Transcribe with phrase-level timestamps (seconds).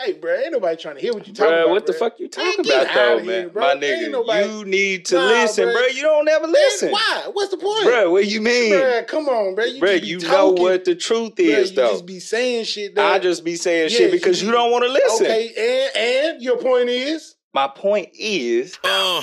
[0.00, 1.70] Hey, bro, ain't nobody trying to hear what you talking Bruh, about.
[1.70, 1.98] what the bruh.
[1.98, 3.48] fuck you talking get about outta though, here, man?
[3.50, 3.62] bro.
[3.62, 5.72] My nigga, nobody- you need to Nah, listen, bruh.
[5.74, 5.86] bro.
[5.86, 6.90] You don't ever Man, listen.
[6.92, 7.22] why?
[7.32, 7.86] What's the point?
[7.86, 8.72] Bruh, what you mean?
[8.72, 9.64] Bruh, come on, bro.
[9.64, 11.90] You, Bruh, just be you know what the truth Bruh, is, you though.
[11.92, 12.96] just be saying shit.
[12.96, 13.04] Though.
[13.06, 15.26] I just be saying Yeah, shit because you you, don't want to listen.
[15.26, 15.96] Okay, and
[16.34, 19.20] and your point is, My point is, Uh,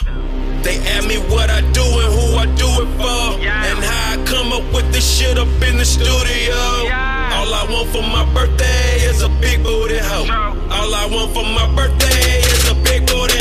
[0.62, 4.26] they ask me what I do and who I do it for, and how I
[4.26, 7.09] come up with this shit up in the studio.
[7.36, 10.26] All I want for my birthday is a big booty hoe.
[10.72, 13.40] All I want for my birthday is a big booty.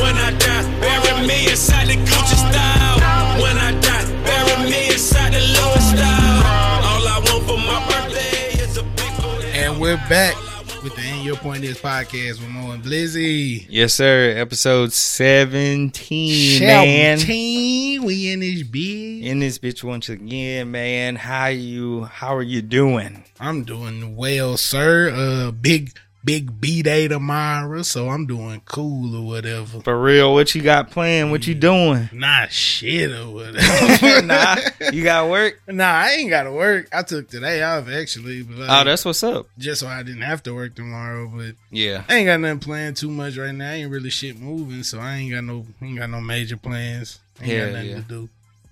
[0.00, 2.98] When I die, bury me inside the Gucci style.
[3.42, 6.42] When I die, bury me inside the Louis style.
[6.88, 10.34] All I want for my birthday is a big booty And we're back
[10.82, 13.66] with the And Your Point Is podcast with Mo and Blizzy.
[13.68, 14.32] yes, sir.
[14.36, 17.18] Episode seventeen, man.
[17.18, 19.22] Seventeen, we in this bitch.
[19.22, 21.16] In this bitch once again, man.
[21.16, 22.04] How you?
[22.04, 23.24] How are you doing?
[23.38, 25.10] I'm doing well, sir.
[25.10, 29.80] Uh, big, big B day tomorrow, so I'm doing cool or whatever.
[29.80, 31.30] For real, what you got planned?
[31.30, 32.08] What you doing?
[32.12, 34.22] Nah, shit or whatever.
[34.26, 34.56] nah,
[34.92, 35.60] you got work.
[35.66, 36.88] Nah, I ain't got to work.
[36.92, 39.46] I took today off actually, but like, Oh, that's what's up.
[39.58, 41.30] just so I didn't have to work tomorrow.
[41.34, 42.04] But Yeah.
[42.08, 43.70] I ain't got nothing planned too much right now.
[43.70, 47.18] ain't really shit moving, so I ain't got no ain't got no major plans.
[47.40, 47.96] Ain't Hell got nothing yeah.
[47.96, 48.28] to do.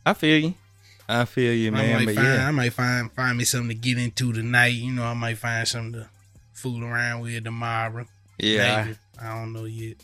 [0.06, 0.54] I feel you.
[1.08, 1.96] I feel you, I man.
[1.96, 4.74] might But find yeah, I might find find me something to get into tonight.
[4.74, 6.08] You know, I might find something to
[6.60, 8.06] fool around with tomorrow.
[8.38, 8.98] yeah, Maybe.
[9.20, 9.96] I don't know yet.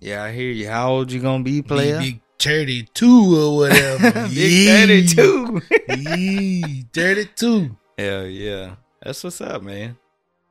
[0.00, 0.22] yeah.
[0.24, 0.68] I hear you.
[0.68, 1.98] How old you gonna be, Big, player?
[1.98, 4.28] big 32 or whatever.
[4.28, 5.60] Big thirty-two.
[5.96, 7.76] Yee, 32.
[7.98, 8.74] Hell yeah.
[9.02, 9.96] That's what's up, man.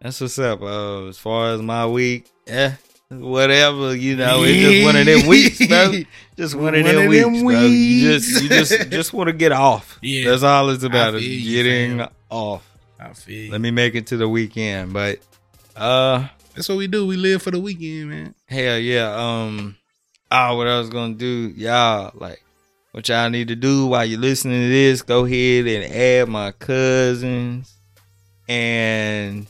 [0.01, 0.61] That's what's up.
[0.61, 2.71] Uh, as far as my week, eh,
[3.09, 3.95] whatever.
[3.95, 5.91] You know, it's just one of them weeks, bro.
[6.37, 7.59] Just one, of them of weeks, them bro.
[7.61, 9.97] You just, you just, just want to get off.
[10.03, 10.29] Yeah.
[10.29, 11.15] that's all it's about.
[11.15, 12.69] Is feel you, getting off.
[12.99, 13.51] I feel you.
[13.51, 15.17] Let me make it to the weekend, but
[15.77, 17.05] uh, That's what we do.
[17.05, 18.35] We live for the weekend, man.
[18.47, 19.13] hell yeah.
[19.15, 19.75] Um,
[20.31, 22.43] oh, what I was gonna do, y'all like.
[22.91, 26.51] What y'all need to do while you're listening to this, go ahead and add my
[26.51, 27.75] cousins
[28.49, 29.45] and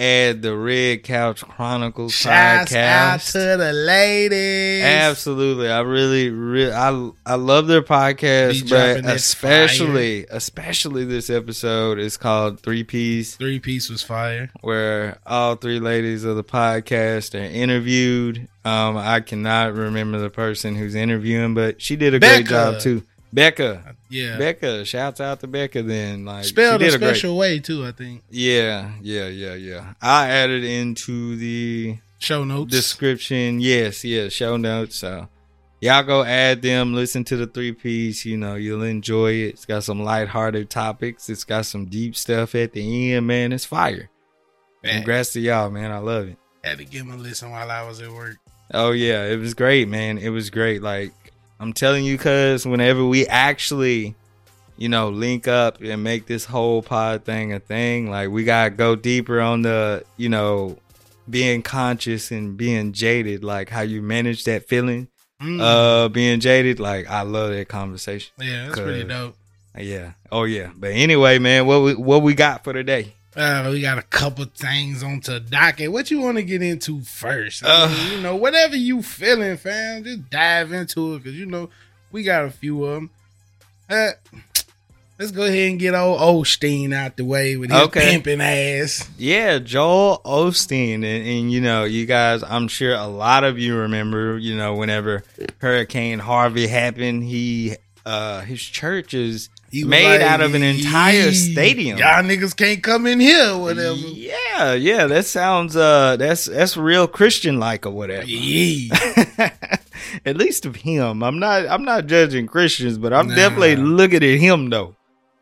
[0.00, 3.32] add the Red Couch Chronicles Shouts out podcast.
[3.32, 4.82] to the ladies.
[4.82, 12.16] Absolutely, I really, really, I, I love their podcast, but especially, especially this episode is
[12.16, 14.50] called Three Piece, Three piece was fire.
[14.62, 18.48] where all three ladies of the podcast are interviewed.
[18.64, 23.02] Um, I cannot remember the person who's interviewing, but she did a great job too.
[23.32, 24.36] Becca, Yeah.
[24.38, 25.82] Becca, shouts out to Becca.
[25.82, 27.08] Then, like, Spelled she a did a great.
[27.10, 28.22] special way, too, I think.
[28.30, 29.94] Yeah, yeah, yeah, yeah.
[30.02, 32.70] I added into the Show notes.
[32.72, 33.60] description.
[33.60, 34.96] Yes, yes, show notes.
[34.96, 35.28] So
[35.80, 38.24] y'all go add them, listen to the three piece.
[38.24, 39.54] You know, you'll enjoy it.
[39.54, 41.28] It's got some lighthearted topics.
[41.30, 43.52] It's got some deep stuff at the end, man.
[43.52, 44.10] It's fire.
[44.82, 45.90] Man, Congrats to y'all, man.
[45.92, 46.36] I love it.
[46.64, 48.36] had to give him a listen while I was at work.
[48.72, 50.16] Oh yeah, it was great, man.
[50.18, 50.80] It was great.
[50.82, 51.12] Like
[51.60, 54.14] I'm telling you, cuz whenever we actually,
[54.78, 58.70] you know, link up and make this whole pod thing a thing, like we gotta
[58.70, 60.78] go deeper on the, you know,
[61.28, 65.08] being conscious and being jaded, like how you manage that feeling
[65.40, 65.58] Mm.
[65.60, 66.80] uh being jaded.
[66.80, 68.32] Like I love that conversation.
[68.38, 69.36] yeah, that's pretty dope.
[69.78, 70.12] Yeah.
[70.32, 70.70] Oh yeah.
[70.76, 73.14] But anyway, man, what we what we got for today?
[73.36, 75.92] Uh, we got a couple things on to docket.
[75.92, 77.62] What you want to get into first?
[77.64, 81.70] I mean, you know, whatever you feeling, fam, just dive into it because you know
[82.10, 83.10] we got a few of them.
[83.88, 84.10] Uh,
[85.18, 88.10] let's go ahead and get old Osteen out the way with his Okay.
[88.10, 89.08] pimping ass.
[89.16, 93.76] Yeah, Joel Osteen, and, and you know, you guys, I'm sure a lot of you
[93.76, 95.22] remember, you know, whenever
[95.58, 101.28] Hurricane Harvey happened, he, uh, his church is He made like, out of an entire
[101.28, 101.98] "Yee, stadium.
[101.98, 103.94] Y'all niggas can't come in here, or whatever.
[103.96, 108.26] Yeah, yeah, that sounds, uh, that's that's real Christian like or whatever.
[108.26, 108.92] Yeah.
[110.26, 113.36] At least of him, I'm not, I'm not judging Christians, but I'm Nah.
[113.36, 114.96] definitely looking at him though.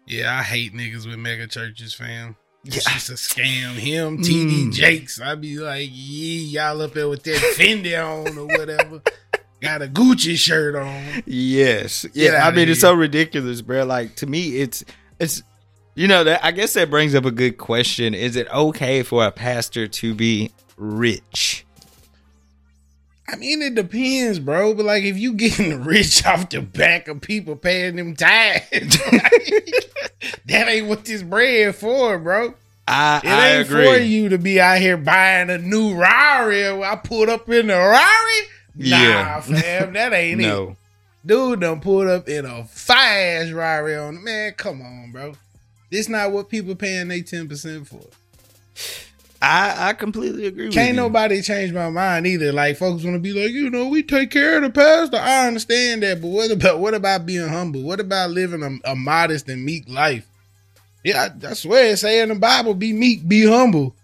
[0.06, 2.37] Yeah, I hate niggas with mega churches, fam.
[2.65, 2.93] It's Yeah.
[2.94, 3.75] just a scam.
[3.75, 4.72] Him, TD Mm.
[4.75, 5.21] Jakes.
[5.22, 9.00] I'd be like, yeah, y'all up there with that Fendi on or whatever.
[9.60, 11.22] Got a Gucci shirt on.
[11.26, 12.06] Yes.
[12.14, 12.46] Yeah.
[12.46, 13.84] I mean, it's so ridiculous, bro.
[13.84, 14.84] Like to me, it's
[15.19, 15.43] it's
[15.96, 18.14] you know that I guess that brings up a good question.
[18.14, 21.64] Is it okay for a pastor to be rich?
[23.31, 24.75] I mean, it depends, bro.
[24.75, 29.75] But like, if you getting rich off the back of people paying them tithes, like,
[30.46, 32.55] that ain't what this bread for, bro.
[32.87, 33.84] I It I ain't agree.
[33.87, 36.66] for you to be out here buying a new Rari.
[36.82, 38.46] I pulled up in the Rari.
[38.79, 39.41] Nah, Yeah.
[39.41, 40.47] fam, that ain't it.
[40.47, 40.77] No.
[41.27, 44.53] Dude done pulled up in a fast Rari on man.
[44.57, 45.35] Come on, bro.
[45.91, 48.01] This not what people paying they ten percent for.
[49.41, 50.67] I I completely agree.
[50.67, 52.53] with Can't nobody change my mind either.
[52.53, 55.17] Like folks want to be like, you know, we take care of the pastor.
[55.17, 57.83] I understand that, but what about what about being humble?
[57.83, 60.27] What about living a, a modest and meek life?
[61.05, 63.95] Yeah, I, I swear it say in the Bible, be meek, be humble.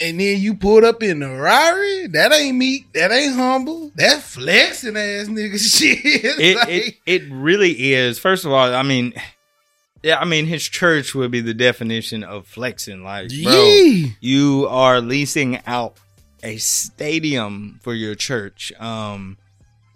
[0.00, 2.06] And then you pulled up in the Rari.
[2.08, 2.92] That ain't meek.
[2.92, 3.90] That ain't humble.
[3.96, 5.98] That flexing ass nigga shit.
[6.04, 8.18] it, Like, it it really is.
[8.18, 9.12] First of all, I mean,
[10.02, 13.02] yeah, I mean his church would be the definition of flexing.
[13.02, 15.96] Like, bro, you are leasing out
[16.44, 18.72] a stadium for your church.
[18.78, 19.36] Um,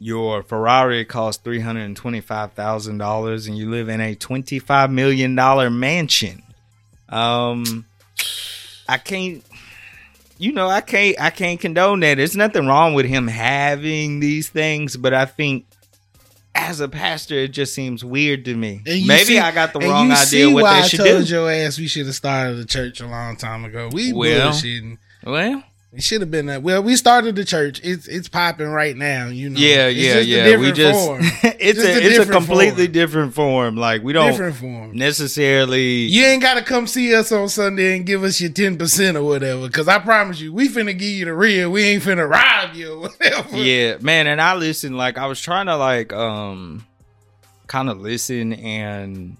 [0.00, 4.16] your Ferrari costs three hundred and twenty five thousand dollars, and you live in a
[4.16, 6.42] twenty five million dollar mansion.
[7.08, 7.86] Um,
[8.88, 9.44] I can't.
[10.42, 11.20] You know, I can't.
[11.20, 12.16] I can't condone that.
[12.16, 15.66] There's nothing wrong with him having these things, but I think
[16.52, 18.82] as a pastor, it just seems weird to me.
[18.84, 21.32] Maybe see- I got the wrong you idea what why they I should told do.
[21.32, 23.88] your ass we should have started the church a long time ago.
[23.92, 24.98] We Well, bullshitting.
[25.24, 25.62] Well,
[25.94, 26.62] It should have been that.
[26.62, 27.78] Well, we started the church.
[27.84, 29.26] It's it's popping right now.
[29.26, 29.60] You know.
[29.60, 30.56] yeah, It's yeah, yeah.
[30.56, 30.98] We just
[31.60, 32.92] it's Just a, a it's a completely form.
[32.92, 33.76] different form.
[33.76, 34.96] Like we don't different form.
[34.96, 36.04] necessarily.
[36.06, 39.18] You ain't got to come see us on Sunday and give us your ten percent
[39.18, 39.66] or whatever.
[39.66, 41.70] Because I promise you, we finna give you the real.
[41.70, 43.54] We ain't finna rob you or whatever.
[43.58, 46.86] Yeah, man, and I listen like I was trying to like um
[47.66, 49.36] kind of listen and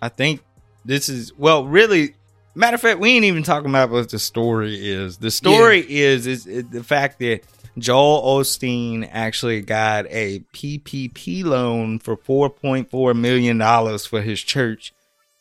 [0.00, 0.40] I think
[0.84, 2.14] this is well really
[2.56, 5.18] matter of fact we ain't even talking about what the story is.
[5.18, 7.40] The story is is is the fact that
[7.78, 14.92] Joel Osteen actually got a PPP loan for 4.4 million dollars for his church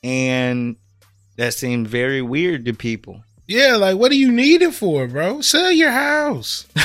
[0.04, 0.76] and
[1.38, 3.24] that seemed very weird to people.
[3.48, 5.42] Yeah, like what do you need it for, bro?
[5.42, 6.66] Sell your house.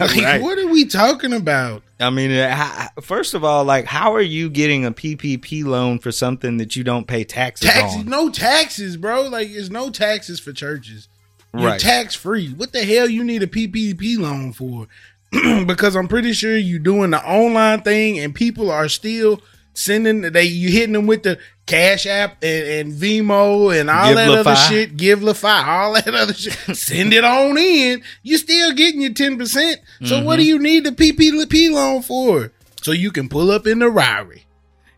[0.00, 0.42] Like, Right.
[0.42, 1.82] what are we talking about?
[2.00, 6.10] I mean, uh, first of all, like, how are you getting a PPP loan for
[6.10, 8.06] something that you don't pay taxes Taxes, on?
[8.06, 9.22] no taxes, bro.
[9.28, 11.08] Like there's no taxes for churches.
[11.56, 11.80] You're Right.
[11.80, 12.48] tax free.
[12.52, 14.88] What the hell you need a PPP loan for?
[15.66, 19.40] because I'm pretty sure you're doing the online thing and people are still
[19.72, 24.16] sending they you hitting them with the Cash App and, and Venmo and all Give
[24.16, 24.96] that other shit.
[24.96, 26.52] Give LaFi, all that other shit.
[26.76, 28.02] Send it on in.
[28.22, 29.76] You're still getting your 10%.
[30.04, 30.38] So what Mm-hmm.
[30.40, 32.52] do you need the PPP loan for?
[32.82, 34.44] So you can pull up in the Rari.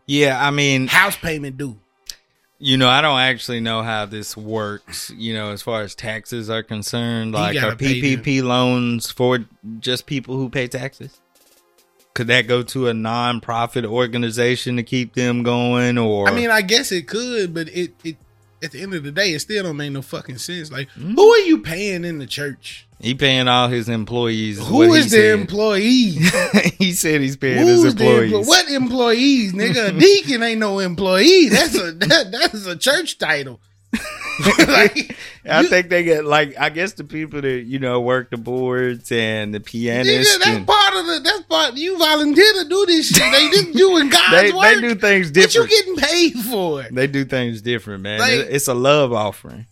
[0.05, 1.77] Yeah, I mean, House payment due.
[2.59, 6.49] you know, I don't actually know how this works, you know, as far as taxes
[6.49, 7.33] are concerned.
[7.33, 7.75] Like, are.
[7.75, 9.45] PPP loans for
[9.79, 11.19] just people who pay taxes?
[12.17, 16.61] Could that go to a non-profit organization to keep them going or I mean, I
[16.63, 18.17] guess it could, but it it
[18.63, 20.71] at the end of the day, it still don't make no fucking sense.
[20.71, 21.13] Like, Mm.
[21.13, 22.87] who are you paying in the church?
[22.99, 25.39] he paying all his employees Who what is the said.
[25.41, 26.17] employee?
[26.79, 28.31] he said he's paying his Who's the employees.
[28.33, 28.45] employee?
[28.47, 29.89] What employees, nigga?
[29.89, 31.49] A deacon ain't no employee.
[31.49, 33.59] That's a that, that is a church title.
[34.67, 35.15] like,
[35.49, 38.37] I you- think they get like I guess the people that you know work the
[38.37, 40.37] boards and the pianists.
[40.37, 41.19] that's and part of the.
[41.23, 41.73] That's part.
[41.75, 43.31] You volunteer to do this shit.
[43.31, 44.63] They just doing God's they work.
[44.63, 45.69] they do things what you different.
[45.69, 46.81] getting paid for?
[46.83, 46.93] it.
[46.93, 48.19] they do things different, man.
[48.19, 49.65] Like- It- it's a love offering.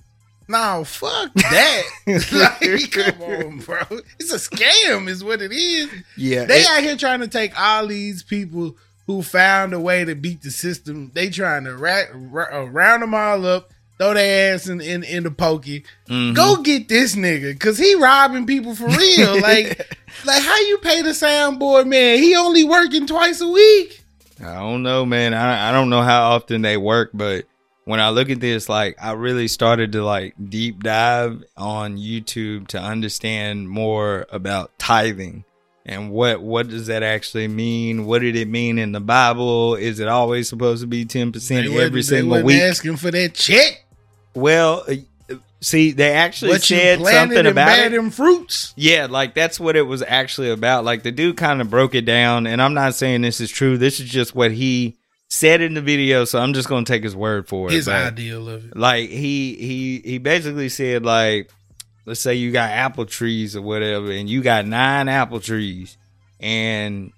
[0.48, 1.84] No, fuck that.
[2.32, 3.80] like, come on, bro.
[4.20, 5.90] It's a scam, is what it is.
[6.18, 8.76] Yeah, They it- out here trying to take all these people
[9.08, 11.12] who found a way to beat the system.
[11.16, 15.32] They trying to uh, round them all up, throw their ass in in, in the
[15.32, 15.84] pokey.
[16.10, 16.36] Mhm.
[16.36, 19.42] Go get this nigga, cause he robbing people for real.
[19.42, 19.78] like,
[20.26, 22.18] like how you pay the soundboard man?
[22.20, 24.04] He only working twice a week.
[24.40, 25.34] I don't know, man.
[25.34, 27.46] I I don't know how often they work, but
[27.86, 32.68] when I look at this, like I really started to like deep dive on YouTube
[32.70, 35.46] to understand more about tithing
[35.86, 38.06] and what what does that actually mean?
[38.06, 39.76] What did it mean in the Bible?
[39.76, 42.62] Is it always supposed to be ten percent every single week?
[42.62, 43.85] asking for that check.
[44.36, 47.96] Well, uh, see, they actually What said something about bad it.
[47.96, 48.74] them fruits.
[48.76, 50.84] Yeah, like that's what it was actually about.
[50.86, 53.78] Like the dude kind of broke it down, and I'm not saying this is true.
[53.78, 54.96] This is just what he
[55.30, 57.74] said in the video, so I'm just gonna take his word for it.
[57.74, 58.78] His but, ideal of it.
[58.78, 61.50] Like he he he basically said like,
[62.06, 65.98] let's say you got apple trees or whatever, and you got nine apple trees,
[66.40, 67.12] and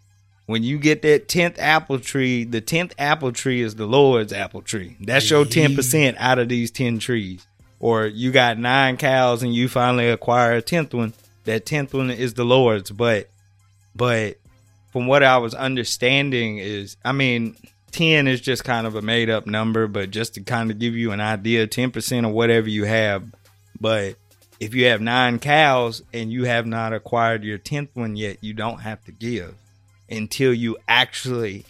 [0.48, 4.62] when you get that tenth apple tree, the tenth apple tree is the Lord's apple
[4.62, 4.96] tree.
[5.02, 7.46] That's your ten percent out of these ten trees.
[7.80, 11.14] Or you got nine cows and you finally acquire a tenth one.
[11.44, 12.92] That tenth one is the Lord's.
[12.92, 13.30] But
[13.94, 14.38] but
[14.94, 17.58] from what I was understanding is I mean,
[17.92, 20.96] ten is just kind of a made up number, but just to kind of give
[20.96, 23.26] you an idea, ten percent of whatever you have.
[23.82, 24.16] But
[24.62, 28.54] if you have nine cows and you have not acquired your tenth one yet, you
[28.54, 29.54] don't have to give
[30.10, 31.66] until you actually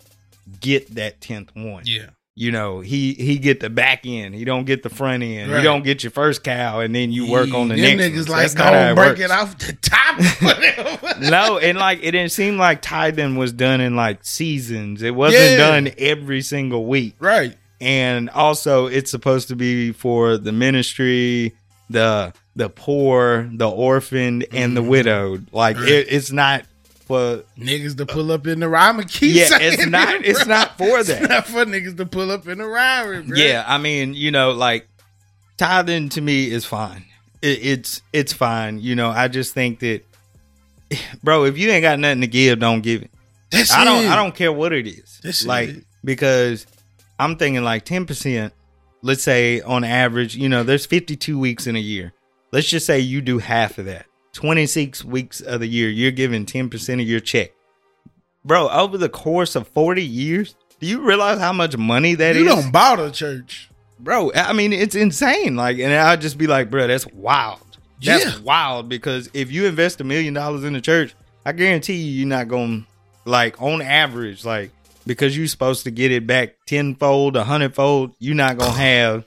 [0.60, 1.84] get that tenth one.
[1.86, 2.08] Yeah.
[2.36, 4.36] you know, he he get the back end.
[4.36, 5.51] He don't get the front end.
[5.51, 5.58] Right.
[5.58, 8.03] You don't get your first cow and then you work on the Them next.
[8.15, 8.38] niggas one.
[8.38, 11.17] like That's not how it break it off the top.
[11.20, 15.01] No, and like it didn't seem like tithing was done in like seasons.
[15.01, 15.58] It wasn't Yeah.
[15.58, 17.15] done every single week.
[17.20, 17.56] right.
[17.82, 21.53] And also it's supposed to be for the ministry,
[21.89, 25.48] the the poor, the orphaned, and the widowed.
[25.51, 25.86] Like Mm-hmm.
[25.86, 25.91] Right.
[25.94, 26.63] it, it's not
[27.07, 30.45] for Niggas to pull up in the rhyme and keep Yeah, it's not- it, it's
[30.45, 33.37] not for that It's not for niggas to pull up in the rhyme, bro.
[33.37, 34.87] Yeah, I mean, you know, like
[35.57, 37.05] tithing to me is fine.
[37.41, 38.79] It, it's it's fine.
[38.79, 40.01] You know, I just think that,
[41.23, 43.11] bro, if you ain't got nothing to give, don't give it.
[43.51, 44.09] That's I don't it.
[44.09, 45.19] I don't care what it is.
[45.23, 45.69] That's like
[46.03, 46.67] because
[47.19, 48.53] I'm thinking like ten percent.
[49.03, 52.13] Let's say on average, you know, there's 52 weeks in a year.
[52.51, 54.07] Let's just say you do half of that.
[54.38, 57.51] 26 weeks of the year, you're giving 10% of your check.
[58.46, 62.44] Bro, over the course of 40 years, do you realize how much money that is?
[62.44, 63.70] You don't bow to church.
[64.00, 67.60] bro i mean it's insane like and i'd just be like bro that's wild
[68.00, 68.39] that's Yeah.
[68.44, 71.15] wild because if you invest a million dollars in the church
[71.48, 72.88] i guarantee you you're not going to
[73.29, 74.70] like on average like
[75.08, 79.25] because you're supposed to get it back tenfold a hundredfold you're not going to have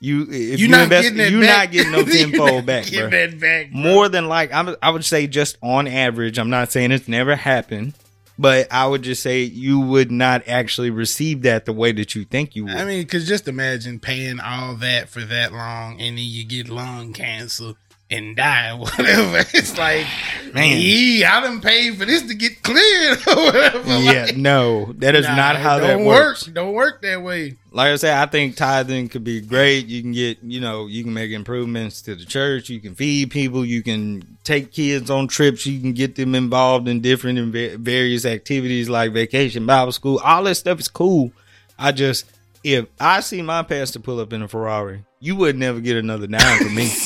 [0.00, 1.66] you if You're you not invest getting that you're back.
[1.68, 3.66] not getting no tenfold back bro back, bro.
[3.72, 6.38] more than like I'm, I would say just on average.
[6.38, 7.92] I'm not saying it's never happened,
[8.38, 12.24] but I would just say you would not actually receive that the way that you
[12.24, 12.74] think you would.
[12.76, 16.68] I mean, cause just imagine paying all that for that long, and then you get
[16.70, 17.72] lung cancer
[18.10, 19.38] and die, whatever.
[19.54, 20.06] It's like,
[20.52, 20.78] Man.
[20.80, 23.98] yeah, I done paid for this to get cleared, or whatever.
[24.00, 26.46] yeah, Like, no, that is nah, not how that works.
[26.46, 26.54] work.
[26.54, 27.56] Don't work that way.
[27.72, 29.86] Like I said, I think tithing could be great.
[29.86, 32.68] You can get, you know, you can make improvements to the church.
[32.68, 33.64] You can feed people.
[33.64, 35.64] You can take kids on trips.
[35.66, 40.20] You can get them involved in different and various activities like vacation, Bible school.
[40.24, 41.30] All that stuff is cool.
[41.78, 42.26] I just,
[42.64, 46.26] if I see my pastor pull up in a Ferrari, you would never get another
[46.26, 46.90] dime from me.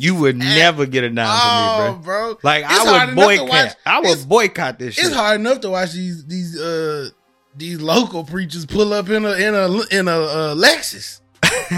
[0.00, 2.28] you would never get a dime Oh, from me, bro.
[2.32, 2.38] bro.
[2.42, 3.48] Like It's I would boycott.
[3.48, 5.04] watch- I would boycott this shit.
[5.06, 7.10] It's hard enough to watch these these uh
[7.56, 11.20] these local preachers pull up in a in a in a uh, Lexus.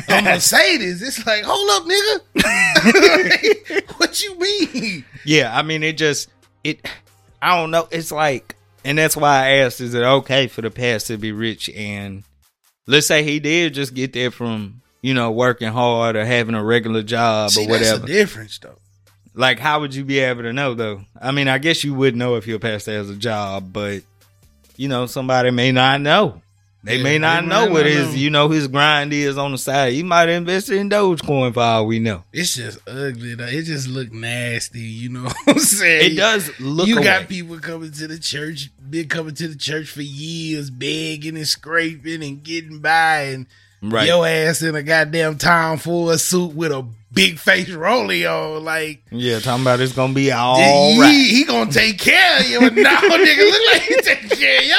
[0.08, 1.02] A Mercedes.
[1.06, 2.22] It's like, hold up, nigga.
[3.98, 5.04] what you mean?
[5.24, 6.28] Yeah, I mean it just
[6.64, 6.86] it
[7.40, 7.88] I don't know.
[7.90, 11.32] It's like and that's why I asked, is it okay for the pastor to be
[11.32, 12.24] rich and
[12.86, 16.64] let's say he did just get there from, you know, working hard or having a
[16.64, 17.98] regular job See, or that's whatever.
[18.06, 18.78] the difference, though.
[19.34, 21.02] like how would you be able to know though?
[21.20, 24.02] I mean, I guess you would know if your pastor has a job, but
[24.76, 26.40] you know, somebody may not know.
[26.84, 28.14] They Yeah, may not might know what his, know.
[28.14, 29.92] you know, his grind is on the side.
[29.92, 32.24] He might invest in Dogecoin for all we know.
[32.32, 33.36] It's just ugly.
[33.36, 33.44] Though.
[33.46, 34.80] It just look nasty.
[34.80, 36.12] You know what I'm saying?
[36.12, 37.04] It does look you away.
[37.04, 41.46] got people coming to the church, been coming to the church for years, begging and
[41.46, 43.46] scraping and getting by, and
[43.82, 44.06] right.
[44.06, 49.02] your ass in a goddamn Tom Ford suit with a big face rollie on, like.
[49.10, 51.12] Yeah, talking about it's gonna be all he, right.
[51.12, 52.60] he gonna take care of you.
[52.70, 54.78] No, nigga, look like he taking care of your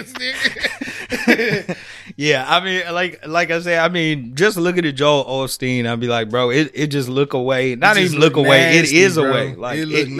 [0.00, 1.76] ass, nigga.
[2.16, 5.98] Yeah, I mean, like like I said, I mean, just look at Joel Osteen, I'd
[5.98, 7.74] be like, bro, it, it just look away.
[7.74, 8.60] Not even look, look away.
[8.80, 9.30] nasty, it is bro.
[9.30, 9.54] away.
[9.56, 10.16] Like it look it- it is.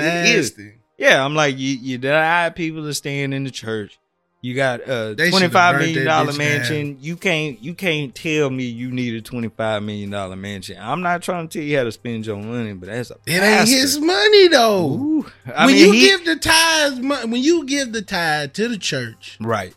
[0.58, 0.72] nasty.
[0.98, 3.98] Yeah, I'm like, you you deny people to stand in the church.
[4.44, 6.98] You got a They twenty should've five burnt million dollar mansion.
[7.00, 10.76] You can't you can't tell me you need a twenty five million dollar mansion.
[10.78, 13.42] I'm not trying to tell you how to spend your money, but that's a It
[13.42, 14.84] ain't his money though.
[14.90, 15.26] Ooh.
[15.46, 19.38] When mean, you he- give the tithes, when you give the tithe to the church,
[19.40, 19.74] right,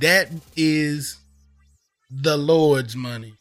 [0.00, 1.18] that is
[2.10, 3.34] the Lord's money.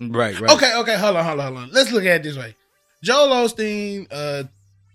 [0.00, 0.52] right, right.
[0.52, 1.70] Okay, okay, hold on, hold on, hold on.
[1.70, 2.56] Let's look at it this way.
[3.02, 4.44] Joel Osteen, uh,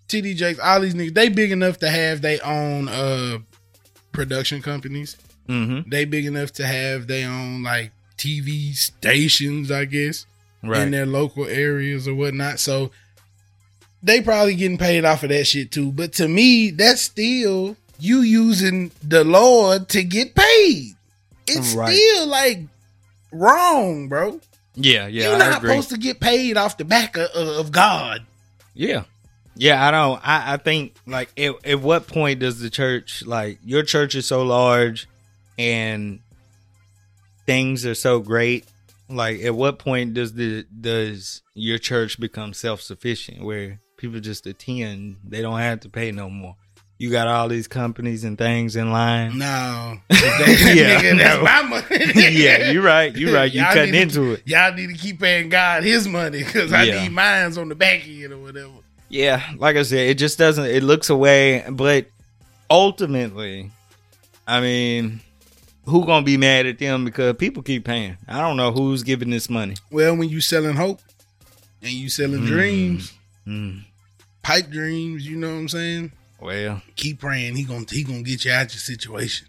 [0.08, 3.38] TD Jakes, all these niggas, they big enough to have their own uh
[4.12, 5.16] production companies.
[5.48, 5.88] Mm-hmm.
[5.88, 10.26] They big enough to have their own like TV stations, I guess,
[10.62, 10.82] right.
[10.82, 12.58] in their local areas or whatnot.
[12.58, 12.90] So
[14.02, 15.90] they probably getting paid off of that shit too.
[15.92, 20.94] But to me, that's still you using the Lord to get paid.
[21.46, 21.94] It's Right.
[21.94, 22.60] still like
[23.32, 24.40] wrong, bro.
[24.76, 25.24] Yeah, yeah.
[25.30, 28.24] You're I not supposed to get paid off the back of, of God.
[28.74, 29.04] Yeah.
[29.60, 33.58] Yeah, I don't I, I think like at, at what point does the church like
[33.64, 35.08] your church is so large
[35.58, 36.20] and
[37.46, 38.66] things are so great
[39.08, 45.16] like at what point does the does your church become self-sufficient where people just attend
[45.24, 46.54] they don't have to pay no more
[46.98, 51.42] you got all these companies and things in line No, Yeah, nigga, that's no.
[51.42, 52.12] my money.
[52.36, 55.18] yeah you're right you're right you Y'all cutting need into it Y'all need to keep
[55.20, 57.02] paying God His money because I Yeah.
[57.02, 58.72] need mines on the back end or whatever.
[59.08, 60.66] Yeah, like I said, it just doesn't.
[60.66, 62.06] It looks away, but
[62.70, 63.70] ultimately,
[64.46, 65.20] I mean,
[65.86, 68.16] who gonna be mad at them because people keep paying.
[68.28, 69.74] I don't know who's giving this money.
[69.90, 71.00] Well, when you selling hope
[71.82, 73.12] and you selling dreams,
[73.46, 73.84] Mm,
[74.42, 76.12] pipe dreams, you know what I'm saying?
[76.38, 77.56] well, Keep praying.
[77.56, 79.47] He gonna he gonna get you out your situation.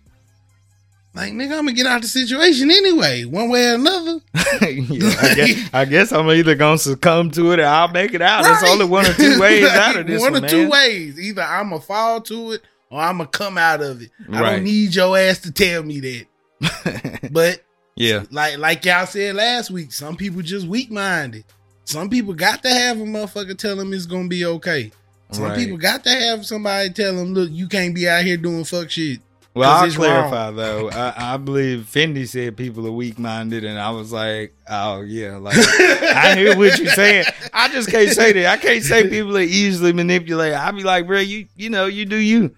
[1.20, 4.22] Like nigga, I'm gonna get out the situation anyway, one way or another.
[4.62, 8.22] yeah, I, guess, I guess I'm either gonna succumb to it or I'll make it
[8.22, 8.44] out.
[8.44, 8.72] There's Right.
[8.72, 11.20] only one or two ways Like, out of this One one, or two ways.
[11.20, 14.12] Either I'm gonna fall to it or I'm gonna come out of it.
[14.32, 14.52] I Right.
[14.56, 17.30] don't need your ass to tell me that.
[17.32, 17.64] But
[17.96, 21.44] yeah, like like y'all said last week, some people just weak minded.
[21.84, 24.92] Some people got to have a motherfucker tell them it's gonna be okay.
[25.32, 25.58] Some Right.
[25.58, 28.90] people got to have somebody tell them, look, you can't be out here doing fuck
[28.90, 29.20] shit.
[29.54, 30.90] Well, I'll clarify though.
[30.94, 35.38] I, I believe Fendi said people are weak minded, and I was like, oh yeah,
[35.38, 37.26] like I hear what you're saying.
[37.54, 38.46] I just can't say that.
[38.46, 40.56] I can't say people are easily manipulated.
[40.56, 42.56] I'd be like, bro, you you know, you do you.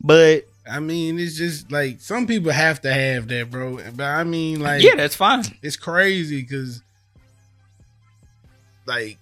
[0.00, 3.78] But I mean, it's just like some people have to have that, bro.
[3.94, 5.44] But I mean, like, yeah, that's fine.
[5.62, 6.82] it's crazy because,
[8.86, 9.18] like,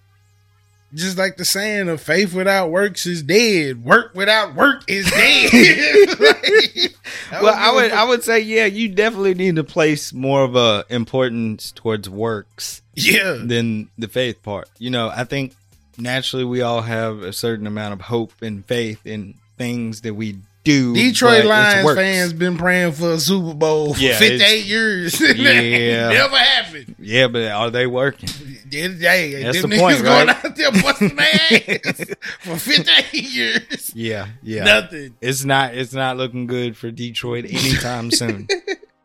[0.95, 3.85] just like the saying of faith without works is dead.
[3.85, 6.91] Work without work is dead.
[7.33, 10.55] Like, Well, I would I would say yeah, you definitely need to place more of
[10.55, 13.39] a importance towards works yeah.
[13.43, 14.69] than the faith part.
[14.79, 15.55] You know, I think
[15.97, 20.39] naturally we all have a certain amount of hope and faith in things that we
[20.65, 20.95] do.
[20.95, 25.21] Detroit Lions fans been praying for a Super Bowl for Yeah, 58 years.
[25.37, 26.09] Yeah.
[26.11, 26.95] Never happened.
[26.99, 28.29] Yeah, but are they working?
[28.71, 32.05] Hey, That's them the point, niggas going out there busting their ass
[32.41, 33.93] for 58 years.
[33.95, 34.65] Yeah, yeah.
[34.65, 35.17] Nothing.
[35.21, 38.49] It's not it's not looking good for Detroit anytime soon.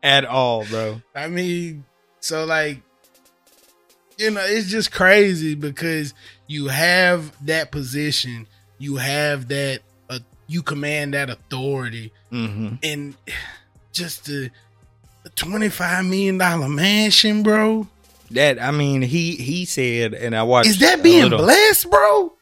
[0.02, 1.02] At all, bro.
[1.14, 1.84] I mean,
[2.20, 2.80] so like,
[4.16, 6.14] you know, it's just crazy because
[6.46, 8.46] you have that position,
[8.78, 9.80] you have that,
[10.48, 13.14] you command that authority, hmm and
[13.92, 14.50] just the
[15.34, 17.86] twenty-five million dollar mansion, bro.
[18.30, 20.68] That I mean, he he said, and I watched.
[20.70, 22.32] Is that being little- blessed, bro?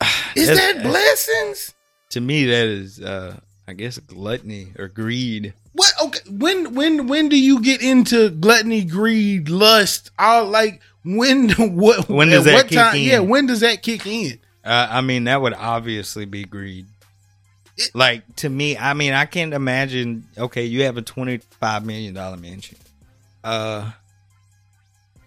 [0.36, 1.74] Is that blessings?
[2.10, 3.38] To me, that is, uh
[3.68, 5.54] I guess, gluttony or greed.
[5.72, 5.92] What?
[6.02, 6.20] Okay.
[6.28, 10.10] When when when do you get into gluttony, greed, lust?
[10.18, 11.50] All like when?
[11.58, 12.08] What?
[12.08, 12.96] When does that what kick time?
[12.96, 13.02] in?
[13.02, 13.18] Yeah.
[13.20, 14.38] When does that kick in?
[14.64, 16.86] Uh, I mean, that would obviously be greed.
[17.80, 20.24] It- like to me, I mean, I can't imagine.
[20.38, 22.78] Okay, you have a twenty-five million dollar mansion.
[23.42, 23.90] Uh,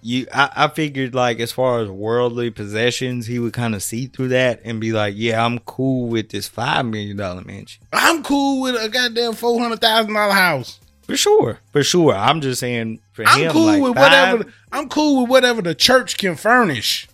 [0.02, 4.08] you, I, I figured like as far as worldly possessions, he would kind of see
[4.08, 8.22] through that and be like, "Yeah, I'm cool with this five million dollar mansion I'm
[8.24, 10.80] cool with a goddamn four hundred thousand dollar house.
[11.04, 14.54] for sure, for sure." I'm just saying for I'm him, cool like, with five- whatever.
[14.74, 17.08] I'm cool with whatever the church can furnish.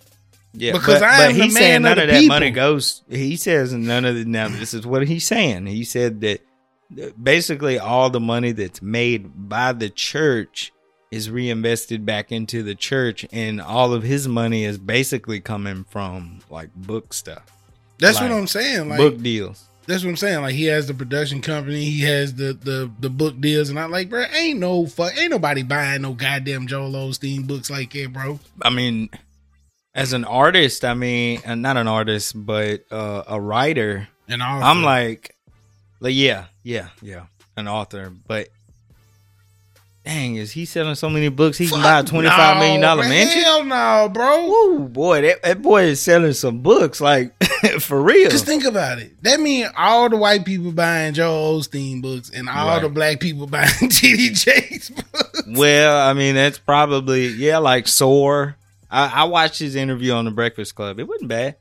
[0.52, 2.34] Yeah, Because but, I but am the he's man saying none of that people.
[2.34, 3.02] money goes.
[3.08, 4.24] He says none of the.
[4.24, 5.66] Now this is what he's saying.
[5.66, 6.40] He said that
[7.22, 10.72] basically all the money that's made by the church
[11.10, 16.38] is reinvested back into the church, and all of his money is basically coming from
[16.50, 17.44] like book stuff,
[17.98, 18.88] That's Like, what I'm saying.
[18.88, 19.64] Like book deals.
[19.86, 20.40] that's what I'm saying.
[20.42, 23.90] Like he has the production company, he has the the the book deals, and I'm
[23.90, 28.12] like, bro, ain't no fuck, ain't nobody buying no goddamn Joel Osteen books like that,
[28.12, 28.38] bro.
[28.62, 29.10] I mean,
[29.94, 34.08] as an artist, I mean, uh, not an artist, but uh, a writer.
[34.28, 35.34] And I'm like,
[36.00, 37.24] like yeah, yeah, yeah,
[37.56, 38.48] an author, but
[40.04, 41.58] dang, is he selling so many books?
[41.58, 43.42] He can buy a twenty five million dollar mansion.
[43.42, 44.46] Hell no, bro.
[44.46, 47.32] Woo, boy, that, that boy is selling some books, like
[47.80, 48.30] for real.
[48.30, 49.20] Just think about it.
[49.24, 52.82] That means all the white people buying Joel Osteen books and all Right.
[52.82, 55.42] the black people buying TD Jakes books.
[55.48, 58.56] well, I mean, that's probably yeah, like sore.
[58.90, 60.98] I, I watched his interview on the Breakfast Club.
[60.98, 61.56] It wasn't bad.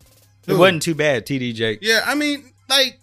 [0.47, 1.25] It wasn't too bad.
[1.27, 1.79] TD Jake.
[1.81, 2.99] Yeah, I mean, like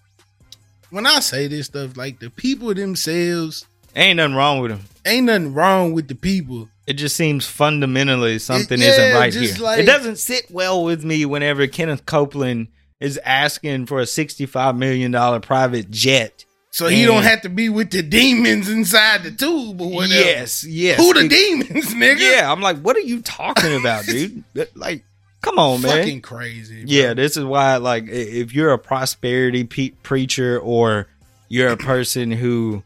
[0.91, 4.81] when I say this stuff, like the people themselves, Ain't nothing wrong with them.
[5.07, 6.69] ain't nothing wrong with the people.
[6.87, 9.55] It just seems fundamentally something yeah, isn't right here.
[9.61, 12.69] like- it doesn't sit well with me whenever Kenneth Copeland
[13.01, 16.45] is asking for a sixty-five million dollar private jet.
[16.77, 20.13] So he And- don't have to be with the demons inside the tube or whatever.
[20.15, 20.99] Yes, yes.
[21.01, 22.21] Who the It- demons, nigga?
[22.21, 24.45] Yeah, I'm like, what are you talking about, dude?
[24.75, 25.03] Like,
[25.41, 26.01] come on, man.
[26.01, 26.83] Fucking crazy.
[26.85, 26.93] bro.
[26.93, 31.07] Yeah, this is why, like, if you're a prosperity pe- preacher or
[31.49, 32.83] you're a person who,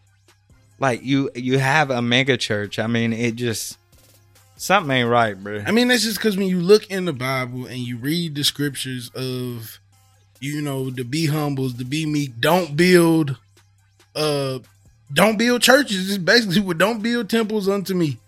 [0.79, 2.79] like, you you have a mega church.
[2.79, 3.76] I mean, it just
[4.57, 5.64] something ain't right, bro.
[5.66, 8.44] I mean, that's just because when you look in the Bible and you read the
[8.44, 9.81] scriptures of,
[10.38, 13.37] you know, to be humbles, to be meek, don't build,
[14.14, 14.59] uh,
[15.12, 16.09] don't build churches.
[16.09, 18.18] It's basically what don't build temples unto me.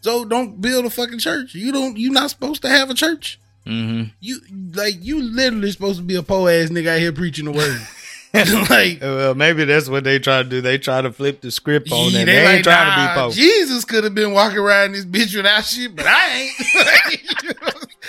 [0.00, 1.54] So don't build a fucking church.
[1.54, 1.96] You don't.
[1.96, 3.38] You're not supposed to have a church.
[3.66, 4.40] hmm You
[4.74, 7.80] like you literally supposed to be a po ass nigga out here preaching the word.
[8.68, 10.60] like well, maybe that's what they try to do.
[10.60, 12.26] They try to flip the script on Yeah, that.
[12.26, 13.36] They, ain't trying to be post.
[13.36, 17.26] Jesus could have been walking around this bitch without shit, but I ain't.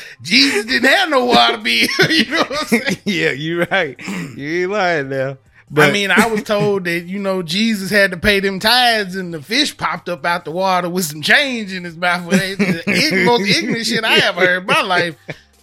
[0.24, 1.88] Jesus didn't have no water bill.
[2.10, 2.98] you know what I'm saying?
[3.06, 3.96] yeah, you're right.
[4.36, 5.38] You ain't lying now.
[5.70, 9.16] But I mean, I was told that you know Jesus had to pay them tithes,
[9.16, 12.28] and the fish popped up out the water with some change in his mouth.
[12.32, 15.18] It's the most ignorant shit I ever heard in my life.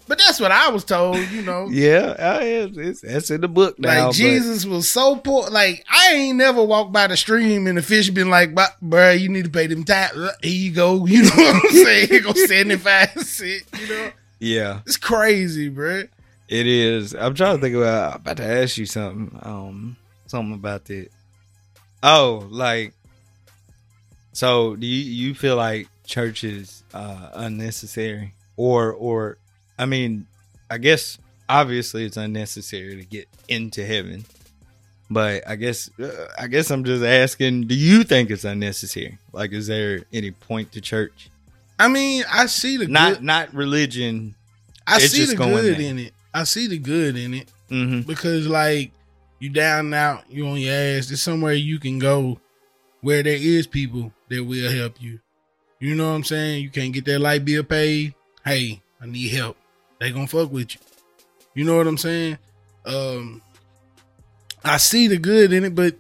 [0.09, 1.19] But that's what I was told.
[1.31, 4.07] You know, yeah, uh, it's, that's in the book now.
[4.07, 5.49] like Jesus was so poor.
[5.49, 9.19] Like I ain't never walked by the stream and the fish been like, "But, bruh,
[9.19, 10.17] you need to pay them tithes.
[10.43, 11.07] Here you go.
[11.07, 12.09] You know what I'm saying?
[12.09, 13.63] Here go seventy five cent.
[13.81, 14.11] You know,
[14.41, 16.09] yeah, it's crazy, bruh.
[16.53, 17.15] It is.
[17.15, 18.15] I'm trying to think about.
[18.15, 19.39] I'm about to ask you something.
[19.43, 21.09] Um, something about that.
[22.03, 22.93] Oh, like,
[24.33, 29.39] so do you you feel like church is uh, unnecessary, or or
[29.79, 30.27] I mean,
[30.71, 34.25] I guess obviously it's unnecessary to get into heaven.
[35.11, 39.19] But I guess uh, I guess I'm just asking, do you think it's unnecessary?
[39.33, 41.31] Like is there any point to church?
[41.79, 43.23] I mean, I see the Not good.
[43.23, 44.35] not religion.
[44.87, 46.13] I it's see the good in it.
[46.35, 47.51] I see the good in it.
[47.69, 48.93] hmm because like
[49.39, 51.09] you down and out, you on your ass.
[51.09, 52.39] There's somewhere you can go
[53.01, 55.19] where there is people that will help you.
[55.81, 56.63] You know what I'm saying?
[56.63, 58.15] You can't get that light bill paid.
[58.45, 59.57] Hey, I need help.
[59.99, 60.81] They gonna fuck with you.
[61.55, 62.39] You know what I'm saying?
[62.87, 63.43] Um,
[64.65, 65.97] I see the good in it, but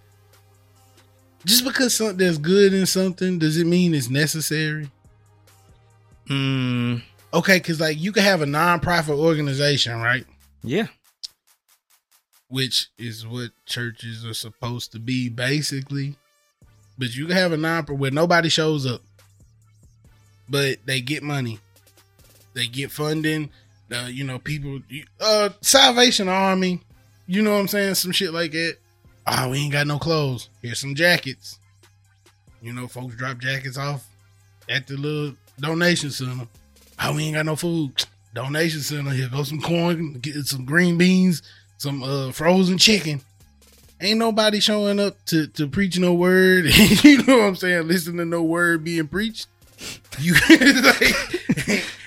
[1.45, 4.88] just because something there's good in something, does it mean it's necessary?
[6.29, 7.03] Mm,
[7.35, 10.27] Okay, because like you can have a nonprofit organization, right?
[10.62, 10.87] yeah.
[12.49, 16.16] which is what churches are supposed to be basically.
[16.99, 19.03] But you can have a non where nobody shows up,
[20.49, 21.59] but they get money,
[22.55, 23.51] they get funding.
[23.90, 24.81] Uh, you know, people,
[25.21, 26.81] uh, Salvation Army,
[27.27, 28.77] you know what I'm saying, some shit like that.
[29.27, 30.49] Oh, we ain't got no clothes.
[30.62, 31.59] Here's some jackets.
[32.62, 34.07] You know, folks drop jackets off
[34.68, 36.47] at the little donation center.
[37.05, 38.05] Oh, we ain't got no food.
[38.35, 39.11] Donation center.
[39.11, 41.43] Here go some corn, get some green beans,
[41.79, 43.21] some uh frozen chicken.
[44.01, 46.65] Ain't nobody showing up to to preach no word.
[47.05, 47.88] you know what I'm saying?
[47.88, 49.49] Listen to no word being preached.
[50.19, 51.15] You like,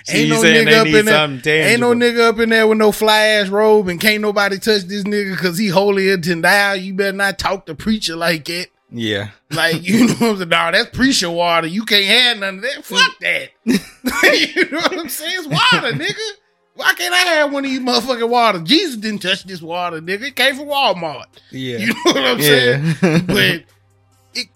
[0.06, 1.68] So ain't no nigga up in there.
[1.68, 4.84] Ain't no nigga up in there with no fly ass robe and can't nobody touch
[4.84, 6.74] this nigga because he holier than thou.
[6.74, 8.68] You better not talk to preacher like that.
[8.98, 9.32] Yeah.
[9.52, 10.50] Like you know what I'm saying?
[10.50, 11.68] Nah, that's preacher water.
[11.68, 12.86] You can't have none of that.
[12.86, 13.50] Fuck that.
[13.66, 15.36] you know what I'm saying?
[15.40, 16.14] It's water, nigga.
[16.76, 18.60] Why can't I have one of these motherfucking water?
[18.60, 20.24] Jesus didn't touch this water, nigga.
[20.28, 21.26] It came from Walmart.
[21.52, 21.78] Yeah.
[21.78, 22.96] You know what I'm saying?
[23.28, 23.64] But
[24.34, 24.48] it,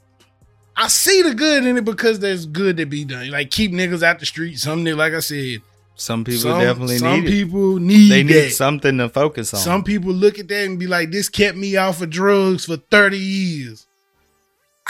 [0.76, 3.32] I see the good in it because there's good to be done.
[3.32, 4.58] Like keep niggas out the street.
[4.60, 5.60] Some nigga, like I said,
[5.96, 7.32] some people some, definitely some need it.
[7.32, 8.52] people need They need that.
[8.52, 9.60] something to focus on.
[9.60, 12.78] Some people look at that and be like, "This kept me off of drugs for
[12.78, 13.86] thirty years."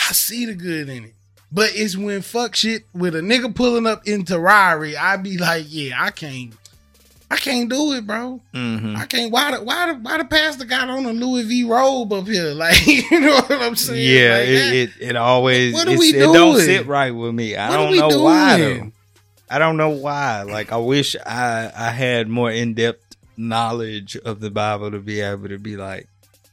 [0.10, 1.14] I see the good in it,
[1.52, 5.66] but it's when fuck shit with a nigga pulling up into Rari, I be like,
[5.68, 6.54] "Yeah, I can't,
[7.32, 8.42] I can't do it, bro.
[8.56, 8.96] Mhm.
[8.98, 9.32] I can't.
[9.32, 12.54] Why the why the why the pastor got on a Louis V robe up here?
[12.56, 14.02] Like, you know what I'm saying?
[14.02, 17.56] Yeah, Like, it, it it always What we it don't sit right with me.
[17.56, 18.92] I What don't know why though.
[19.52, 20.44] I don't know why.
[20.44, 25.22] Like I wish I I had more in depth knowledge of the Bible to be
[25.22, 26.08] able to be like,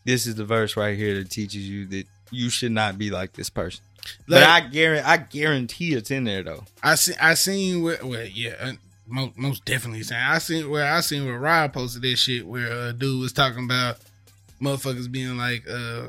[0.05, 3.33] this is the verse right here that teaches you that you should not be like
[3.35, 3.83] this person.
[4.29, 6.65] but I guarantee I guarantee it's in there though.
[6.83, 7.15] I see.
[7.21, 7.99] I seen where.
[8.05, 8.73] Well, yeah, uh,
[9.07, 10.23] most, most definitely saying.
[10.23, 13.65] I seen where I seen where Rod posted that shit where a dude was talking
[13.65, 13.99] about
[14.61, 16.09] motherfuckers being like, uh,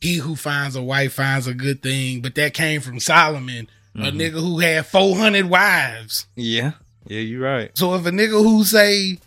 [0.00, 3.98] "He who finds a wife finds a good thing," but that came from Solomon, a
[3.98, 4.16] Mhm.
[4.16, 6.26] nigga who had four hundred wives.
[6.36, 6.72] Yeah.
[7.06, 7.70] Yeah, you're right.
[7.76, 9.18] So if a nigga who say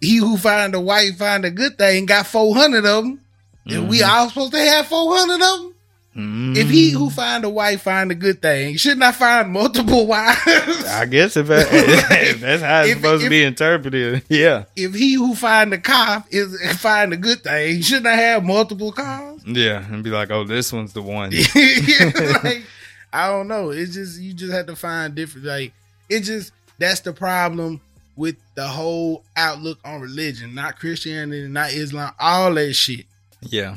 [0.00, 3.20] he who find a wife find a good thing got four hundred of them,
[3.66, 5.74] and we all supposed to have four hundred of them.
[6.16, 6.56] Mhm.
[6.56, 10.84] If he who find a wife find a good thing, shouldn't I find multiple wives?
[10.86, 14.64] I guess if, I, if that's how it's If- supposed if- to be interpreted, yeah,
[14.74, 18.90] if he who find the car is find a good thing, shouldn't I have multiple
[18.90, 19.40] cars?
[19.46, 21.30] yeah, and be like, oh, this one's the one.
[21.30, 22.64] like,
[23.12, 23.70] I don't know.
[23.70, 25.46] It's just you just have to find different.
[25.46, 25.72] Like
[26.08, 27.80] it just that's the problem
[28.16, 33.06] with the whole outlook on religion, not Christianity, not Islam, all that shit.
[33.42, 33.76] Yeah,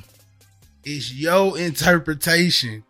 [0.84, 2.84] It's your interpretation.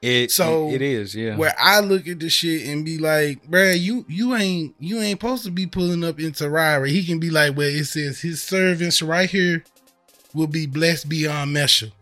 [0.00, 1.14] it So, it is.
[1.14, 5.00] Yeah, Where I look at the shit and be like, bruh, you you ain't you
[5.00, 6.90] ain't supposed to be pulling up into Rari.
[6.92, 9.62] He can be like, well, it says his servants right here
[10.34, 11.92] will be blessed beyond measure.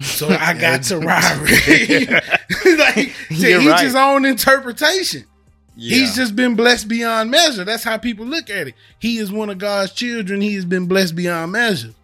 [0.00, 2.06] So I got to Rari.
[2.76, 3.84] like You're he's right.
[3.84, 5.24] his own interpretation.
[5.74, 5.96] yeah.
[5.96, 7.64] He's just been blessed beyond measure.
[7.64, 8.74] That's how people look at it.
[8.98, 10.40] He is one of God's children.
[10.42, 11.94] He has been blessed beyond measure.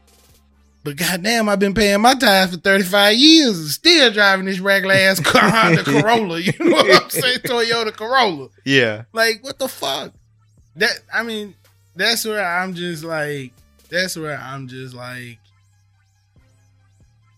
[0.84, 4.94] But goddamn, I've been paying my tithes for 35 years and still driving this regular
[4.94, 6.38] ass car, Honda Corolla.
[6.38, 7.38] You know what I'm saying?
[7.38, 8.48] Toyota Corolla.
[8.66, 9.04] Yeah.
[9.14, 10.12] Like, what the fuck?
[10.76, 11.54] That I mean,
[11.96, 13.52] that's where I'm just like,
[13.88, 15.38] that's where I'm just like,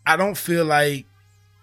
[0.04, 1.06] I don't feel like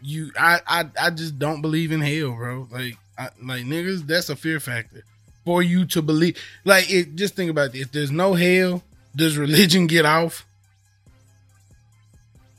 [0.02, 0.32] you.
[0.40, 2.68] I I, I just don't believe in hell, bro.
[2.72, 5.04] Like, I, like niggas, that's a fear factor
[5.44, 6.38] for you to believe.
[6.64, 7.16] Like, it.
[7.16, 7.82] Just think about it.
[7.82, 10.46] If there's no hell, does religion get off?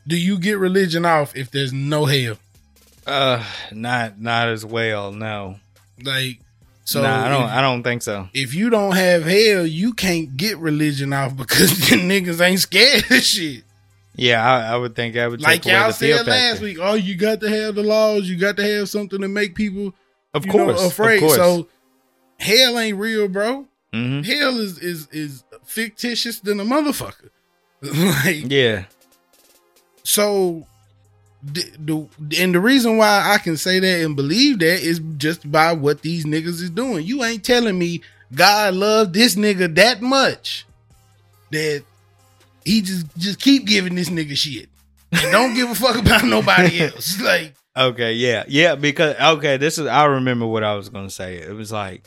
[0.07, 2.37] Do you get religion off if there's no hell?
[3.07, 5.13] Uh, not not as well.
[5.13, 5.57] No.
[6.03, 6.39] Like,
[6.85, 7.45] So nah, I don't.
[7.45, 8.29] if- I don't think so.
[8.35, 13.05] if you don't have hell, you can't get religion off because the niggas ain't scared
[13.11, 13.65] of shit.
[14.17, 17.17] Yeah, I, I would think I would Like y'all the said last week, oh, you
[17.17, 19.93] got to have the laws, you got to have something to make people
[20.33, 21.17] Of you know, course, afraid.
[21.17, 21.37] Of course.
[21.37, 21.69] So
[22.39, 23.67] hell ain't real, bro.
[23.93, 27.31] hmm Hell is is is fictitious than a motherfucker.
[27.83, 28.85] like Yeah.
[30.05, 30.67] So
[31.43, 35.51] the, the and the reason why I can say that and believe that is just
[35.51, 37.05] by what these niggas is doing.
[37.05, 38.03] You ain't telling me
[38.35, 40.67] God loved this nigga that much
[41.51, 41.83] that
[42.65, 44.69] he just just keep giving this nigga shit
[45.13, 47.21] and don't give a fuck about nobody else.
[47.21, 48.77] Like Okay, yeah, yeah.
[48.77, 51.37] Because okay, this is I remember what I was gonna say.
[51.39, 52.05] It was like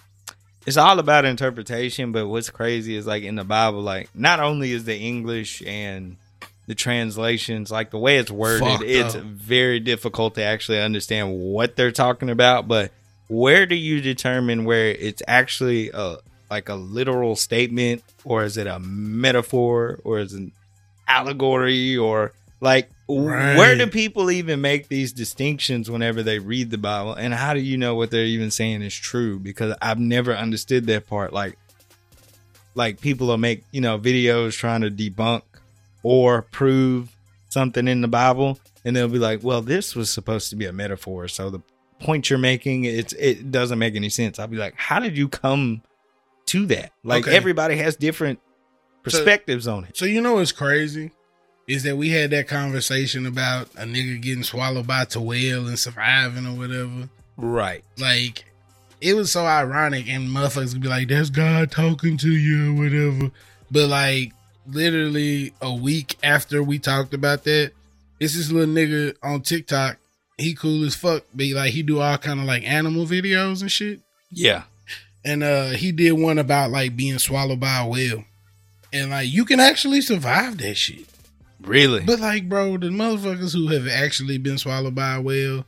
[0.65, 4.71] it's all about interpretation, but what's crazy is like in the Bible, like not only
[4.71, 6.17] is the English and
[6.67, 9.23] the translations, like the way it's worded, Fucked it's up.
[9.23, 12.67] very difficult to actually understand what they're talking about.
[12.67, 12.91] But
[13.29, 16.17] where do you determine where it's actually a
[16.49, 20.51] like a literal statement, or is it a metaphor, or is it an
[21.07, 23.55] allegory, or like Right.
[23.57, 27.13] where do people even make these distinctions whenever they read the Bible?
[27.13, 29.39] And how do you know what they're even saying is true?
[29.39, 31.31] Because I've never understood that part.
[31.31, 31.57] Like,
[32.75, 35.41] like people will make you know videos trying to debunk
[36.09, 37.09] or prove
[37.49, 40.71] something in the Bible, and they'll be like, "Well, this was supposed to be a
[40.71, 41.59] metaphor, so the
[41.99, 45.27] point you're making it's it doesn't make any sense." I'll be like, "How did you
[45.27, 45.81] come
[46.47, 47.35] to that?" Like Okay.
[47.35, 48.39] everybody has different
[49.03, 49.95] perspectives on it.
[49.97, 51.11] so you know what's crazy
[51.67, 55.77] is that we had that conversation about a nigga getting swallowed by a whale and
[55.79, 57.09] surviving or whatever.
[57.37, 57.83] Right.
[57.97, 58.45] like
[59.01, 62.83] it was so ironic and motherfuckers would be like that's god talking to you or
[62.83, 63.31] whatever
[63.71, 64.33] but like
[64.67, 67.71] literally a week after we talked about that
[68.19, 69.97] it's this little nigga on tiktok
[70.37, 73.71] he cool as fuck but like he do all kind of like animal videos and
[73.71, 74.01] shit
[74.31, 74.63] Yeah.
[75.23, 78.23] and uh he did one about like being swallowed by a whale
[78.91, 81.05] and like you can actually survive that shit
[81.59, 82.01] Really?
[82.01, 85.65] but like, bro, the motherfuckers who have actually been swallowed by a whale,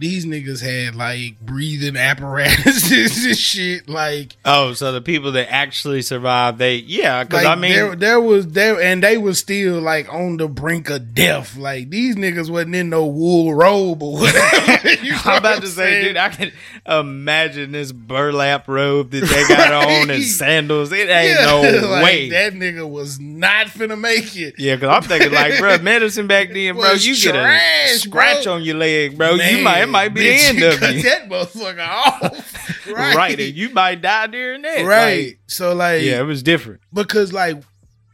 [0.00, 3.88] these niggas had like breathing apparatuses and shit.
[3.88, 7.94] Like, oh, so the people that actually survived, they yeah, because like I mean, there,
[7.96, 11.56] there was there, and they were still like on the brink of death.
[11.56, 14.78] Like these niggas wasn't in no wool robe or whatever.
[15.02, 16.52] You know I'm about to say, dude, I can
[16.86, 20.92] imagine this burlap robe that they got on and sandals.
[20.92, 22.30] It ain't Yeah, no like, way.
[22.30, 24.54] that nigga was not finna make it.
[24.58, 28.54] yeah, because I'm thinking like, bro, medicine back then, bro, you get a scratch bro.
[28.54, 29.34] on your leg, bro.
[29.34, 32.56] you might might be the end of you, That motherfucker off.
[32.90, 33.14] Right.
[33.14, 33.38] right?
[33.40, 35.26] And you might die during that, right.
[35.28, 36.80] Like, so like, yeah, it was different.
[36.92, 37.62] because like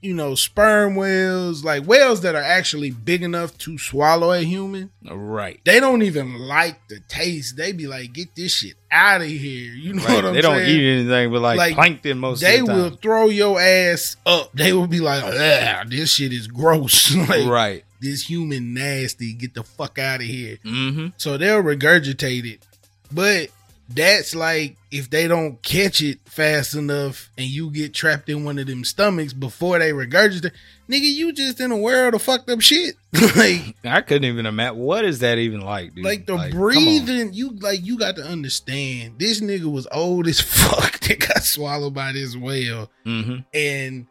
[0.02, 4.90] you know sperm whales like whales that are actually big enough to swallow a human
[5.02, 5.58] Right.
[5.64, 9.72] they don't even like the taste they be like get this shit out of here
[9.72, 10.14] you know Right.
[10.16, 12.90] what i'm They don't eat anything but like, Like, plankton most they of the will
[12.90, 17.84] throw your ass up they will be like "Ugh, this shit is gross like right.
[18.00, 21.08] This human nasty get the fuck out of here Mm-hmm.
[21.16, 22.66] so they'll regurgitate it
[23.12, 23.48] but
[23.88, 28.58] that's like if they don't catch it fast enough and you get trapped in one
[28.58, 30.50] of them stomachs before they regurgitate,
[30.90, 32.96] nigga, you just in a world of fucked up shit.
[33.36, 36.04] like, I couldn't even imagine what is that even like, dude?
[36.04, 36.50] like the on.
[36.50, 39.20] breathing, you like you got to understand.
[39.20, 43.44] This nigga was old as fuck that got swallowed by this whale, Mhm.
[43.54, 44.06] and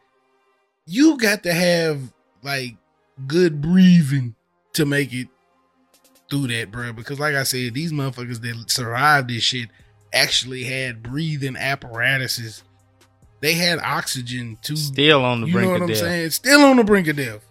[0.86, 2.00] you got to have
[2.43, 2.76] like
[3.28, 4.36] good breathing
[4.73, 5.28] to make it
[6.30, 6.93] through that, bro.
[6.93, 9.69] Because like I said, these motherfuckers that survived this shit
[10.13, 12.63] actually had breathing apparatuses.
[13.41, 15.97] They had oxygen to Still on the you brink know what of I'm death.
[15.97, 16.30] saying?
[16.32, 17.45] Still on the brink of death.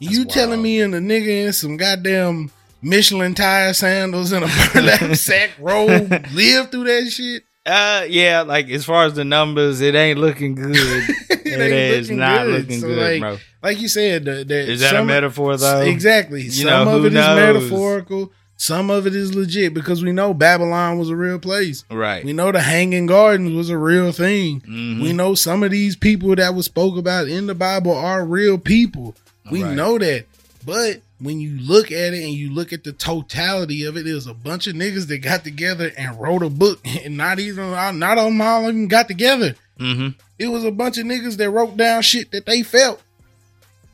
[0.00, 4.48] That's you telling me and a nigga in some goddamn Michelin tire sandals and a
[4.72, 7.44] burlap sack robe live through that shit?
[7.64, 11.04] Uh, yeah, like as far as the numbers, it ain't looking good.
[11.60, 12.60] It it ain't is looking not good.
[12.62, 13.38] looking So, good, like, bro.
[13.62, 15.80] Like you said, the, the, Is that a some- metaphor though?
[15.82, 16.42] Exactly.
[16.42, 17.36] You some know, of it is knows?
[17.54, 18.32] metaphorical.
[18.56, 21.84] Some of it is legit because we know Babylon was a real place.
[21.90, 22.24] Right.
[22.24, 24.60] We know the Hanging Gardens was a real thing.
[24.60, 25.02] Mhm.
[25.02, 28.58] We know some of these people that was spoke about in the Bible are real
[28.58, 29.16] people.
[29.50, 29.74] We Right.
[29.74, 30.26] know that.
[30.64, 34.14] But when you look at it and you look at the totality of it, it
[34.14, 37.70] was a bunch of niggas that got together and wrote a book, and not even
[37.98, 39.56] not all of them got together.
[39.78, 40.08] Mm-hmm.
[40.38, 43.02] It was a bunch of niggas that wrote down shit that they felt.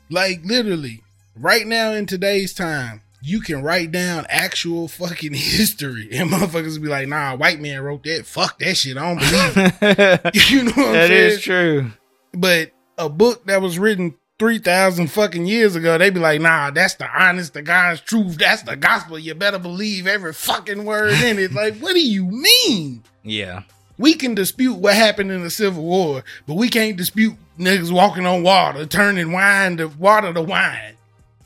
[0.09, 1.01] Like literally,
[1.35, 6.87] right now in today's time, you can write down actual fucking history, and motherfuckers be
[6.87, 8.25] like, "Nah, white man wrote that.
[8.25, 8.97] Fuck that shit.
[8.97, 10.35] I don't believe." it.
[10.51, 11.31] you know what I'm That saying?
[11.31, 11.91] is true.
[12.33, 16.71] But a book that was written three thousand fucking years ago, they'd be like, "Nah,
[16.71, 18.37] that's the honest to God's truth.
[18.37, 19.19] That's the gospel.
[19.19, 23.03] You better believe every fucking word in it." Like, what do you mean?
[23.23, 23.63] Yeah.
[23.99, 28.25] We can dispute what happened in the Civil War, but we can't dispute niggas walking
[28.25, 30.95] on water, turning wine to water to wine,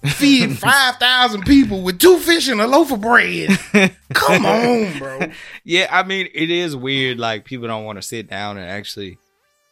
[0.04, 3.58] feeding five thousand people with two fish and a loaf of bread.
[4.14, 5.20] Come on, bro.
[5.66, 7.18] Yeah, I mean, it is weird.
[7.20, 9.18] Like people don't want to sit down and actually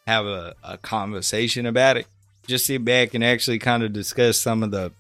[0.08, 2.08] have a, a conversation about it.
[2.48, 4.92] Just sit back and actually kind of discuss some of the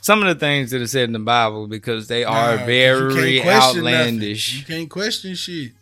[0.00, 2.64] some of the things that are said in the Bible because they Nah, are you
[2.66, 3.48] very nothing.
[3.48, 4.58] outlandish.
[4.58, 5.72] You can't question shit.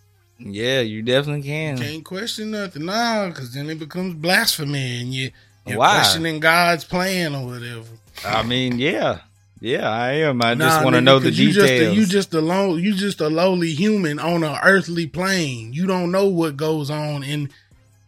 [0.47, 1.79] Yeah, you definitely can.
[1.79, 5.31] You can't question nothing, nah, because then it becomes blasphemy and you,
[5.67, 5.95] you're Why?
[5.95, 7.87] questioning God's plan or whatever.
[8.27, 9.21] I mean, yeah,
[9.61, 10.43] yeah, I am.
[10.43, 11.69] I Nah, just want to know the you details.
[11.69, 15.73] Just a, you just a low, you just a lowly human on an earthly plane.
[15.73, 17.49] You don't know what goes on in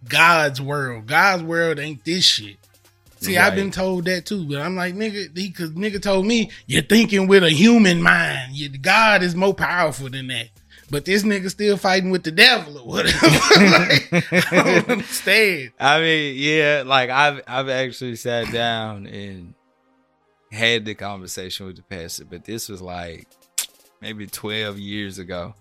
[0.07, 1.07] God's world.
[1.07, 2.57] God's world ain't this shit.
[3.19, 6.51] See, I've been told that too, but I'm like, nigga, he, cause nigga told me
[6.67, 8.53] you're thinking with a human mind.
[8.83, 10.49] God is more powerful than that.
[10.89, 13.27] But this nigga still fighting with the devil or whatever.
[13.27, 14.13] like,
[14.53, 15.73] I don't understand.
[15.81, 19.55] I mean, yeah, like I've I've actually sat down and
[20.53, 23.27] had the conversation with the pastor, but this was like
[24.01, 25.55] maybe twelve years ago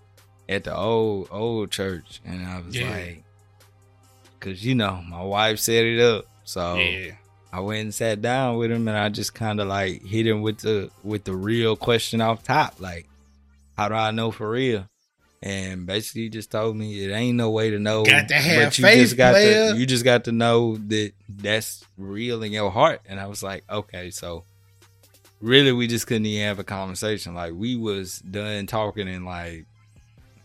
[0.48, 2.88] at the old old church, and I was Yeah.
[2.90, 3.24] like,
[4.38, 7.12] because you know my wife set it up, so Yeah.
[7.52, 10.42] I went and sat down with him, and I just kind of like hit him
[10.42, 13.08] with the with the real question off top, like,
[13.76, 14.86] how do I know for real?
[15.42, 18.04] And basically, he just told me it ain't no way to know.
[18.04, 19.72] Got to have but you faith, just got player.
[19.72, 23.02] to you just got to know that that's real in your heart.
[23.06, 24.44] And I was like, okay, so
[25.40, 27.34] really, we just couldn't even have a conversation.
[27.34, 29.66] Like we was done talking in like,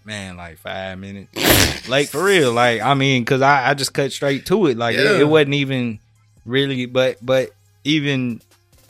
[0.04, 1.88] man, like five minutes.
[1.89, 4.77] like for real, like I mean, because I I just cut straight to it.
[4.77, 5.99] Like it, it wasn't even
[6.45, 7.51] really, but but
[7.84, 8.41] even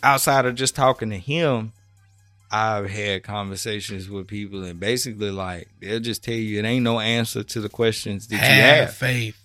[0.03, 1.73] outside of just talking to him.
[2.51, 6.99] I've had conversations with people and basically like they'll just tell you it ain't no
[6.99, 8.93] answer to the questions that you Have have.
[8.95, 9.37] faith.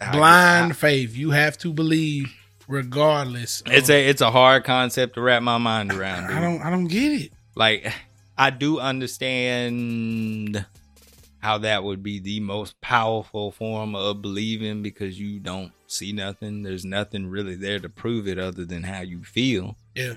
[0.00, 1.16] I- Blind faith.
[1.16, 2.32] You have to believe
[2.68, 3.62] regardless.
[3.66, 6.28] It's of- a it's a hard concept to wrap my mind around.
[6.28, 6.36] Dude.
[6.36, 7.32] I don't I don't get it.
[7.54, 7.92] like
[8.38, 10.64] I do understand
[11.40, 16.62] how that would be the most powerful form of believing because you don't see nothing.
[16.62, 19.76] There's nothing really there to prove it other than how you feel.
[19.94, 20.14] Yeah.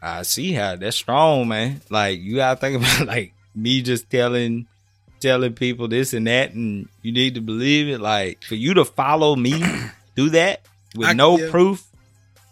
[0.00, 1.80] I see how that's strong, man.
[1.90, 4.66] Like you gotta think about like me just telling
[5.20, 8.00] telling people this and that and you need to believe it.
[8.00, 9.62] Like for you to follow me
[10.14, 10.62] do that
[10.94, 11.50] with I- no yeah.
[11.50, 11.84] proof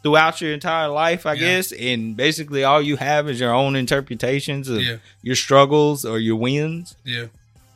[0.02, 1.40] throughout your entire life, I Yeah.
[1.40, 4.96] guess, and basically all you have is your own interpretations of Yeah.
[5.22, 6.94] your struggles or your wins.
[7.04, 7.26] Yeah.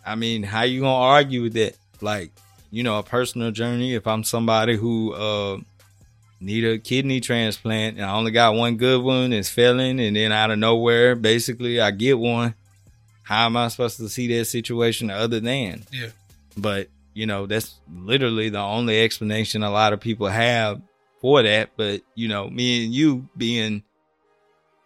[0.07, 1.77] I mean, how you gonna argue with that?
[2.01, 2.31] Like,
[2.71, 3.95] you know, a personal journey.
[3.95, 5.59] If I'm somebody who uh
[6.41, 10.33] need a kidney transplant and I only got one good one, it's failing, and then
[10.33, 12.55] out of nowhere, basically I get one.
[13.23, 15.85] How am I supposed to see that situation other than?
[15.93, 16.09] Yeah.
[16.57, 20.81] But you know, that's literally the only explanation a lot of people have
[21.21, 21.71] for that.
[21.77, 23.83] But you know, me and you being,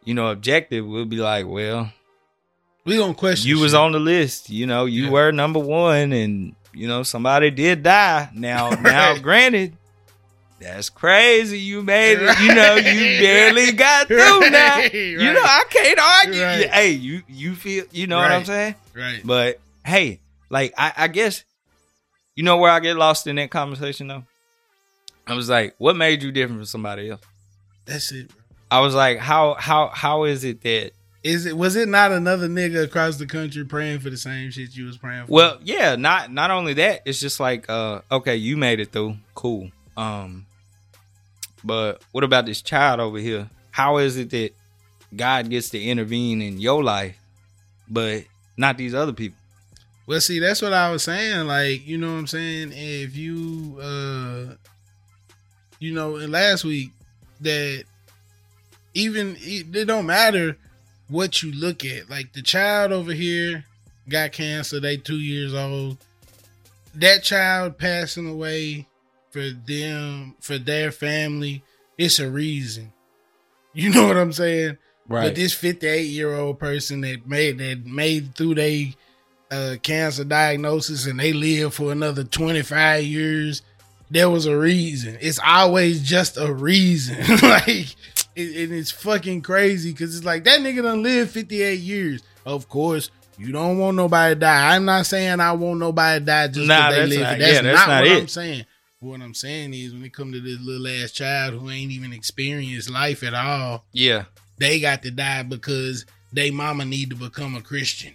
[0.05, 1.90] you know, objective, we'll be like, well,
[2.85, 4.51] We don't question you was on the list.
[4.51, 5.11] You know, you Yeah.
[5.11, 8.29] were number one, and you know somebody did die.
[8.35, 9.77] Now, now, granted,
[10.64, 11.59] that's crazy.
[11.59, 12.38] You made it.
[12.40, 14.50] You know, you barely got through.
[14.50, 14.92] Now, Right.
[14.94, 16.42] you know, I can't argue.
[16.42, 16.70] Right.
[16.70, 17.85] Hey, you you feel.
[17.92, 18.74] You know what I'm saying?
[18.94, 19.20] right.
[19.24, 21.44] But hey, like I, I guess,
[22.37, 24.24] you know where I get lost in that conversation though.
[25.27, 27.22] I was like, what made you different from somebody else?
[27.87, 28.29] That's it.
[28.29, 28.37] Bro.
[28.70, 32.48] I was like, how how how is it that Is it was it not another
[32.48, 35.33] nigga across the country praying for the same shit you was praying for?
[35.33, 39.17] Well, yeah, not not only that, it's just like uh okay, you made it through.
[39.35, 39.71] Cool.
[39.96, 40.46] Um
[41.65, 43.48] but what about this child over here?
[43.71, 44.54] How is it that
[45.17, 47.17] God gets to intervene in your life
[47.88, 48.25] but
[48.56, 49.38] not these other people?
[50.06, 51.46] Well, see, that's what I was saying.
[51.46, 52.73] Like, you know what I'm saying?
[52.75, 54.54] If you, uh,
[55.79, 56.90] you know, in last week,
[57.40, 57.85] that
[58.92, 60.58] even it, it don't matter
[61.08, 62.10] what you look at.
[62.10, 63.65] Like the child over here
[64.08, 64.79] got cancer.
[64.79, 65.98] They two years old.
[66.94, 68.87] That child passing away
[69.35, 71.64] for them for their family.
[71.98, 72.92] It's a reason.
[73.76, 74.78] You know what I'm saying?
[75.08, 75.24] Right.
[75.24, 78.94] But this 58 year old person that made that made through they
[79.50, 83.62] uh, cancer diagnosis and they live for another 25 years,
[84.12, 85.18] there was a reason.
[85.20, 87.16] It's always just a reason.
[87.42, 87.96] like,
[88.37, 92.22] it, and it's fucking crazy because it's like that nigga done lived 58 years.
[92.46, 94.76] Of course, you don't want nobody to die.
[94.76, 97.20] I'm not saying I want nobody to die just Nah, because they live.
[97.22, 98.20] not- that's, yeah, that's not, not what it.
[98.20, 98.66] I'm saying.
[99.05, 102.13] What I'm saying is when it come to this little ass child who ain't even
[102.13, 104.25] experienced life at all, yeah.
[104.57, 108.15] they got to die because they mama need to become a Christian.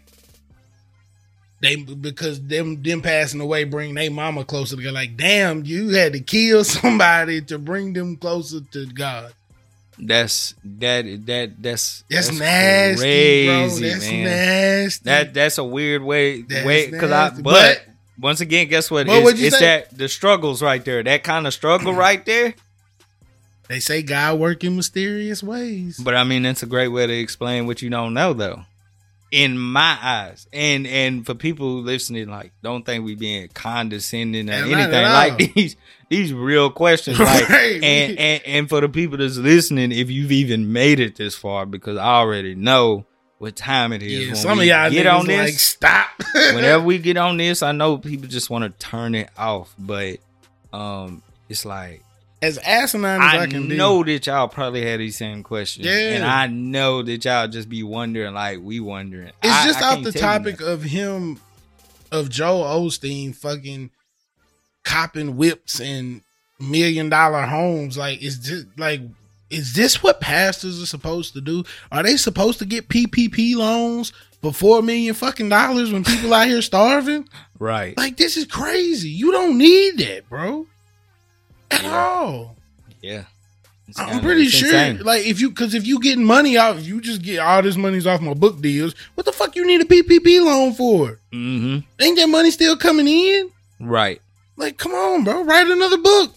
[1.62, 4.94] They because them them passing away bring they mama closer to God.
[4.94, 9.34] Like, damn, you had to kill somebody to bring them closer to God.
[10.00, 13.68] That's that that that's That's, nasty, bro.
[13.68, 14.24] That's man.
[14.24, 15.04] nasty.
[15.06, 17.82] That that's a weird way That's way because I but, But-
[18.20, 19.08] once again, guess what?
[19.10, 21.02] It's, it's that the struggles right there.
[21.04, 22.54] That kind of struggle right there.
[23.68, 25.98] they say God work in mysterious ways.
[26.00, 28.64] But I mean, that's a great way to explain what you don't know, though.
[29.32, 34.54] In my eyes, and and for people listening, like, don't think we being condescending or
[34.54, 35.04] at anything.
[35.04, 35.76] Like these
[36.10, 37.76] these real questions, like, Right.
[37.84, 41.68] and, and and for the people that's listening, if you've even made it this far,
[41.68, 43.06] because I already know
[43.40, 44.12] what time it is.
[44.12, 45.40] yeah, when some of y'all get on this.
[45.40, 46.10] like stop.
[46.34, 50.20] whenever we get on this, I know people just want to turn it off, but
[50.72, 52.04] um, it's like
[52.42, 54.14] as asinine as I, I, can know be.
[54.14, 56.16] that y'all probably had these same questions, Yeah.
[56.16, 59.32] and I know that y'all just be wondering like we wondering.
[59.42, 61.40] It's I- just I off the topic of him,
[62.12, 63.90] of Joel Osteen fucking
[64.84, 66.22] copping whips and
[66.60, 67.98] million dollar homes.
[67.98, 69.02] Like, it's just like,
[69.50, 71.64] is this what pastors are supposed to do?
[71.92, 76.48] Are they supposed to get PPP loans for four million fucking dollars when people out
[76.48, 77.28] here starving?
[77.60, 77.98] right.
[77.98, 79.10] Like, this is crazy.
[79.10, 80.66] You don't need that, bro,
[81.72, 81.98] at Yeah.
[82.06, 82.56] all.
[83.02, 83.24] Yeah,
[83.88, 85.00] It's I'm pretty sure, insane.
[85.06, 87.76] like if you, because if you getting money out, if you just get all this
[87.78, 88.94] money's off my book deals.
[89.16, 91.20] What the fuck you need a PPP loan for?
[91.34, 91.80] Mm-hmm.
[92.02, 93.50] Ain't that money still coming in?
[93.80, 94.22] Right.
[94.58, 96.36] Like, come on, bro, write another book.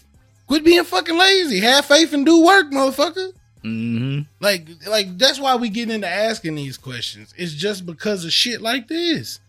[0.53, 1.61] Quit being fucking lazy.
[1.61, 3.31] Have faith and do work, motherfucker.
[3.65, 4.27] Mhm.
[4.39, 7.33] Like, like that's why we get into asking these questions.
[7.35, 9.39] It's just because of shit like this.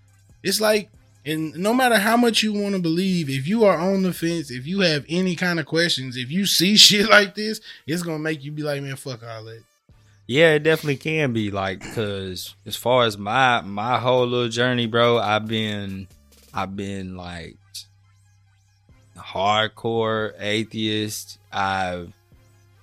[0.43, 0.89] It's like,
[1.27, 4.51] and no matter how much you want to believe, if you are on the fence,
[4.51, 8.19] if you have any kind of questions, if you see shit like this, it's gonna
[8.19, 9.63] make you be like, man, fuck all that.
[10.27, 14.87] Yeah, it definitely can be like because as far as my my whole little journey,
[14.87, 16.09] bro, I've been
[16.55, 17.59] I've been like
[19.35, 21.39] hardcore atheist.
[21.53, 22.12] I've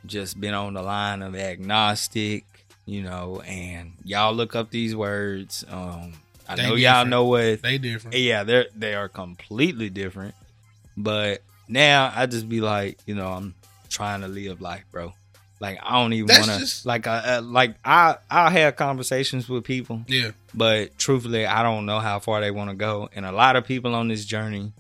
[0.06, 2.44] just been on the line of agnostic,
[2.86, 5.64] you know, and y'all look up these words.
[5.70, 6.14] Um
[6.50, 8.18] I They know y'all know what They different.
[8.18, 10.36] yeah, they're they are completely different.
[10.98, 13.56] But now I just be like, you know, I'm
[13.90, 15.14] trying to live life, bro.
[15.62, 19.48] Like I don't even want just- to like I uh, like I I'll have conversations
[19.48, 20.32] with people, Yeah.
[20.54, 23.10] but truthfully, I don't know how far they want to go.
[23.16, 24.74] And a lot of people on this journey,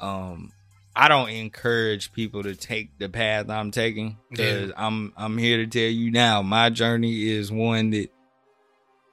[0.00, 0.50] um,
[0.98, 5.66] I don't encourage people to take the path I'm taking because I'm I'm here to
[5.66, 8.08] tell you now, my journey is one that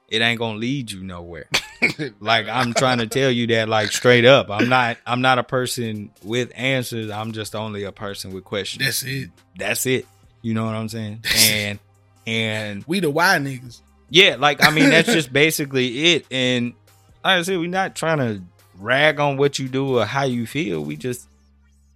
[0.08, 1.48] it ain't gonna lead you nowhere.
[2.20, 4.50] like I'm trying to tell you that like straight up.
[4.50, 7.10] I'm not I'm not a person with answers.
[7.10, 8.82] I'm just only a person with questions.
[8.84, 9.30] That's it.
[9.58, 10.06] That's it.
[10.40, 11.22] You know what I'm saying?
[11.50, 11.78] And
[12.26, 13.80] and We the Y niggas.
[14.08, 16.26] yeah, like I mean that's just basically it.
[16.30, 16.72] And
[17.22, 18.42] like I said, we're not trying to
[18.78, 20.82] rag on what you do or how you feel.
[20.82, 21.28] We just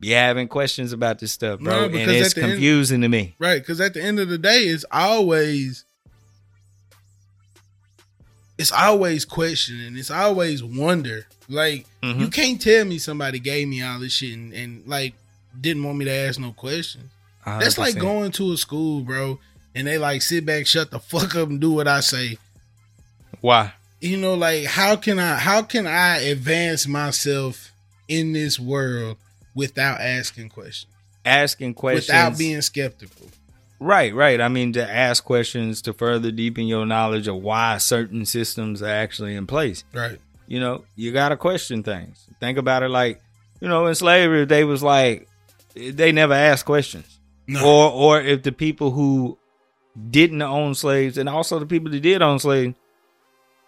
[0.01, 1.89] be having questions about this stuff, bro.
[1.89, 3.35] No, and it's the end- confusing to me.
[3.39, 3.61] Right.
[3.61, 5.85] Because at the end of the day, it's always
[8.57, 9.97] it's always questioning.
[9.97, 11.27] It's always wonder.
[11.49, 12.21] Like Mhm.
[12.21, 15.15] you can't tell me somebody gave me all this shit and, and like
[15.59, 17.11] didn't want me to ask no questions.
[17.47, 19.41] That's like going to a school, bro,
[19.75, 22.37] and they like sit back, shut the fuck up, and do what I say.
[23.41, 23.73] Why?
[24.01, 27.73] You know, like how can I how can I advance myself
[28.07, 29.17] in this world
[29.55, 30.93] without asking questions,
[31.25, 33.29] Asking questions without being skeptical?
[33.81, 34.41] Right, right.
[34.41, 38.89] I mean, to ask questions to further deepen your knowledge of why certain systems are
[38.89, 39.85] actually in place.
[39.93, 40.19] Right.
[40.47, 42.27] You know, you got to question things.
[42.41, 43.21] Think about it like,
[43.61, 45.29] you know, in slavery, they was like,
[45.75, 47.19] they never asked questions.
[47.47, 47.65] No.
[47.65, 49.39] Or, or if the people who
[50.11, 52.75] didn't own slaves and also the people that did own slaves,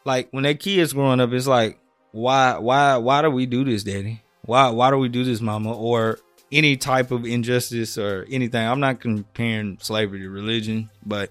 [0.04, 1.78] like when their kids growing up, it's like,
[2.12, 4.22] why, why, why do we do this, daddy?
[4.42, 5.72] Why, why do we do this, mama?
[5.74, 6.18] Or
[6.52, 8.66] any type of injustice or anything.
[8.66, 11.30] I'm not comparing slavery to religion, but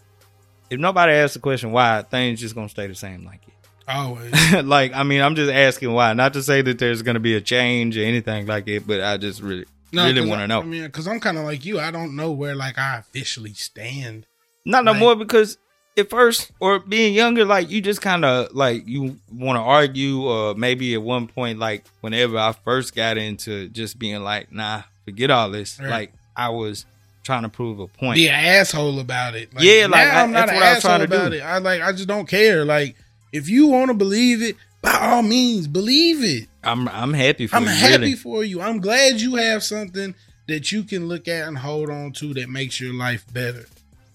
[0.69, 3.53] if nobody asks the question why, things just gonna stay the same like it.
[3.87, 4.31] Always.
[4.63, 6.13] like, I mean, I'm just asking why.
[6.13, 9.17] Not to say that there's gonna be a change or anything like it, but I
[9.17, 10.61] just really, really 'cause want to know.
[10.61, 11.79] I mean, because I'm kind of like you.
[11.79, 14.27] I don't know where like I officially stand.
[14.65, 15.57] Not no Like- more because
[15.99, 20.23] at first or being younger, like you just kind of like you want to argue,
[20.23, 24.83] or maybe at one point, like whenever I first got into just being like, nah,
[25.05, 25.79] forget all this.
[25.79, 25.89] Right.
[25.89, 26.85] Like I was
[27.23, 28.15] trying to prove a point.
[28.15, 29.49] be an asshole about it.
[29.59, 31.37] Yeah, like, I- I'm not an what I was asshole about do.
[31.37, 31.41] it.
[31.41, 32.65] I like I just don't care.
[32.65, 32.95] Like
[33.31, 36.47] if you want to believe it, by all means, believe it.
[36.63, 37.61] I'm I'm happy for you.
[37.61, 37.75] I'm you.
[37.75, 38.13] happy really.
[38.15, 38.61] for you.
[38.61, 40.15] I'm glad you have something
[40.47, 43.65] that you can look at and hold on to that makes your life better.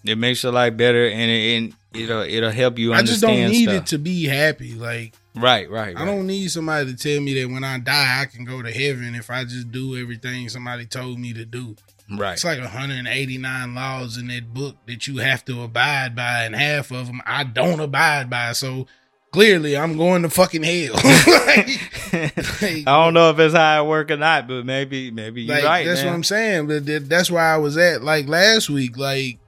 [0.05, 3.33] It makes your life better, and it, and it'll it'll help you understand.
[3.33, 3.83] I just don't need stuff.
[3.83, 4.75] it to be happy.
[4.75, 5.97] Like right, right, right.
[5.97, 8.71] I don't need somebody to tell me that when I die I can go to
[8.71, 11.77] heaven if I just do everything somebody told me to do.
[12.11, 12.35] right.
[12.35, 16.91] It's like 189 laws in that book that you have to abide by, and half
[16.91, 18.53] of them I don't abide by.
[18.53, 18.87] So
[19.35, 20.95] clearly, I'm going to fucking hell.
[20.95, 21.69] like,
[22.13, 25.65] I don't know if it's how it work or not, but maybe maybe you're like,
[25.65, 25.87] right.
[25.87, 26.09] that's man.
[26.09, 26.67] what I'm saying.
[26.67, 28.03] But that's where I was at.
[28.03, 29.39] Like last week, like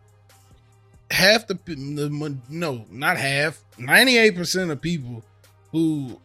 [1.10, 5.24] half the, the no, not half, 98 percent of people
[5.72, 6.20] who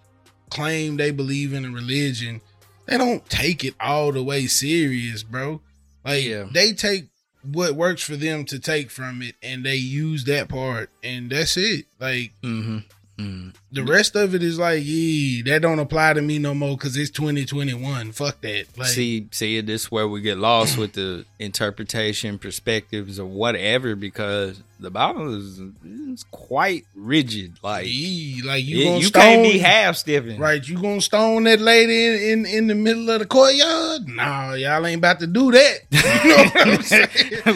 [0.50, 2.42] claim they believe in a religion,
[2.86, 5.62] they don't take it all the way serious, bro.
[6.06, 6.46] Like Yeah.
[6.52, 7.06] they take
[7.44, 11.58] what works for them to take from it, and they use that part, and that's
[11.58, 11.86] it.
[12.00, 12.78] Like Mm-hmm.
[13.18, 13.50] Mm-hmm.
[13.72, 16.98] the rest of it is like, yeah, that don't apply to me no more because
[16.98, 18.14] it's 2021.
[18.14, 18.66] Fuck that.
[18.78, 23.96] Like, see, see, this is where we get lost with the interpretation, perspectives, or whatever,
[23.96, 27.54] because the Bible is, is quite rigid.
[27.62, 30.39] Like yeah, like you it- you stone, can't be half stiffing.
[30.39, 30.66] right?
[30.68, 34.08] You gonna stone that lady in, in in the middle of the courtyard?
[34.08, 35.80] No, y'all ain't about to do that.
[36.22, 37.08] You know what I'm saying?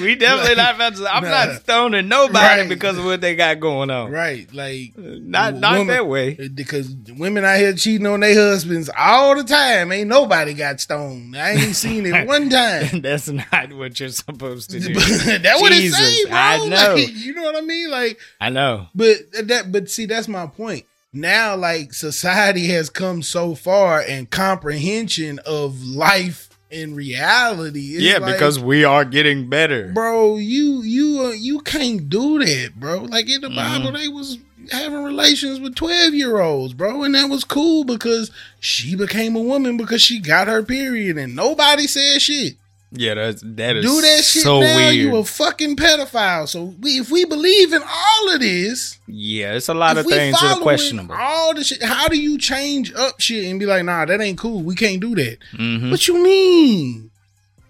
[0.02, 1.14] we definitely not about to.
[1.14, 1.30] I'm Nah.
[1.46, 2.70] not stoning nobody Right.
[2.70, 4.12] because of what they got going on.
[4.12, 4.52] right?
[4.54, 6.36] Like Not not Woman- that way.
[6.40, 9.92] Eh, because women out here cheating on their husbands all the time.
[9.92, 11.36] Ain't nobody got stoned.
[11.38, 13.02] I ain't seen it one time.
[13.02, 14.94] That's not what you're supposed to do.
[15.40, 16.38] that what it Jesus, say, bro.
[16.38, 16.96] I know.
[16.96, 17.90] Like, you know what I mean?
[17.92, 18.88] Like I know.
[18.96, 20.86] But that, but see, that's my point.
[21.14, 27.96] Now, like society has come so far, and comprehension of life in reality.
[28.00, 29.92] Yeah, like, because we are getting better.
[29.94, 33.02] bro, you you uh, you can't do that, bro.
[33.04, 33.56] Like in the Mhm.
[33.56, 34.40] Bible, they was
[34.72, 39.42] having relations with twelve year olds, bro, and that was cool because she became a
[39.42, 42.56] woman because she got her period, and nobody said shit.
[42.98, 44.96] Yeah, that's that is do that shit so now, weird.
[44.96, 46.48] you a fucking pedophile.
[46.48, 48.98] So we, if we believe in all of this.
[49.08, 51.16] yeah, it's a lot of things that are questionable.
[51.18, 51.84] All the shit.
[51.84, 54.62] How do you change up shit and be like, nah, that ain't cool.
[54.64, 55.38] We can't do that.
[55.56, 57.12] hmm What you mean?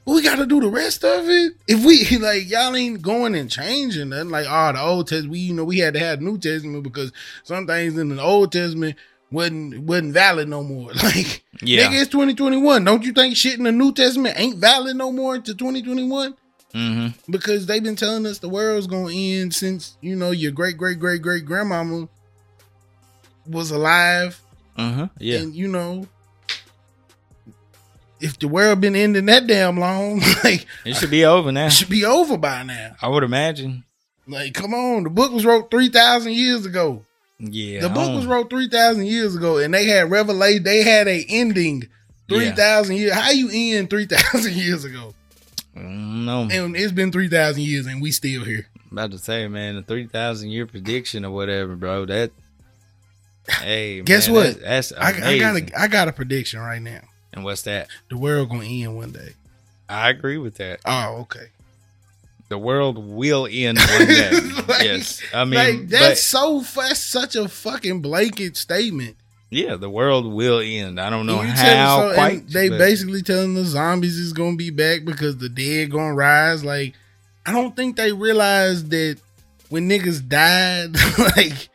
[0.08, 1.54] We got to do the rest of it.
[1.68, 4.30] If we like, y'all ain't going and changing nothing.
[4.30, 5.32] Like, oh, the Old Testament.
[5.32, 7.12] We, you know, we had to have New Testament because
[7.44, 8.98] some things in the Old Testament
[9.36, 10.92] wasn't wasn't valid no more.
[11.04, 11.84] Like, Yeah.
[11.88, 12.84] nigga, it's 2021.
[12.84, 16.34] Don't you think shit in the New Testament ain't valid no more to 2021?
[16.74, 20.78] hmm because they've been telling us the world's gonna end since you know your great
[20.78, 22.10] great great great grandmama
[23.48, 24.42] was alive,
[24.76, 25.08] Uh-huh.
[25.20, 25.38] Yeah.
[25.40, 26.08] and you know
[28.20, 31.68] if the world been ending that damn long, like It should be over now.
[31.68, 32.96] it should be over by now.
[33.02, 33.84] I would imagine.
[34.28, 37.04] Like, come on, the book was wrote three thousand years ago.
[37.40, 37.82] Yeah.
[37.82, 40.64] the book was wrote three thousand years ago, and they had revelation.
[40.64, 41.88] They had a ending
[42.30, 43.02] 3,000 Yeah.
[43.02, 43.14] years.
[43.14, 45.14] How you end three thousand years ago?
[45.76, 46.42] Mm, no.
[46.50, 48.68] And it's been three thousand years, and we still here.
[48.92, 52.06] I'm about to say, man, the three thousand year prediction or whatever, bro.
[52.06, 52.32] That.
[53.50, 54.62] Hey, Guess man, what?
[54.62, 57.02] That's, that's I, I got a I got a prediction right now.
[57.34, 57.90] And what's that?
[58.10, 59.34] The world gonna end one day.
[59.90, 60.80] I agree with that.
[60.86, 61.50] Oh, okay.
[62.50, 64.32] The world will end one day.
[64.68, 69.16] Like- yes, I mean, like that's but so that's such a fucking blanket statement.
[69.50, 71.00] yeah, the world will end.
[71.00, 72.48] I don't know you how so- quite.
[72.50, 76.64] they but- basically telling the zombies is gonna be back because the dead gonna rise.
[76.64, 76.94] Like,
[77.46, 79.20] I don't think they realize that
[79.70, 80.96] when niggas died,
[81.38, 81.70] like,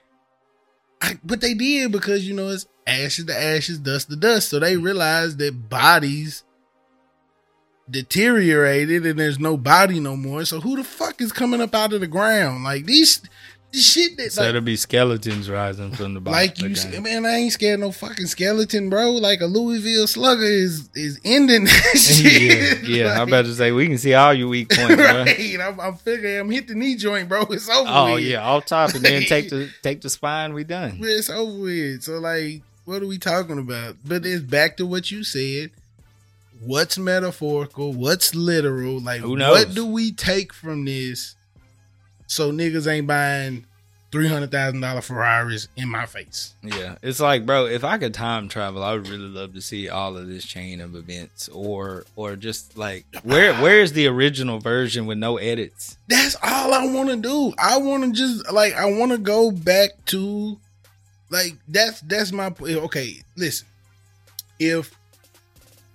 [1.02, 4.48] I, but they did because you know it's ashes to ashes, dust to dust.
[4.50, 6.44] So they realized that bodies
[7.91, 10.45] deteriorated and there's no body no more.
[10.45, 12.64] So who the fuck is coming up out of the ground?
[12.64, 13.22] Like these,
[13.72, 16.32] this shit that so like, it'll be skeletons rising from the bottom.
[16.32, 19.12] like you man, I ain't scared no fucking skeleton, bro.
[19.12, 22.82] Like a Louisville slugger is is ending shit.
[22.82, 23.20] yeah, yeah.
[23.20, 25.05] I'm about to say we can see all your weak points, bro.
[25.24, 25.61] right.
[25.61, 27.43] I'm, I'm figuring I'm hit the knee joint, bro.
[27.43, 27.88] It's over.
[27.88, 28.24] Oh with.
[28.24, 30.53] yeah, off top, and then take the take the spine.
[30.53, 30.99] We done.
[31.01, 32.03] it's over with.
[32.03, 33.97] So like, what are we talking about?
[34.05, 35.70] But it's back to what you said.
[36.61, 37.92] What's metaphorical?
[37.92, 39.00] What's literal?
[39.00, 39.66] Like, Who knows?
[39.66, 41.34] what do we take from this?
[42.26, 43.66] So niggas ain't buying
[44.12, 46.54] three hundred thousand dollar Ferraris in my face.
[46.62, 49.88] Yeah, it's like, bro, if I could time travel, I would really love to see
[49.88, 54.58] all of this chain of events, or or just like where where is the original
[54.58, 55.96] version with no edits?
[56.08, 57.52] That's all I want to do.
[57.58, 60.58] I want to just like I want to go back to
[61.30, 63.22] like that's that's my okay.
[63.36, 63.66] Listen,
[64.58, 64.94] if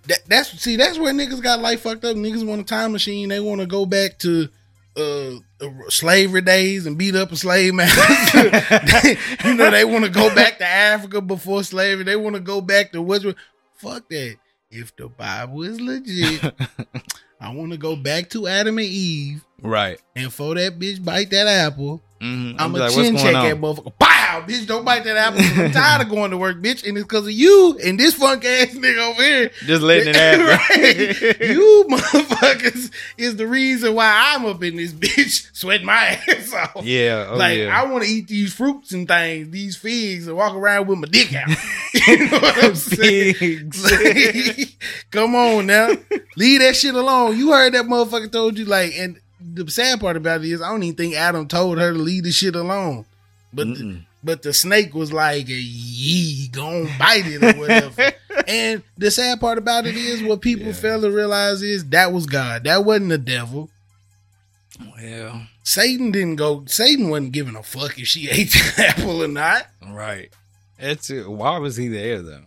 [0.07, 2.15] that that's see that's where niggas got life fucked up.
[2.15, 3.29] Niggas want a time machine.
[3.29, 4.49] They want to go back to
[4.95, 5.31] uh
[5.89, 7.89] slavery days and beat up a slave man.
[9.45, 12.03] you know they want to go back to Africa before slavery.
[12.03, 13.25] They want to go back to what's
[13.77, 14.37] fuck that.
[14.71, 16.43] If the Bible is legit,
[17.39, 19.45] I want to go back to Adam and Eve.
[19.61, 20.01] Right.
[20.15, 22.59] And for that bitch bite that apple, Mm-hmm.
[22.59, 23.93] I'm, a like, chin check that motherfucker.
[23.99, 24.43] Pow!
[24.47, 25.41] Bitch, don't bite that apple.
[25.63, 26.87] I'm tired of going to work, bitch.
[26.87, 29.51] And it's because of you and this funk ass nigga over here.
[29.65, 30.45] Just letting it happen.
[30.55, 31.39] Right?
[31.39, 36.83] You motherfuckers is the reason why I'm up in this bitch sweating my ass off.
[36.83, 37.27] Yeah.
[37.29, 37.79] Oh, like yeah.
[37.79, 41.07] I want to eat these fruits and things, these figs, and walk around with my
[41.07, 41.49] dick out.
[42.07, 43.71] you know what I'm saying?
[45.11, 45.89] Come on now,
[46.35, 47.37] leave that shit alone.
[47.37, 49.19] You heard that motherfucker told you like, and
[49.53, 52.23] the sad part about it is I don't even think Adam told her to leave
[52.23, 53.05] the shit alone,
[53.53, 58.11] but the, but the snake was like, "Yee, gon' bite it or whatever."
[58.47, 60.73] and the sad part about it is what people Yeah.
[60.73, 62.63] fail to realize is that was God.
[62.63, 63.69] That wasn't the devil.
[64.97, 66.63] well, Satan didn't go.
[66.67, 69.67] Satan wasn't giving a fuck if she ate the apple or not.
[69.91, 70.29] right.
[70.77, 72.43] It's why was he there though?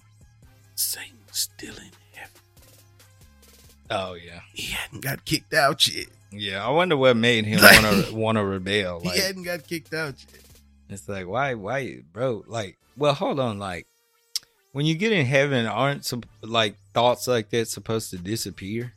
[0.75, 2.41] Satan was still in heaven.
[3.91, 4.41] Oh yeah.
[4.53, 6.07] He hadn't got kicked out yet.
[6.31, 9.01] Yeah, I wonder what made him want to want to rebel.
[9.01, 10.43] He Like, hadn't got kicked out yet.
[10.91, 12.45] it's like why, why, bro?
[12.47, 13.59] Like, well, hold on.
[13.59, 13.87] Like,
[14.73, 18.93] when you get in heaven, aren't some like thoughts like that supposed to disappear?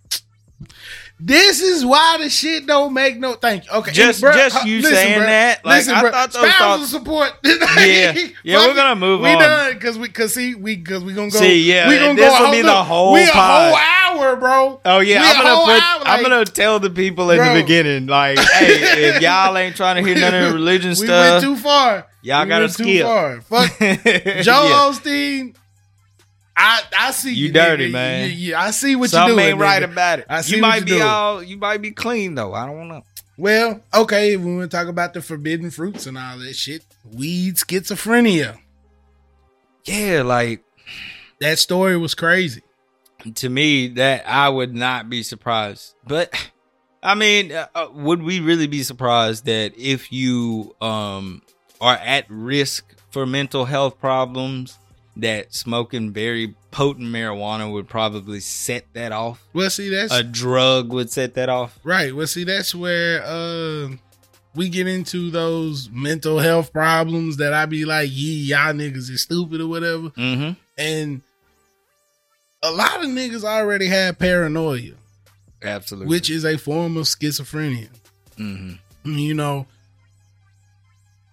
[1.23, 3.35] This is why the shit don't make no.
[3.35, 3.71] Thank you.
[3.73, 5.63] Okay, Just- bruh, just you saying that?
[5.63, 7.33] Like, I bruh, thought those thoughts- support.
[7.43, 8.13] Yeah.
[8.43, 9.37] Yeah, we're gonna move we on.
[9.37, 11.37] We done because we because see we because we gonna go.
[11.37, 12.45] See, yeah, we gonna this go.
[12.45, 14.81] will be the whole We a whole hour, bro.
[14.83, 15.83] Oh yeah, We I'm gonna put.
[15.83, 17.53] hour, I'm gonna tell the people in Bro.
[17.53, 20.95] the beginning, like, hey, if y'all ain't trying to hear none of the religion we
[20.95, 22.07] stuff, went too far.
[22.23, 23.05] y'all we gotta too skip.
[23.05, 23.41] far.
[23.41, 25.55] Fuck Joel Osteen.
[26.55, 27.93] I I see You you, dirty, nigga.
[27.93, 28.29] man.
[28.29, 29.49] Yeah, yeah, I see what Something you doing.
[29.53, 29.91] ain't right nigga.
[29.91, 30.25] about it.
[30.29, 31.01] I see you might you be doing.
[31.03, 31.41] all.
[31.43, 32.53] You might be clean though.
[32.53, 33.03] I don't know.
[33.37, 36.83] Well, okay, we want to talk about the forbidden fruits and all that shit.
[37.05, 38.59] Weed schizophrenia.
[39.85, 40.63] Yeah, like
[41.39, 42.61] That story was crazy.
[43.35, 45.95] to me, that I would not be surprised.
[46.05, 46.33] But
[47.01, 51.41] I mean, uh, uh, would we really be surprised that if you um
[51.79, 54.77] are at risk for mental health problems,
[55.17, 59.45] that smoking very potent marijuana would probably set that off?
[59.53, 61.79] Well, see, that's A drug would set that off.
[61.83, 62.15] right.
[62.15, 63.89] Well, see, that's where uh
[64.53, 69.21] we get into those mental health problems that I be like, yeah, y'all niggas is
[69.21, 70.09] stupid or whatever.
[70.09, 70.51] Mm-hmm.
[70.77, 71.21] And
[72.61, 74.93] a lot of niggas already have paranoia,
[75.63, 76.09] Absolutely.
[76.09, 77.89] which is a form of schizophrenia.
[78.37, 78.73] mm-hmm.
[79.17, 79.67] you know,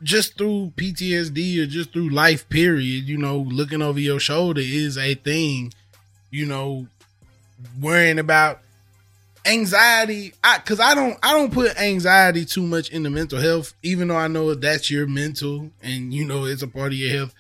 [0.03, 4.97] just through PTSD or just through life period, you know, looking over your shoulder is
[4.99, 5.73] a thing,
[6.31, 6.87] you know,
[7.81, 8.61] worrying about
[9.47, 10.33] anxiety.
[10.45, 14.17] I cause I don't I don't put anxiety too much into mental health, even though
[14.17, 17.35] I know that's your mental and you know it's a part of your health.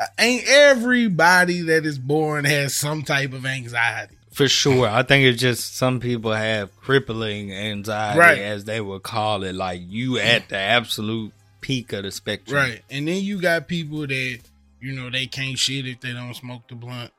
[0.00, 4.14] Uh, Ain't everybody that is born has some type of anxiety.
[4.30, 4.86] For sure.
[4.88, 8.38] I think it's just some people have crippling anxiety, Right.
[8.38, 9.56] as they would call it.
[9.56, 12.56] Like you at the absolute peak of the spectrum.
[12.56, 12.82] Right.
[12.90, 14.38] And then you got people that,
[14.80, 17.10] you know, they can't shit if they don't smoke the blunt.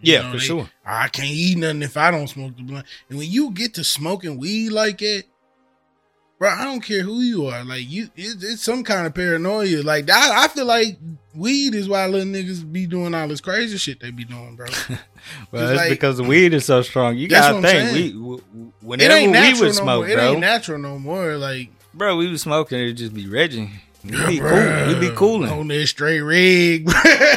[0.00, 0.70] You Yeah, know, for they- sure.
[0.84, 2.86] I can't eat nothing if I don't smoke the blunt.
[3.08, 5.24] And when you get to smoking weed like that,
[6.38, 7.62] bro, I don't care who you are.
[7.64, 9.82] Like you, it, it's some kind of paranoia.
[9.82, 10.98] Like I, I feel like
[11.36, 14.66] weed is why little niggas be doing all this crazy shit they be doing, bro.
[15.52, 17.16] Well, It's like- because the weed is so strong.
[17.16, 17.92] You gotta think.
[17.92, 20.08] We w- w- it whenever we would no smoke, more.
[20.08, 21.36] It ain't natural no more.
[21.36, 22.78] Like bro, we was smoking.
[22.78, 23.70] It'd just be Reggie.
[24.04, 24.86] We'd be cool.
[24.88, 25.50] We'd be cooling.
[25.50, 26.86] on this straight rig.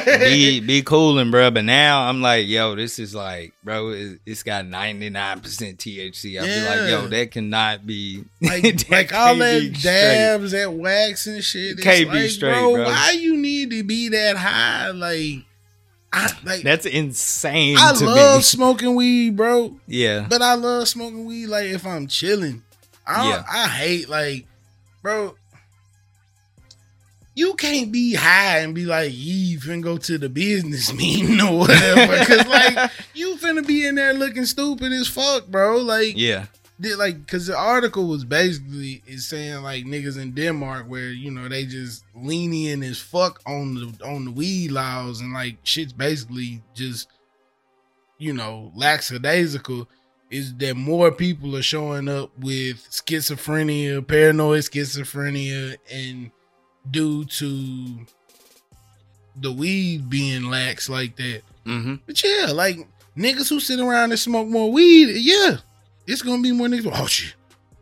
[0.05, 1.51] be be cooling, bro.
[1.51, 6.41] But now I'm like, yo, this is like, bro, it, it's got 99 percent THC.
[6.41, 9.83] I be like, yo, that cannot be like, that like all that be straight.
[9.93, 11.73] dabs, that wax and shit.
[11.73, 12.85] It's Can't be like, straight, bro, bro.
[12.85, 14.89] Why you need to be that high?
[14.89, 15.45] Like,
[16.11, 16.63] I like.
[16.63, 18.41] That's insane I to love me.
[18.41, 19.79] smoking weed, bro.
[19.85, 21.45] Yeah, But I love smoking weed.
[21.45, 22.63] Like if I'm chilling,
[23.07, 23.43] I Yeah.
[23.49, 24.47] I hate like,
[25.01, 25.35] bro.
[27.37, 31.59] You can't be high and be like, you finna go to the business meeting or
[31.59, 32.23] whatever.
[32.23, 35.77] Cause like, you finna be in there looking stupid as fuck, bro.
[35.79, 36.45] Like, yeah,
[36.79, 41.31] did like because the article was basically is saying like niggas in Denmark where you
[41.31, 45.93] know they just lenient as fuck on the on the weed laws and like shit's
[45.93, 47.07] basically just
[48.17, 49.87] you know lackadaisical
[50.31, 56.31] is that more people are showing up with schizophrenia, paranoid schizophrenia, and
[56.91, 57.99] due to
[59.37, 61.41] the weed being lax like that.
[61.65, 61.95] Mm-hmm.
[62.05, 62.77] But yeah, like
[63.17, 65.57] niggas who sit around and smoke more weed, yeah,
[66.07, 66.91] it's gonna be more niggas.
[66.93, 67.33] Oh shit,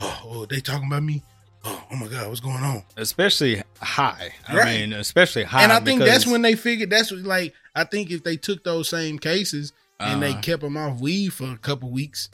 [0.01, 1.21] oh, oh they talking about me.
[1.65, 2.83] Oh, oh my god, what's going on?
[2.97, 4.33] Especially high.
[4.49, 4.79] I Right.
[4.81, 5.63] mean, especially high.
[5.63, 8.63] and I think that's when they figured that's what, like I think if they took
[8.63, 9.71] those same cases
[10.05, 10.41] and they Uh-huh.
[10.41, 12.29] kept them off weed for a couple weeks,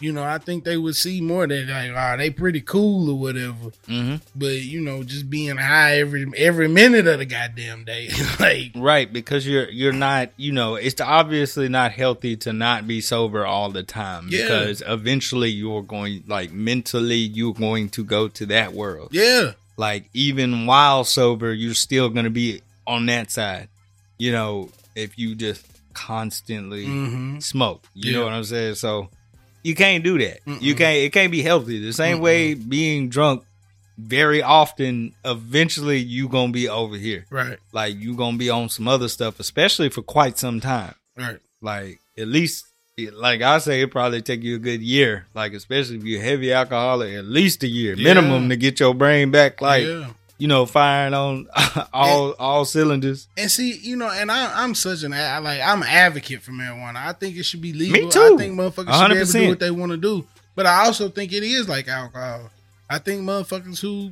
[0.00, 3.18] you know, I think they would see more that like, ah, they pretty cool or
[3.18, 3.70] whatever.
[3.88, 4.20] Mhm.
[4.34, 9.10] But you know, just being high every every minute of the goddamn day, like Right,
[9.10, 13.70] because you're you're not, you know, it's obviously not healthy to not be sober all
[13.70, 14.42] the time Yeah.
[14.42, 19.10] because eventually you're going like mentally you're going to go to that world.
[19.12, 23.68] yeah, Like even while sober, you're still going to be on that side.
[24.18, 25.64] You know, if you just
[25.94, 27.84] constantly hmm smoke.
[27.94, 28.18] You Yeah.
[28.18, 28.74] know what I'm saying?
[28.76, 29.08] So
[29.62, 30.40] you can't do that.
[30.46, 30.78] You Mm-mm.
[30.78, 31.78] can't it can't be healthy.
[31.80, 33.44] The same way being drunk
[33.96, 38.88] very often eventually you to be over here right, like you gonna be on some
[38.88, 40.94] other stuff, especially for quite some time.
[41.16, 42.66] right, Like at least,
[43.12, 45.26] like I say, it probably take you a good year.
[45.34, 48.02] Like especially if you're a heavy alcoholic, at least a year Yeah.
[48.04, 49.60] minimum to get your brain back.
[49.60, 50.10] Like yeah.
[50.38, 51.48] You know, firing on
[51.92, 53.28] all all cylinders.
[53.36, 56.52] And see, you know, and I, I'm such an I, like I'm an advocate for
[56.52, 56.96] marijuana.
[56.96, 58.02] I think it should be legal.
[58.02, 58.34] Me too.
[58.34, 60.26] I think motherfuckers should be able to do what they want to do.
[60.54, 62.50] But I also think it is like alcohol.
[62.88, 64.10] I think motherfuckers who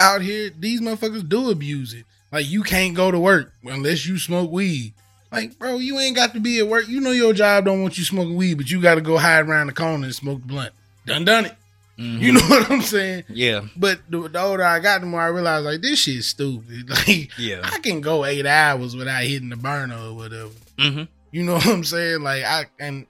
[0.00, 2.04] out here, these motherfuckers do abuse it.
[2.30, 4.94] Like you can't go to work unless you smoke weed.
[5.30, 6.88] Like, bro, you ain't got to be at work.
[6.88, 9.46] You know your job don't want you smoking weed, but you got to go hide
[9.46, 10.72] around the corner and smoke the blunt.
[11.04, 11.54] Done done it.
[11.98, 12.20] Mhm.
[12.20, 13.24] You know what I'm saying?
[13.28, 16.88] Yeah, But the, the older I got, the more I realized like this shit's stupid.
[17.08, 17.60] Like yeah.
[17.64, 20.50] I can go eight hours without hitting the burner or whatever.
[20.78, 22.22] hmm You know what I'm saying?
[22.22, 23.06] Like I and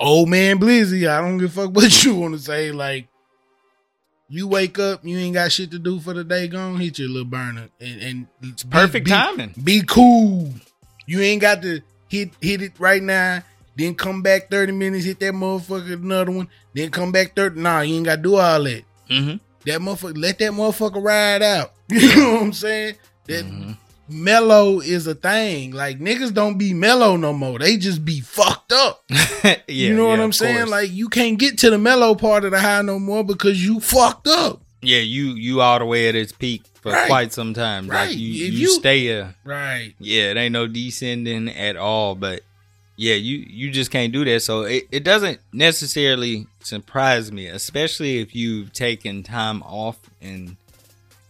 [0.00, 2.72] old man Blizzy, I don't give a fuck what you want to say.
[2.72, 3.06] Like
[4.28, 6.48] you wake up, you ain't got shit to do for the day.
[6.48, 9.54] Go on, hit your little burner and and it's Perfect timing.
[9.62, 10.52] Be cool.
[11.06, 13.42] You ain't got to hit hit it right now.
[13.76, 16.48] Then come back thirty minutes, hit that motherfucker another one.
[16.76, 17.58] Then come back thirty.
[17.60, 18.84] Nah, you ain't got to do all that.
[19.08, 21.72] hmm That motherfucker, let that motherfucker ride out.
[21.90, 22.94] You know what I'm saying?
[23.26, 23.76] That Mhm.
[24.08, 25.72] mellow is a thing.
[25.72, 27.58] Like niggas don't be mellow no more.
[27.58, 29.02] They just be fucked up.
[29.10, 30.56] yeah, you know what I'm saying?
[30.58, 30.70] course.
[30.70, 33.80] Like you can't get to the mellow part of the high no more because you
[33.80, 34.60] fucked up.
[34.82, 37.08] yeah, you you all the way at its peak for Right.
[37.08, 37.88] quite some time.
[37.88, 38.08] Right.
[38.10, 39.94] Like you you, you- stay uh Right.
[39.98, 42.14] Yeah, it ain't no descending at all.
[42.14, 42.42] But
[42.96, 44.40] yeah, you you just can't do that.
[44.42, 50.56] So it, it doesn't necessarily surprise me, especially if you've taken time off and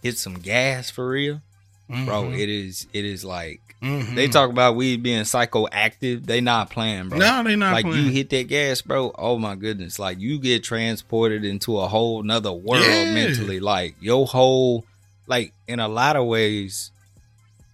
[0.02, 1.40] hit some gas for real,
[1.88, 2.24] bro.
[2.24, 2.38] Mhm.
[2.38, 4.14] It is it is like Mhm.
[4.14, 6.24] they talk about weed being psychoactive.
[6.24, 7.18] They not playing, bro.
[7.18, 8.06] No, they not like playing.
[8.06, 9.12] you hit that gas, bro.
[9.18, 9.98] Oh my goodness!
[9.98, 13.12] Like you get transported into a whole nother world Yeah.
[13.12, 13.60] mentally.
[13.60, 14.84] Like your whole,
[15.26, 16.90] like in a lot of ways,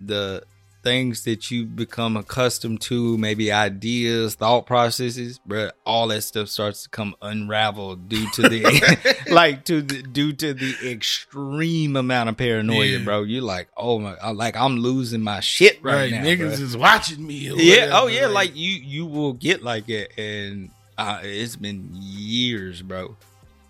[0.00, 0.42] the
[0.82, 5.70] things that you become accustomed to, maybe ideas, thought processes, bro.
[5.86, 10.54] All that stuff starts to come unraveled due to the, like to the due to
[10.54, 13.04] the extreme amount of paranoia, Yeah.
[13.04, 13.22] bro.
[13.22, 16.10] You're like, oh my, like I'm losing my shit right, right.
[16.12, 17.34] now, Niggas bruh is watching me.
[17.34, 21.88] yeah whatever, oh yeah like you you will get like it and uh, it's been
[21.92, 23.16] years bro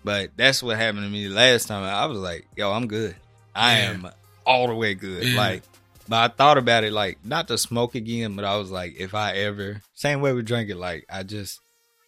[0.03, 3.15] but that's what happened to me last time i was like yo i'm good
[3.55, 3.89] i Yeah.
[3.91, 4.09] am
[4.45, 5.37] all the way good Yeah.
[5.37, 5.63] like
[6.07, 9.13] but i thought about it like not to smoke again but i was like if
[9.13, 11.59] i ever same way we drink it like i just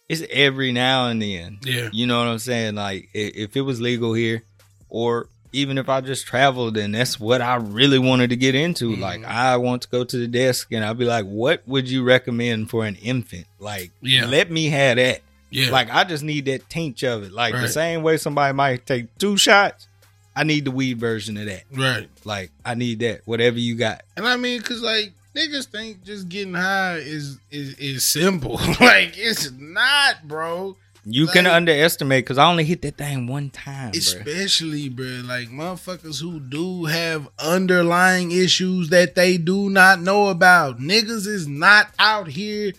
[0.08, 1.88] it's every now and then yeah.
[1.92, 4.42] you know what i'm saying like if it was legal here
[4.88, 8.90] or even if I just traveled and that's what I really wanted to get into,
[8.90, 9.00] Mhm.
[9.00, 12.02] like I want to go to the desk and I'll be like, what would you
[12.02, 13.46] recommend for an infant?
[13.58, 14.26] Like, Yeah.
[14.26, 15.22] let me have that.
[15.50, 15.70] Yeah.
[15.70, 17.32] Like, I just need that tinge of it.
[17.32, 19.88] Like, the same way somebody might take two shots,
[20.36, 21.64] I need the weed version of that.
[21.72, 22.08] right.
[22.24, 24.02] Like, I need that, whatever you got.
[24.16, 28.54] And I mean, cause like niggas think just getting high is is is simple.
[28.80, 30.76] like it's not, bro.
[31.08, 33.98] You can underestimate because I only hit that thing one time, bro.
[33.98, 40.80] Especially, bro, like motherfuckers who do have underlying issues that they do not know about.
[40.80, 42.72] Niggas is not out here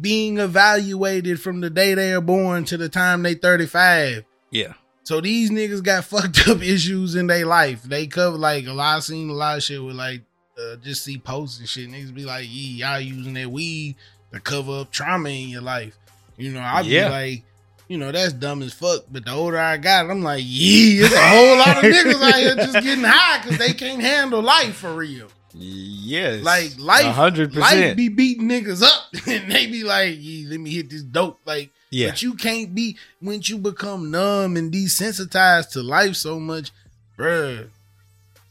[0.00, 4.24] being evaluated from the day they are born to the time they 35.
[4.50, 4.72] Yeah.
[5.08, 7.82] So these niggas got fucked up issues in their life.
[7.82, 8.96] They cover like a lot.
[8.96, 10.20] I seen a lot of shit with like
[10.60, 11.88] uh, just see posts and shit.
[11.88, 13.96] Niggas be like, "Yeah, y'all using that weed
[14.34, 15.96] to cover up trauma in your life."
[16.36, 17.06] You know, I Yeah.
[17.06, 17.42] be like,
[17.88, 19.04] you know, that's dumb as fuck.
[19.10, 22.34] But the older I got, I'm like, yeah, it's a whole lot of niggas out
[22.34, 25.28] here just getting high because they can't handle life for real.
[25.54, 26.42] Yes.
[26.44, 27.96] Like life, A hundred life percent.
[27.96, 31.40] be beating niggas up, and they be like, yeah, let me hit this dope.
[31.44, 32.08] Like, Yeah.
[32.10, 36.70] but you can't be when you become numb and desensitized to life so much,
[37.16, 37.68] bruh.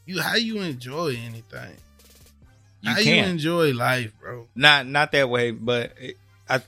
[0.06, 1.76] You how you enjoy anything?
[2.82, 3.28] You how you can't.
[3.32, 4.48] enjoy life, bro?
[4.56, 6.18] not not that way, but it,
[6.50, 6.62] I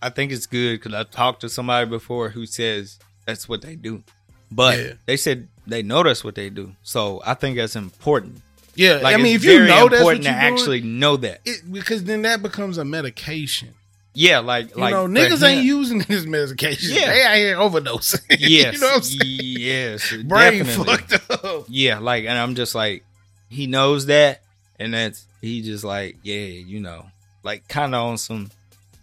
[0.00, 3.74] I think it's good because I talked to somebody before who says that's what they
[3.74, 4.02] do,
[4.50, 4.92] but Yeah.
[5.06, 6.72] they said they know that's what they do.
[6.82, 8.42] So I think that's important.
[8.76, 11.16] Yeah, Like I mean, if you know that's what important you're to doing, actually know
[11.18, 11.40] that.
[11.44, 13.70] it, because then that becomes a medication.
[14.16, 16.94] Yeah, like You like know, niggas him- ain't using this medication.
[16.94, 17.06] Yeah.
[17.12, 18.20] they out here overdosing.
[18.38, 19.40] Yes, you know what I'm saying?
[19.40, 20.96] yes, Brain definitely.
[20.96, 21.64] fucked up.
[21.68, 23.04] Yeah, like, and I'm just like,
[23.48, 24.42] he knows that,
[24.78, 27.06] and that's he just like, yeah, you know,
[27.42, 28.50] like kind of on some.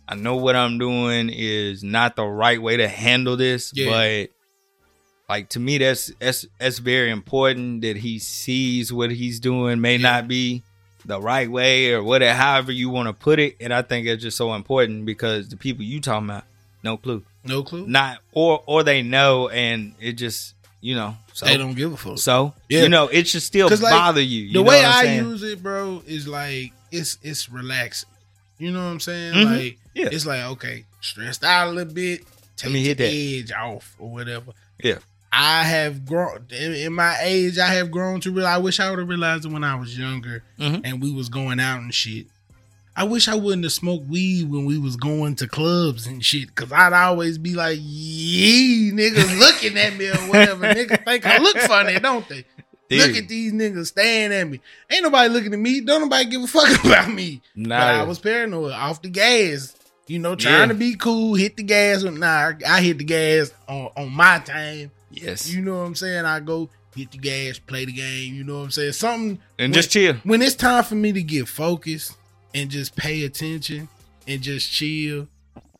[0.07, 3.89] I know what I'm doing is not the right way to handle this, Yeah.
[3.89, 4.29] but
[5.31, 9.95] like to me, that's that's that's very important that he sees what he's doing may
[9.95, 10.11] Yeah.
[10.11, 10.61] not be
[11.05, 14.21] the right way or whatever, however you want to put it, and I think it's
[14.21, 16.43] just so important because the people you talking about,
[16.83, 17.87] no clue, No clue.
[17.87, 21.97] not or or they know, and it just you know, so they don't give a
[21.97, 22.17] fuck.
[22.17, 22.81] so Yeah.
[22.83, 24.41] you know, it should still like, bother you.
[24.47, 25.23] you the way I saying?
[25.29, 28.09] use it, bro, is like it's it's relaxing.
[28.59, 29.33] You know what I'm saying?
[29.33, 29.45] Mhm.
[29.57, 30.09] Like Yeah.
[30.11, 32.25] it's like okay, stressed out a little bit,
[32.57, 33.43] take me hit the that.
[33.43, 34.51] edge off or whatever.
[34.83, 34.99] Yeah.
[35.33, 37.57] I have grown in, my age.
[37.57, 38.55] I have grown to realize.
[38.55, 40.81] I wish I would have realized it when I was younger Mhm.
[40.83, 42.27] and we was going out and shit.
[42.93, 46.53] I wish I wouldn't have smoked weed when we was going to clubs and shit.
[46.55, 50.65] Cause I'd always be like, "Yee, niggas looking at me or whatever.
[50.73, 52.43] niggas think I look funny, don't they?
[52.89, 54.59] Look at these niggas staring at me.
[54.89, 55.79] Ain't nobody looking at me.
[55.79, 57.41] Don't nobody give a fuck about me.
[57.55, 57.79] Nah.
[57.79, 59.73] But I was paranoid, off the gas.
[60.07, 60.65] You know, trying Yeah.
[60.65, 62.03] to be cool, hit the gas.
[62.03, 64.91] Nah, I hit the gas on, on my time.
[65.13, 66.25] Yes, You know what I'm saying?
[66.25, 68.33] I go hit the gas, play the game.
[68.33, 68.93] You know what I'm saying?
[68.93, 70.15] Something and when- just chill.
[70.23, 72.15] when it's time for me to get focused
[72.53, 73.87] and just pay attention
[74.27, 75.27] and just chill.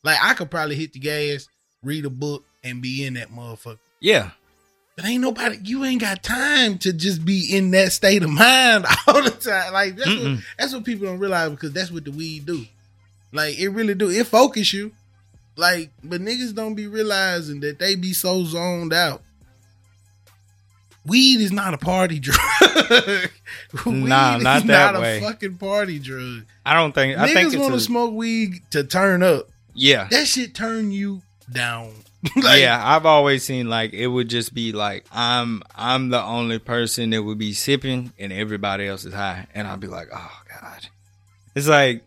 [0.04, 1.48] Like I could probably hit the gas,
[1.84, 3.78] read a book, and be in that motherfucker.
[4.00, 4.32] Yeah,
[4.96, 5.58] But ain't nobody.
[5.64, 9.74] You ain't got time to just be in that state of mind all the time.
[9.74, 12.66] Like that's what, that's what people don't realize because that's what the weed do.
[13.32, 14.10] Like it really do.
[14.10, 14.92] It focus you.
[15.62, 19.22] Like, but niggas don't be realizing that they be so zoned out.
[21.06, 22.38] Weed is not a party drug.
[23.86, 25.20] Weed Nah, is not that a way.
[25.22, 26.46] fucking party drug.
[26.66, 27.16] I don't think.
[27.18, 29.50] I think Niggas it's want to a, smoke weed to turn up.
[29.76, 31.92] yeah, That shit turn you down.
[32.36, 32.80] Like, yeah.
[32.84, 37.24] I've always seen like it would just be like I'm I'm the only person that
[37.24, 40.88] would be sipping and everybody else is high, and I'd be like, oh god.
[41.56, 42.04] It's like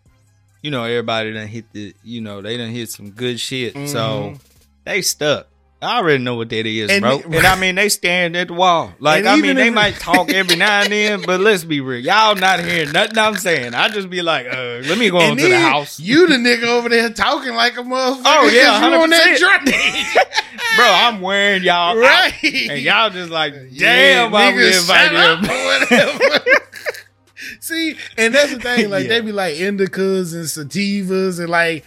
[0.64, 4.32] you know everybody done hit the you know they done hit some good shit, so
[4.34, 4.40] Mhm.
[4.84, 5.46] they stuck.
[5.82, 7.20] I already know what that is, And bro.
[7.26, 8.94] and I mean, they stand at the wall.
[9.00, 12.00] Like, I mean, they might talk every now and then, but let's be real.
[12.02, 13.74] Y'all not hearing nothing I'm saying.
[13.74, 16.00] I just be like, uh, let me go And on to the house.
[16.00, 18.22] You the nigga over there talking like a motherfucker.
[18.24, 20.26] Oh, yeah, 'cause you on that 100%.
[20.76, 22.32] Bro, I'm wearing y'all right.
[22.32, 22.44] out.
[22.70, 25.50] And y'all just like, damn, why we nigga, invite shut up him.
[25.50, 26.44] or whatever.
[27.60, 28.90] See, and that's the thing.
[28.90, 29.08] Like Yeah.
[29.10, 31.84] they be like indicas and sativas, and like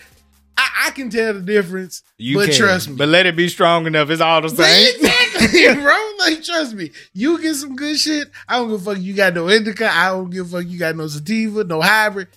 [0.58, 2.02] I, I can tell the difference.
[2.18, 4.10] You but can, trust me, But let it be strong enough.
[4.10, 4.96] It's all the same.
[4.96, 6.12] exactly, bro.
[6.20, 6.92] Like, trust me.
[7.14, 8.30] You get some good shit.
[8.48, 9.02] I don't give a fuck.
[9.04, 9.88] You got no indica.
[9.94, 10.68] I don't give a fuck.
[10.70, 12.28] You got no sativa, no hybrid.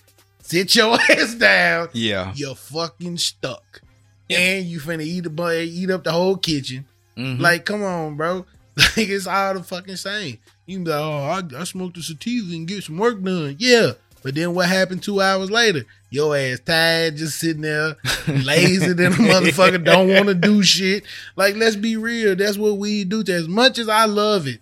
[0.43, 1.89] Sit your ass down.
[1.93, 2.31] Yeah.
[2.35, 3.81] You're fucking stuck,
[4.29, 6.85] and you finna eat a bu- eat up the whole kitchen.
[7.17, 7.39] Mhm.
[7.39, 8.45] Like, come on, bro.
[8.77, 10.37] Like, it's all the fucking same.
[10.71, 13.57] You can be like, oh, I, I smoked a sativa and get some work done.
[13.59, 13.91] Yeah.
[14.23, 15.83] But then what happened two hours later?
[16.11, 17.95] Your ass tired, just sitting there,
[18.27, 21.03] lazy than a motherfucker, don't want to do shit.
[21.35, 22.35] Like, let's be real.
[22.35, 23.23] That's what we do.
[23.23, 24.59] To as much as I love it,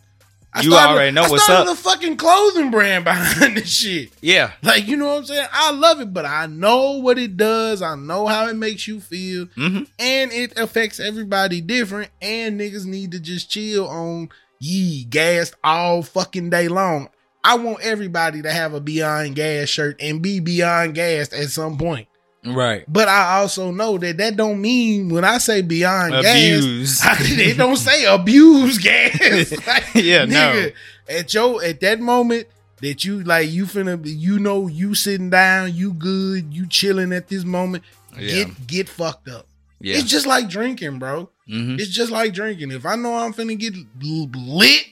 [0.53, 1.78] I You already know I what's started up.
[1.78, 4.12] a fucking clothing brand behind this shit.
[4.22, 4.51] yeah.
[4.64, 5.47] Like, you know what I'm saying?
[5.51, 7.82] I love it, but I know what it does.
[7.82, 12.12] I know how it makes you feel hmm and it affects everybody different.
[12.22, 14.30] And niggas need to just chill on
[14.60, 17.10] ye gassed all fucking day long.
[17.43, 21.78] I want everybody to have a Beyond Gas shirt and be Beyond Gassed at some
[21.78, 22.07] point.
[22.45, 22.86] Right.
[22.88, 27.01] But I also know that that don't mean when I say Beyond Abuse.
[27.03, 29.51] Gas, they don't say abuse gas.
[29.68, 30.70] Like, Yeah, no.
[31.07, 32.47] At your at that moment
[32.82, 37.28] that you like you finna you know you sitting down, you good, you chilling at
[37.28, 37.84] this moment.
[38.18, 38.45] Yeah.
[38.45, 39.47] Get get fucked up.
[39.82, 39.97] Yeah.
[39.97, 41.30] It's just like drinking, bro.
[41.49, 42.71] Hmm It's just like drinking.
[42.71, 44.85] If I know I'm finna get lit,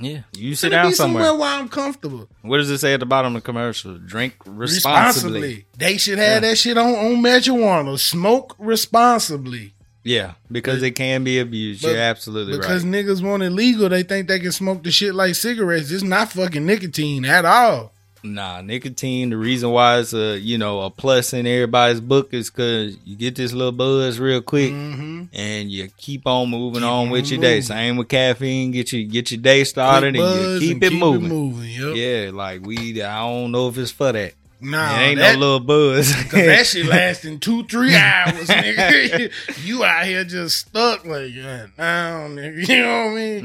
[0.00, 0.22] Yeah.
[0.36, 1.22] You sit down somewhere.
[1.24, 2.28] somewhere where I'm comfortable.
[2.42, 3.98] What does it say at the bottom of the commercial?
[3.98, 5.66] Drink responsibly.
[5.78, 7.98] They should have that shit on on marijuana.
[7.98, 9.74] Smoke responsibly.
[10.04, 11.82] Yeah, because it can be abused.
[11.82, 12.92] But- You're absolutely Because right.
[12.92, 15.92] niggas want it legal, they think they can smoke the shit like cigarettes.
[15.92, 17.91] It's not fucking nicotine at all.
[18.24, 19.30] Nah, nicotine.
[19.30, 23.16] The reason why it's a you know a plus in everybody's book is because you
[23.16, 25.24] get this little buzz real quick, Mm-hmm.
[25.32, 27.60] and you keep on moving Keep on with on your day.
[27.60, 28.70] Same with caffeine.
[28.70, 31.62] Get you get your day started, and you keep, it moving.
[31.68, 31.96] Yep.
[31.96, 33.02] Yeah, like we.
[33.02, 34.34] I don't know if it's for that.
[34.64, 36.14] Nah, it ain't that, no little buzz.
[36.14, 39.32] Cause that shit lasting two, three hours, nigga.
[39.64, 42.68] you out here just stuck like that now, nigga.
[42.68, 43.42] You know what I mean?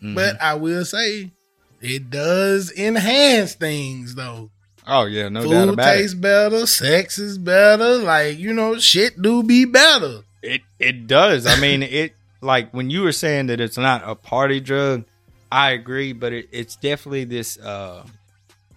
[0.00, 1.32] mm-hmm, But I will say,
[1.84, 4.50] it does enhance things though.
[4.86, 7.98] oh yeah, no doubt Food about tastes better, sex is better.
[7.98, 10.22] Like you know, shit do be better.
[10.42, 10.52] it.
[10.54, 11.46] It it does.
[11.46, 15.04] I mean, it like when you were saying that it's not a party drug.
[15.52, 17.58] I agree, but it, it's definitely this.
[17.58, 18.04] uh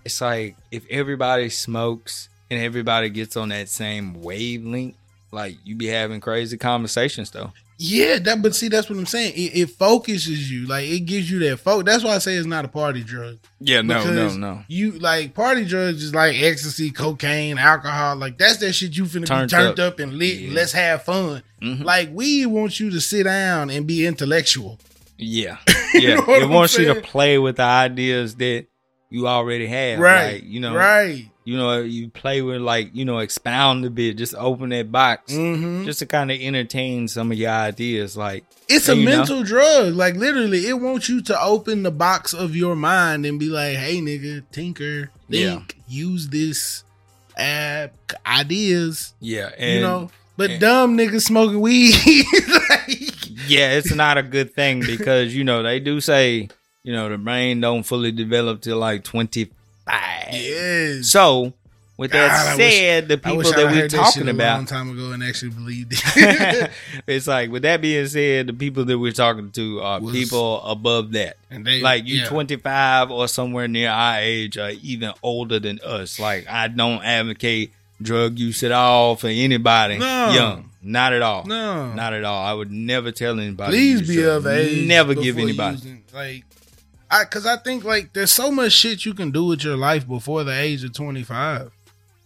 [0.06, 4.96] It's like if everybody smokes and everybody gets on that same wavelength,
[5.32, 7.52] like you be having crazy conversations though.
[7.80, 8.42] Yeah, that.
[8.42, 9.34] But see, that's what I'm saying.
[9.36, 10.66] It, it focuses you.
[10.68, 11.86] Like it gives you that focus.
[11.86, 13.38] That's why I say it's not a party drug.
[13.60, 14.64] Yeah, no, no, no.
[14.68, 18.16] You like party drugs is like ecstasy, cocaine, alcohol.
[18.16, 19.94] Like that's that shit you finna Turned be turned up.
[19.94, 20.38] up, and lit.
[20.38, 20.54] Yeah.
[20.56, 21.44] Let's have fun.
[21.62, 21.84] Mhm.
[21.84, 24.80] Like we want you to sit down and be intellectual.
[25.20, 25.58] Yeah,
[25.94, 26.16] You yeah.
[26.16, 28.66] know it I'm wants you to play with the ideas that
[29.10, 30.00] you already have.
[30.00, 30.34] right.
[30.34, 34.18] Like, you know, Right you know, you play with like, you know, expound a bit,
[34.18, 35.86] just open that box, mm-hmm.
[35.86, 38.18] just to kind of entertain some of your ideas.
[38.18, 39.46] Like, it's a mental know?
[39.46, 39.94] drug.
[39.94, 43.78] Like, literally, it wants you to open the box of your mind and be like,
[43.78, 45.84] hey, nigga, tinker, think, yeah.
[45.88, 46.84] use this
[47.38, 47.94] app,
[48.26, 49.14] ideas.
[49.22, 49.50] Yeah.
[49.58, 51.96] And, you know, but and, dumb niggas smoking weed.
[52.70, 56.50] like, yeah, it's not a good thing because, you know, they do say,
[56.84, 59.50] you know, the brain don't fully develop till like 20
[59.88, 61.06] bad.
[61.06, 61.54] So
[61.98, 65.12] with God, that said, wish, the people that we're talking about a long time ago
[65.14, 66.72] and actually believed it.
[67.08, 70.62] it's like with that being said, the people that we're talking to are Was, people
[70.62, 71.38] above that.
[71.50, 72.28] And they, like you yeah.
[72.28, 76.20] 25 or somewhere near our age or even older than us.
[76.20, 80.32] Like I don't advocate drug use at all for anybody no.
[80.32, 80.70] young.
[80.84, 81.46] Not at all.
[81.46, 81.94] No.
[81.94, 82.46] Not at all.
[82.46, 83.72] I would never tell anybody.
[83.72, 84.88] Please be of age.
[84.88, 85.78] Never give anybody.
[85.78, 86.46] Using, like
[87.10, 90.08] I, cause I think like there's so much shit you can do with your life
[90.08, 91.72] before the age of 25.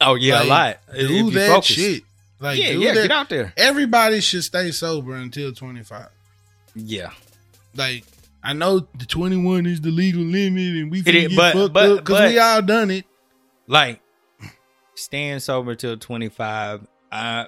[0.02, 0.78] Oh yeah, Like, a lot.
[0.98, 2.04] Do you that shit.
[2.40, 2.94] Like yeah, yeah.
[2.96, 3.02] that.
[3.04, 3.54] Get out there.
[3.56, 6.08] Everybody should stay sober until 25.
[6.76, 7.12] Yeah.
[7.76, 8.04] Like
[8.44, 11.98] I know the 21 is the legal limit and we get but- fucked but- up
[12.00, 13.06] because we all done it.
[13.68, 14.02] Like
[14.96, 16.88] staying sober till 25.
[17.12, 17.48] I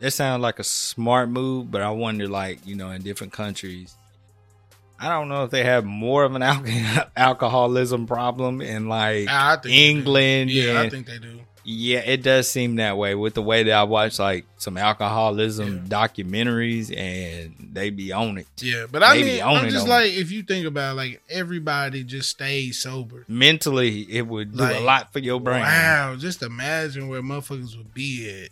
[0.00, 3.94] that sounds like a smart move, but I wonder, like you know, in different countries.
[4.98, 6.64] I don't know if they have more of an al-
[7.16, 9.74] alcoholism problem in like I think.
[9.74, 10.50] England.
[10.50, 11.40] Yeah, I think they do.
[11.68, 15.88] Yeah, it does seem that way with the way that I watch like some alcoholism
[15.88, 18.46] documentaries and they be on it.
[18.60, 22.04] Yeah, but I Maybe mean, I'm just like if you think about it, like everybody
[22.04, 23.24] just stays sober.
[23.26, 25.62] Mentally, it would do Like, a lot for your brain.
[25.62, 28.50] Wow, just imagine where motherfuckers would be at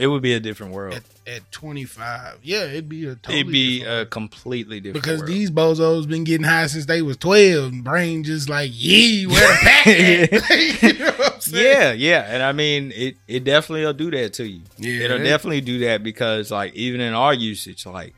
[0.00, 0.94] It would be a different world.
[0.94, 2.38] at, at 25.
[2.42, 4.10] Yeah, it'd be a totally It'd be different a world.
[4.10, 5.28] completely different because world.
[5.30, 9.40] these bozos been getting high since they was 12 and brain just like, yee, where
[9.40, 9.86] the pack
[10.82, 11.66] you know what I'm saying?
[11.66, 13.16] yeah, yeah, and I mean it.
[13.28, 14.62] It definitely will do that to you.
[14.78, 15.04] Yeah.
[15.04, 18.14] It'll definitely do that because like even in our usage, like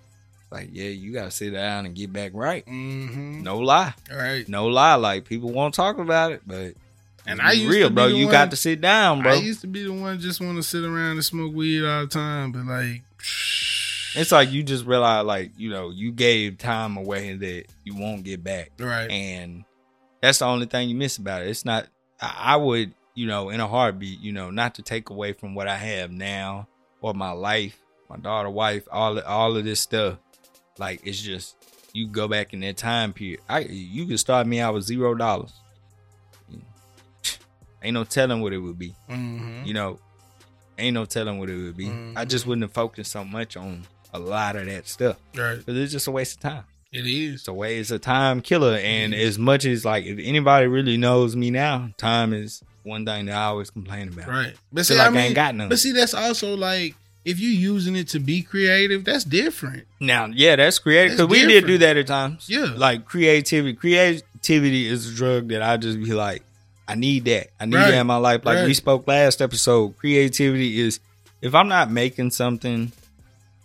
[0.51, 2.64] like yeah, you gotta sit down and get back right.
[2.66, 3.43] Mm-hmm.
[3.43, 4.49] No lie, All right.
[4.49, 4.95] no lie.
[4.97, 6.74] Like people won't talk about it, but
[7.27, 8.09] And I used real, to be bro.
[8.09, 9.33] the You one- got to sit down, bro.
[9.33, 12.01] I used to be the one just want to sit around and smoke weed all
[12.03, 13.03] the time, but like,
[14.14, 18.25] It's like you just realize, like you know, you gave time away that you won't
[18.25, 19.11] get back, right.
[19.11, 19.64] and
[20.20, 21.49] that's the only thing you miss about it.
[21.49, 21.87] It's not.
[22.20, 25.55] I, I would, you know, in a heartbeat, you know, not to take away from
[25.55, 26.68] what I have now
[27.01, 27.79] or my life,
[28.11, 30.18] my daughter, wife, all all of this stuff.
[30.79, 31.57] Like it's just
[31.95, 33.41] you go back in that time period.
[33.49, 35.53] I you could start me out with zero dollars.
[37.83, 38.95] Ain't no telling what it would be.
[39.11, 39.64] Mm-hmm.
[39.64, 39.99] You know,
[40.78, 41.91] ain't no telling what it would be.
[42.16, 42.49] I just Mhm.
[42.49, 45.57] wouldn't have focused so much on a lot of that stuff Right.
[45.59, 46.64] because it's just a waste of time.
[46.93, 47.35] It is.
[47.37, 48.76] It's a waste It's a time killer.
[48.76, 49.18] And Mhm.
[49.18, 53.35] as much as like, if anybody really knows me now, time is one thing that
[53.37, 54.28] I always complain about.
[54.28, 54.55] Right.
[54.72, 55.68] But see, I, like I mean, ain't got none.
[55.68, 59.85] but see, that's also like if you using it to be creative, that's different.
[60.01, 62.47] Now, yeah, that's creative because we did do that at times.
[62.49, 62.72] Yeah.
[62.76, 63.74] like creativity.
[63.74, 66.43] Creativity is a drug that I just be like,
[66.89, 67.49] I need that.
[67.61, 67.91] I need Right.
[67.93, 68.45] that in my life.
[68.45, 71.01] Like we spoke last episode, creativity is
[71.41, 72.93] if I'm not making something,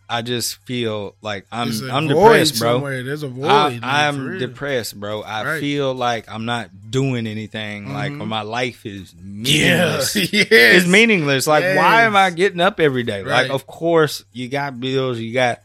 [0.10, 2.76] I just feel like I'm I'm depressed, bro.
[2.76, 3.04] Somewhere.
[3.04, 3.50] There's a void.
[3.50, 5.22] I, I'm depressed, bro.
[5.22, 5.60] I Right.
[5.60, 7.92] feel like I'm not doing anything.
[7.92, 8.22] Like, Mhm.
[8.22, 9.22] or my life is Yeah.
[9.24, 10.16] meaningless.
[10.34, 10.48] yes.
[10.50, 11.46] It's meaningless.
[11.48, 13.22] Like, why am I getting up every day?
[13.22, 13.44] Right.
[13.44, 15.60] Like, of course, you got bills, you got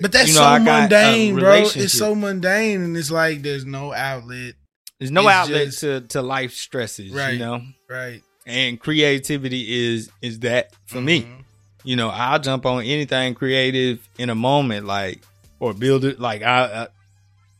[0.00, 1.62] But that's You know, so I got a mundane, bro.
[1.74, 4.54] It's so mundane, and it's like there's no outlet.
[4.98, 7.34] There's no It's outlet just- to, to life stresses, Right.
[7.34, 7.62] you know.
[7.88, 8.22] Right.
[8.46, 11.22] And creativity is is that for me.
[11.22, 11.42] Mhm.
[11.84, 15.20] You know, I'll jump on anything creative in a moment, like
[15.60, 16.18] or build it.
[16.20, 16.86] Like I, I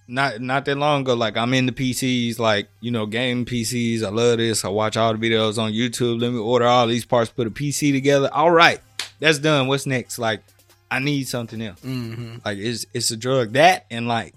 [0.09, 4.03] not not that long ago, like I'm in the PCs, like you know, game PCs.
[4.05, 4.65] I love this.
[4.65, 6.21] I watch all the videos on YouTube.
[6.21, 8.31] Let me order all these parts, put a PC together.
[8.33, 8.81] All right,
[9.19, 9.67] that's done.
[9.67, 10.19] What's next?
[10.21, 10.43] Like,
[10.91, 11.81] I need something else.
[11.81, 12.45] Mhm.
[12.45, 14.35] Like it's it's a drug that and like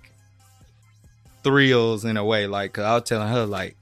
[1.50, 2.48] thrills in a way.
[2.48, 3.76] Like 'cause I was telling her like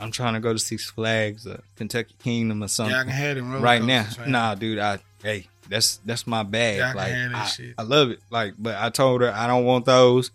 [0.00, 3.12] I'm trying to go to Six Flags or Kentucky Kingdom or something Yeah, I can
[3.12, 4.04] have them right now.
[4.04, 4.28] coasters.
[4.28, 6.78] Nah, dude, I hey, that's that's my bag.
[6.78, 7.74] Yeah, I like I, shit.
[7.78, 8.20] I love it.
[8.30, 10.30] Like, but I told her I don't want those.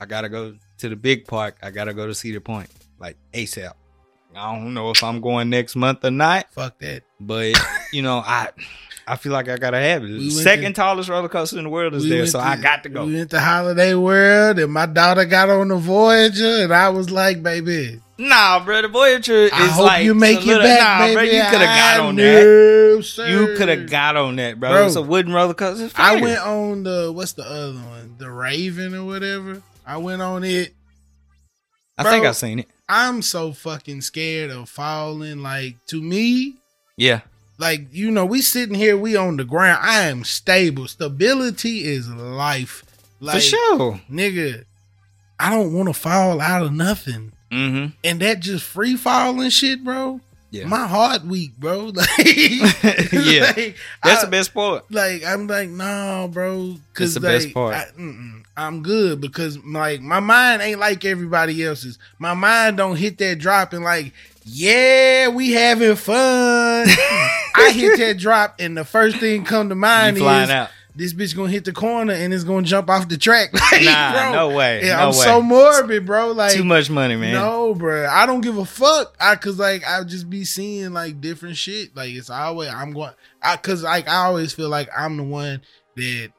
[0.00, 1.56] I gotta go to the big park.
[1.62, 3.72] I gotta go to Cedar Point, like ASAP.
[4.34, 7.02] I don't know if I'm going next month or not, Fuck that.
[7.20, 7.54] but
[7.92, 8.50] you know, I
[9.08, 10.08] I feel like I gotta have it.
[10.10, 12.82] We second to- tallest roller coaster in the world is We there, so I got
[12.82, 13.04] to go.
[13.06, 17.10] We went to Holiday World, and my daughter got on the Voyager, and I was
[17.10, 20.80] like, baby, Nah, bro, the Voyager is I hope like you make it little- back,
[20.80, 21.14] Nah, baby.
[21.14, 23.02] bro, you could have got on that.
[23.04, 23.28] sir.
[23.28, 24.70] You could have got on that, bro.
[24.70, 24.86] Bro.
[24.86, 25.90] It's a wooden roller coaster.
[25.96, 29.62] I went on the what's the other one, the Raven or whatever.
[29.86, 30.72] I went on it.
[31.98, 32.30] I think bro.
[32.30, 32.68] I seen it.
[32.88, 35.42] I'm so fucking scared of falling.
[35.42, 36.54] Like to me,
[36.96, 37.20] Yeah.
[37.58, 39.78] Like you know, we sitting here, we on the ground.
[39.82, 40.86] I am stable.
[40.88, 42.84] Stability is life.
[43.20, 44.00] Like, For sure.
[44.10, 44.64] nigga.
[45.38, 47.32] I don't want to fall out of nothing.
[47.52, 47.90] Mm-hmm.
[48.02, 50.20] and that just free falling shit, bro.
[50.50, 50.66] Yeah.
[50.66, 51.86] My heart weak, bro.
[51.94, 52.08] Like,
[53.12, 53.52] Yeah.
[53.56, 54.90] like, That's I- the best part.
[54.90, 56.76] Like I'm like, nah, bro.
[56.94, 57.74] Cause It's the like, best part.
[57.76, 57.86] I,
[58.56, 61.98] I'm good because like my mind ain't like everybody else's.
[62.18, 64.12] My mind don't hit that drop and like,
[64.48, 66.86] yeah, we having fun.
[67.58, 70.70] I hit that drop and the first thing come to mind is out.
[70.94, 73.50] this bitch gonna hit the corner and it's gonna jump off the track.
[73.72, 74.84] Like, Nah, bro, no way.
[74.84, 75.12] Yeah, no I'm way.
[75.24, 76.32] so morbid, bro.
[76.32, 77.34] Like Too much money, man.
[77.34, 78.06] no, bro.
[78.08, 79.14] I don't give a fuck.
[79.20, 81.96] I cause like I just be seeing like different shit.
[81.96, 83.12] Like it's always I'm going.
[83.42, 85.62] I cause like I always feel like I'm the one
[85.96, 86.30] that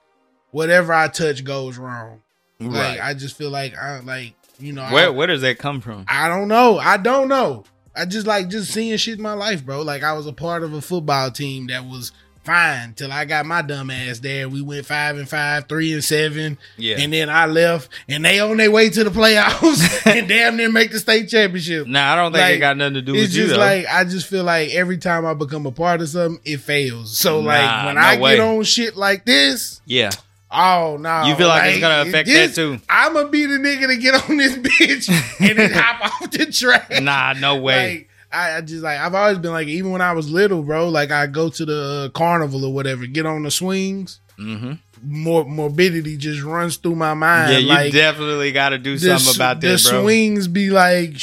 [0.51, 2.21] whatever I touch goes wrong.
[2.59, 2.99] Like Right.
[3.03, 4.83] I just feel like I like you know.
[4.85, 6.05] where I, where does that come from?
[6.07, 6.77] I don't know.
[6.79, 7.65] I don't know.
[7.97, 9.81] I just like just seeing shit in my life, bro.
[9.81, 12.11] Like I was a part of a football team that was
[12.47, 14.47] fine till I got my dumb ass there.
[14.47, 16.57] We went five and five, three and seven.
[16.77, 16.95] Yeah.
[16.97, 20.71] And then I left, and they on their way to the playoffs and damn near
[20.71, 21.87] make the state championship.
[21.87, 23.85] nah, I don't think like, it got nothing to do with you It's just like
[23.87, 27.17] I just feel like every time I become a part of something, it fails.
[27.17, 28.37] So like when no I way.
[28.37, 30.11] get on shit like this, yeah.
[30.51, 32.79] Oh no, You feel like it's gonna affect that too.
[32.89, 36.45] I'm gonna be the nigga to get on this bitch and then hop off the
[36.51, 37.01] track.
[37.01, 37.89] Nah, no way.
[37.89, 40.89] Like, I, I just like I've always been like even when I was little, bro.
[40.89, 44.19] Like I go to the uh, carnival or whatever, get on the swings.
[44.37, 44.73] mm-hmm.
[45.03, 47.53] More morbidity just runs through my mind.
[47.53, 50.01] Yeah, you like, definitely got to do the, something about the this, bro.
[50.01, 51.15] swings be like,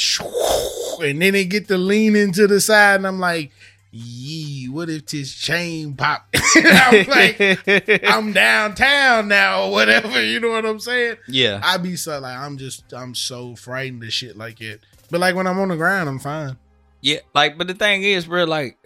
[1.03, 3.51] and then they get to lean into the side, and I'm like,
[3.95, 6.27] yee, what if this chain pop?
[6.55, 10.23] I'm like, I'm downtown now or whatever.
[10.23, 11.17] You know what I'm saying?
[11.27, 11.61] yeah.
[11.63, 14.81] I be so like, I'm just, I'm so frightened of shit like it.
[15.09, 16.57] But like when I'm on the ground, I'm fine.
[17.01, 18.77] Yeah, like, but the thing is, bro, like,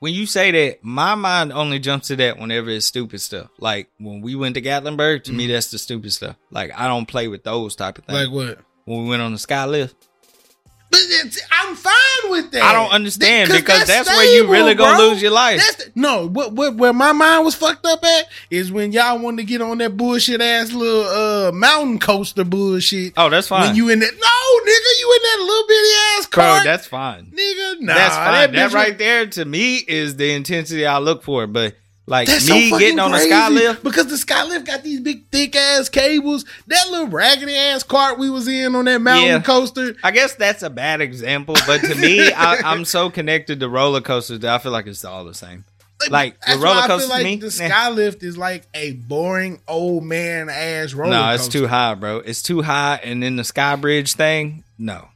[0.00, 3.48] when you say that, my mind only jumps to that whenever it's stupid stuff.
[3.58, 5.52] Like when we went to Gatlinburg, to me, mm-hmm.
[5.52, 6.36] that's the stupid stuff.
[6.50, 8.18] Like I don't play with those type of things.
[8.18, 8.58] Like what?
[8.84, 10.07] when we went on the sky lift,
[10.92, 12.62] I'm fine with that.
[12.62, 15.58] I don't understand 'Cause because that's, where you really gonna lose your life.
[15.58, 19.18] That's the, no, what, what where my mind was fucked up at is when y'all
[19.18, 23.12] wanted to get on that bullshit ass little uh mountain coaster bullshit.
[23.16, 26.26] oh, that's fine, When you in that no nigga, you in that little bitty ass
[26.26, 26.60] bro.
[26.64, 27.32] That's fine.
[27.36, 28.52] nigga, nah, that's fine.
[28.52, 31.46] That, bitch right there to me is the intensity I look for.
[31.46, 31.74] But
[32.08, 34.82] like That's me so getting on the crazy sky lift, because the sky lift got
[34.82, 36.44] these big thick ass cables.
[36.66, 39.40] That little raggedy ass cart we was in on that mountain Yeah.
[39.42, 39.94] coaster.
[40.02, 41.54] I guess that's a bad example.
[41.66, 45.04] But to me, I, I'm so connected to roller coasters that I feel like it's
[45.04, 45.64] all the same.
[46.10, 47.50] Like, the roller coaster feel like me, the nah.
[47.50, 52.18] sky lift is like a boring old man ass roller no, it's too high, bro.
[52.18, 53.00] It's too high.
[53.02, 55.08] And then the sky bridge thing, no.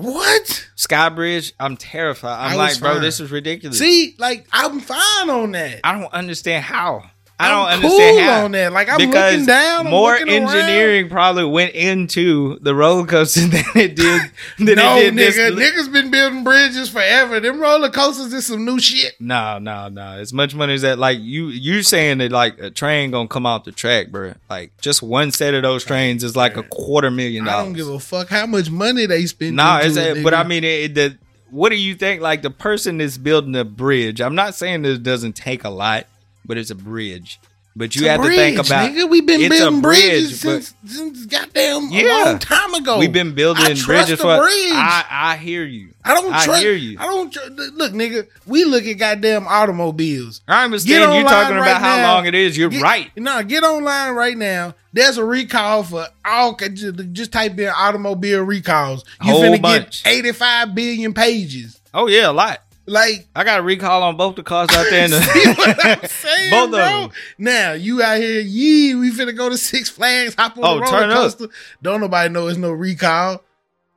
[0.00, 0.68] What?
[0.76, 2.46] Sky bridge, I'm terrified.
[2.46, 3.78] I'm I like, bro, this is ridiculous.
[3.78, 5.80] See, like I'm fine on that.
[5.84, 7.09] I don't understand how.
[7.40, 8.44] I don't I'm understand cool how.
[8.44, 8.72] on that.
[8.72, 9.86] Like I'm because looking down.
[9.86, 10.54] I'm more looking around.
[10.56, 14.22] engineering probably went into the roller coaster than it did
[14.58, 15.88] than No, it did nigga, this.
[15.88, 17.40] niggas been building bridges forever.
[17.40, 19.14] Them roller coasters is some new shit.
[19.20, 20.02] No, no, no.
[20.18, 23.46] As much money as that, like you, you saying that like a train gonna come
[23.46, 24.34] off the track, bro.
[24.48, 27.60] Like just one set of those trains is like a quarter million dollars.
[27.60, 29.56] I don't give a fuck how much money they spend.
[29.56, 31.18] No, into it's it, but I mean, it, the
[31.50, 32.20] what do you think?
[32.22, 34.20] Like the person that's building a bridge.
[34.20, 36.06] I'm not saying that it doesn't take a lot,
[36.50, 37.38] but it's a bridge.
[37.76, 39.08] But you have to think about nigga.
[39.08, 42.98] We've been building bridges bridge, since, since goddamn a long time ago.
[42.98, 44.38] We've been building I trust bridges for.
[44.38, 44.72] bridge.
[44.72, 45.90] I I hear you.
[46.04, 46.62] I don't I trust.
[46.62, 46.98] hear you.
[46.98, 47.38] I don't tr-
[47.76, 48.26] look, nigga.
[48.44, 50.40] We look at goddamn automobiles.
[50.48, 52.58] I understand you online talking right about how long it is.
[52.58, 53.08] You're Get- right.
[53.16, 54.74] No, get online right now.
[54.92, 56.56] There's a recall for all.
[56.56, 59.04] Just, just type in automobile recalls.
[59.22, 60.02] You Whole finna bunch.
[60.02, 61.80] get 85 billion pages.
[61.94, 62.62] Oh yeah, a lot.
[62.90, 65.04] Like, I got a recall on both the cars out there.
[65.04, 67.00] In see what I'm the, saying, Both of bro?
[67.02, 67.10] them.
[67.38, 70.80] Now you out here, yee, we finna go to Six Flags, hop on Oh, the
[70.80, 71.46] roller coaster.
[71.82, 73.44] Don't nobody know it's no recall.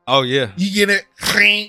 [0.07, 0.51] Oh yeah.
[0.57, 1.05] You get it,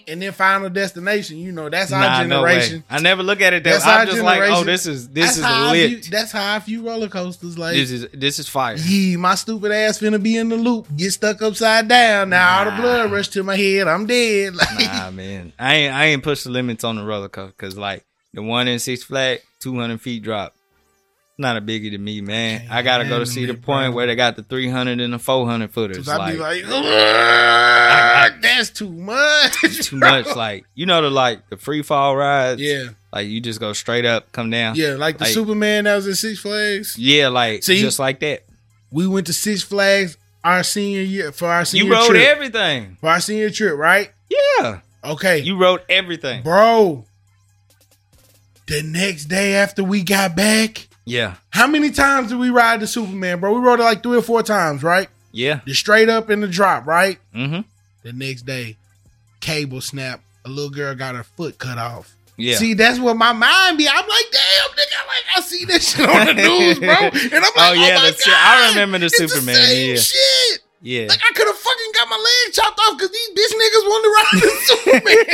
[0.08, 1.38] and then final destination.
[1.38, 2.84] You know that's our Nah, no generation.
[2.90, 3.70] I never look at it that.
[3.82, 6.08] That's I'm just like, oh, this is this that's is how I view, lit.
[6.10, 7.58] that's how I view roller coasters.
[7.58, 8.76] Like, This is this is fire.
[8.76, 12.30] Yee, my stupid ass finna be in the loop, get stuck upside down.
[12.30, 13.88] Now all the blood rush to my head.
[13.88, 14.54] I'm dead.
[14.64, 17.76] Like, Nah, man, I ain't I ain't push the limits on the roller coaster because
[17.76, 20.54] like the one in Six Flag, two hundred feet drop.
[21.36, 22.68] Not a biggie to me, man.
[22.70, 23.90] I gotta go to Cedar Point bro.
[23.96, 26.08] where they got the three hundred and the four hundred footers.
[26.08, 29.60] I'd be Like, like, "Ugh, that's too much.
[29.88, 30.26] too much.
[30.36, 32.60] Like you know the like the free fall rides.
[32.60, 34.76] yeah, Like you just go straight up, come down.
[34.76, 36.96] yeah, like the Like- Superman that was at Six Flags.
[36.96, 37.80] Yeah, like See?
[37.80, 38.44] just like that.
[38.92, 42.22] We went to Six Flags our senior year for our senior You rode trip.
[42.28, 42.96] everything.
[43.00, 44.12] for our senior trip, right?
[44.60, 46.42] Yeah, Okay, you rode everything.
[46.44, 47.06] bro.
[48.66, 52.86] The next day after we got back, Yeah, how many times did we ride the
[52.86, 53.52] Superman, bro?
[53.52, 55.08] We rode it like three or four times, right?
[55.32, 55.60] yeah.
[55.66, 57.18] The straight up and the drop, right?
[57.34, 57.60] Mm-hmm.
[58.04, 58.76] The next day,
[59.40, 60.20] cable snap.
[60.44, 62.14] A little girl got her foot cut off.
[62.36, 62.56] Yeah.
[62.56, 63.88] See, that's what my mind be.
[63.88, 66.88] I'm like, damn, nigga, like I see this shit on the news, bro.
[66.98, 70.00] And I'm like, Oh, oh, yeah, my the shit- I remember the Superman, same yeah.
[70.00, 70.60] shit.
[70.82, 71.06] yeah.
[71.08, 74.08] Like I could have fucking got my leg chopped off because these bitch niggas wanted
[74.08, 75.26] to ride the Superman.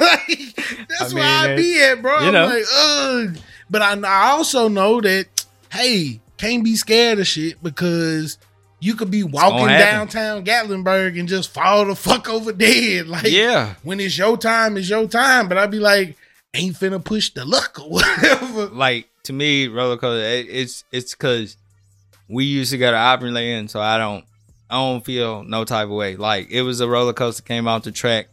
[0.00, 2.20] like, that's I where I be at, bro.
[2.20, 2.46] you I'm know.
[2.46, 3.38] like, ugh.
[3.70, 5.26] But I, I also know that,
[5.72, 8.36] hey, can't be scared of shit because
[8.80, 13.06] you could be walking downtown Gatlinburg and just fall the fuck over dead.
[13.08, 13.74] Like, yeah.
[13.82, 15.48] when it's your time, it's your time.
[15.48, 16.16] But I'd be like,
[16.54, 18.66] ain't finna push the luck or whatever.
[18.66, 20.24] like to me, roller coaster.
[20.26, 21.56] It, it's it's because
[22.28, 24.24] we used to go to Opryland, so I don't
[24.70, 26.16] I don't feel no type of way.
[26.16, 28.28] Like it was a roller coaster came off the track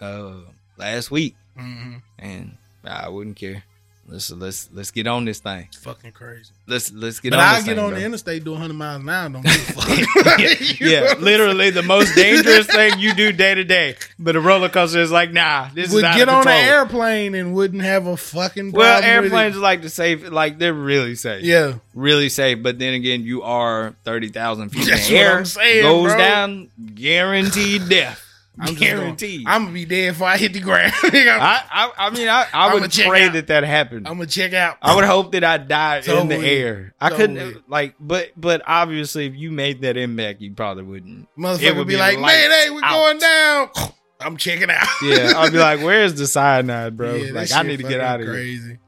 [0.00, 0.32] uh
[0.76, 2.02] last week, Mhm.
[2.18, 3.64] and I wouldn't care.
[4.06, 5.64] Let's let's let's get on this thing.
[5.68, 6.52] It's fucking crazy.
[6.66, 7.44] Let's let's get but on.
[7.44, 7.98] I get thing, on bro.
[7.98, 9.28] the interstate doing 100 miles an hour.
[9.30, 10.38] Don't give a fuck.
[10.80, 13.96] You yeah, literally the most dangerous thing you do day to day.
[14.18, 17.34] But a roller coaster is like, nah, this would is out get on an airplane
[17.34, 21.14] and wouldn't have a fucking problem Well, with airplanes like the safe, like they're really
[21.14, 21.42] safe.
[21.44, 22.62] Yeah, really safe.
[22.62, 25.38] But then again, you are thirty thousand feet in the air.
[25.38, 26.18] I'm saying, goes bro.
[26.18, 28.23] down, guaranteed death.
[28.58, 29.44] I'm guaranteed.
[29.44, 30.92] Gonna, I'm gonna be dead before I hit the ground.
[31.02, 33.32] I, I, I mean, I, I would pray out.
[33.32, 34.06] that that happened.
[34.06, 34.78] I'm gonna check out.
[34.80, 36.94] I would hope that I died in the air.
[37.00, 41.28] I couldn't like, but but obviously, if you made that impact, you probably wouldn't.
[41.36, 43.68] It Motherfucker would be, be like, man, hey, we're out." going down.
[44.20, 44.86] I'm checking out.
[45.02, 47.14] Yeah, I'd be like, "Where's the cyanide, bro?
[47.14, 48.78] Yeah, like, I need to get out of here." crazy.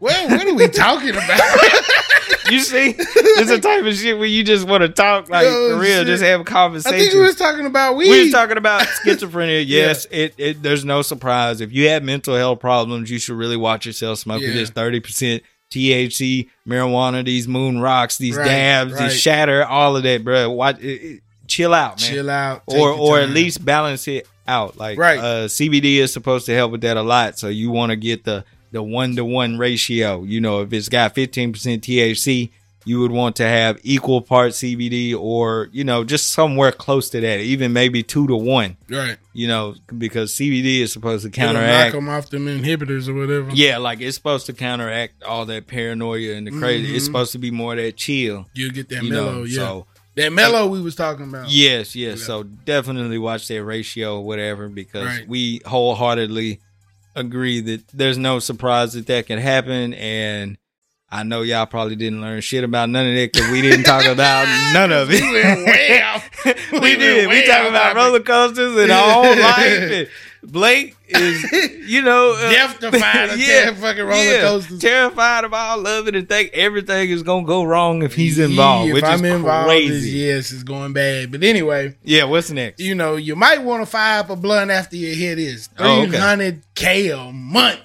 [0.00, 1.40] Well, what are we talking about?
[2.50, 5.70] You see, it's the type of shit where you just want to talk, like Yo,
[5.70, 6.06] for real, shit.
[6.06, 6.94] just have a conversation.
[6.94, 8.10] I think we was talking about weed.
[8.10, 9.64] we was talking about schizophrenia.
[9.66, 11.60] Yes, it, it there's no surprise.
[11.60, 14.54] If you have mental health problems, you should really watch yourself smoking Yeah.
[14.54, 19.08] this thirty percent THC, marijuana, these moon rocks, these Right, dabs, right.
[19.08, 20.50] these shatter, all of that, bro.
[20.50, 22.10] Watch, it, it- chill out, man.
[22.10, 24.76] Chill out, or or at least balance it out.
[24.76, 25.18] Like Right.
[25.18, 27.38] uh, CBD is supposed to help with that a lot.
[27.38, 28.44] So you want to get the
[28.74, 30.22] the one to one ratio.
[30.24, 32.50] You know, if it's got fifteen percent THC,
[32.84, 37.20] you would want to have equal part CBD, or you know, just somewhere close to
[37.22, 38.76] that, even maybe two to one.
[38.90, 39.16] right.
[39.32, 41.92] You know, because CBD is supposed to It'll knock counteract.
[41.94, 43.50] them off them inhibitors or whatever.
[43.54, 46.92] Yeah, like it's supposed to counteract all that paranoia and the crazy.
[46.92, 46.96] Mhm.
[46.96, 48.46] It's supposed to be more of that chill.
[48.54, 49.32] you get that You mellow.
[49.38, 49.86] know, yeah, so
[50.16, 51.50] that mellow we was talking about.
[51.50, 52.18] Yes, yes.
[52.20, 52.24] Yeah.
[52.26, 55.26] So definitely watch that ratio or whatever because Right.
[55.28, 56.60] we wholeheartedly
[57.14, 59.94] agree that there's no surprise that that can happen.
[59.94, 60.58] And
[61.10, 64.04] I know y'all probably didn't learn shit about none of that because we didn't talk
[64.06, 65.22] about none of it.
[65.24, 66.30] We went way off.
[66.72, 67.28] we, We did.
[67.28, 69.92] We off about roller coasters and whole life.
[69.92, 70.08] And
[70.46, 71.42] Blake is,
[71.88, 74.80] you know, uh, of ter- fucking roller coasters.
[74.80, 78.88] Terrified of all of it and think everything is gonna go wrong if he's involved,
[78.88, 80.10] Yeah, which if is I'm involved, crazy.
[80.10, 81.32] yes, it's going bad.
[81.32, 82.80] But anyway, Yeah, what's next?
[82.80, 85.68] you know, you might want to fire up a blunt after you hit this.
[85.78, 86.16] Oh, okay.
[86.18, 87.80] 300K a month.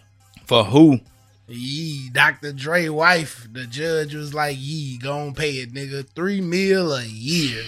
[0.46, 1.00] For who?
[1.48, 2.54] Yee, Dr.
[2.54, 6.08] Dre wife, the judge was like, yee, gon' pay it, nigga.
[6.14, 7.64] Three mil a year.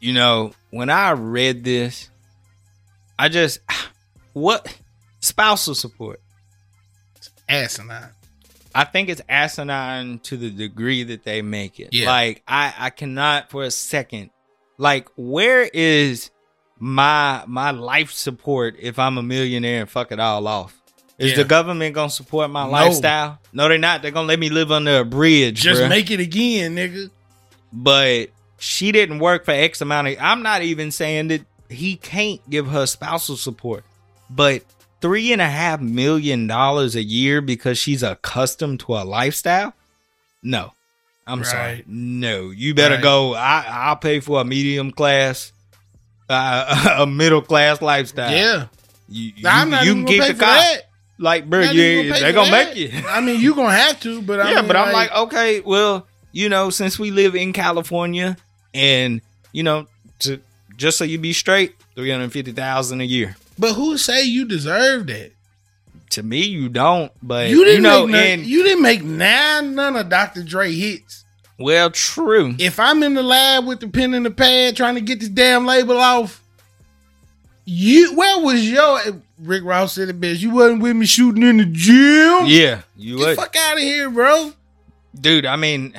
[0.00, 2.08] you know, when I read this,
[3.18, 3.60] I just
[4.32, 4.76] what
[5.20, 6.20] spousal support.
[7.48, 8.10] Asinine.
[8.74, 11.90] I think it's asinine to the degree that they make it.
[11.92, 12.06] Yeah.
[12.06, 14.30] Like I, I cannot for a second.
[14.78, 16.30] Like, where is
[16.78, 20.78] my my life support if I'm a millionaire and fuck it all off?
[21.18, 21.38] Is Yeah.
[21.38, 22.70] the government gonna support my No.
[22.72, 23.38] lifestyle?
[23.54, 24.02] No, they're not.
[24.02, 25.62] They're gonna let me live under a bridge.
[25.62, 25.88] Just bruh.
[25.88, 27.10] make it again, nigga.
[27.72, 28.28] but
[28.58, 30.16] she didn't work for X amount of.
[30.20, 33.84] I'm not even saying that he can't give her spousal support,
[34.30, 34.62] but
[35.00, 39.74] three and a half million dollars a year because she's accustomed to a lifestyle.
[40.42, 40.72] No,
[41.26, 41.84] I'm sorry.
[41.86, 43.02] No, you better Right.
[43.02, 43.34] go.
[43.34, 45.52] I I'll pay for a medium class,
[46.28, 48.30] uh, a middle class lifestyle.
[48.32, 48.66] Yeah.
[49.08, 50.54] you, you, I'm not you can keep the car.
[50.54, 50.82] that.
[51.18, 52.74] Like, bro, you, they're gonna that.
[52.74, 52.90] make you.
[53.08, 56.06] I mean, you're gonna have to, but I yeah, mean, but I'm like, okay, well,
[56.32, 58.36] you know, since we live in California,
[58.74, 59.22] and
[59.52, 59.86] you know,
[60.20, 60.38] to
[60.76, 63.36] just so you be straight, three hundred fifty thousand a year.
[63.58, 65.32] but who say you deserve that?
[66.10, 69.02] To me, you don't, but You you, didn't know, make none, and you didn't make
[69.02, 70.42] nine none of Dr.
[70.44, 71.24] Dre hits.
[71.58, 72.54] well, true.
[72.58, 75.28] If I'm in the lab with the pen and the pad trying to get this
[75.28, 76.40] damn label off,
[77.64, 79.00] you where was your
[79.38, 80.40] Rick Ross said it best?
[80.40, 82.46] You wasn't with me shooting in the gym.
[82.46, 84.52] Yeah, you Get would, fuck out of here, bro.
[85.20, 85.44] dude.
[85.46, 85.92] I mean,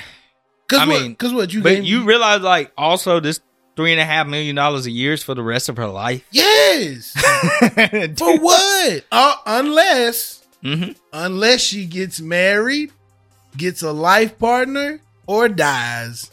[0.69, 1.01] Cause I what?
[1.01, 1.51] mean, Cause what?
[1.53, 3.41] You but you me- realize, like, also this
[3.77, 6.25] three and a half million dollars a year for the rest of her life.
[6.31, 7.13] yes.
[8.17, 9.03] For what?
[9.11, 12.91] Uh, unless hmm unless she gets married,
[13.55, 16.29] gets a life partner, or dies.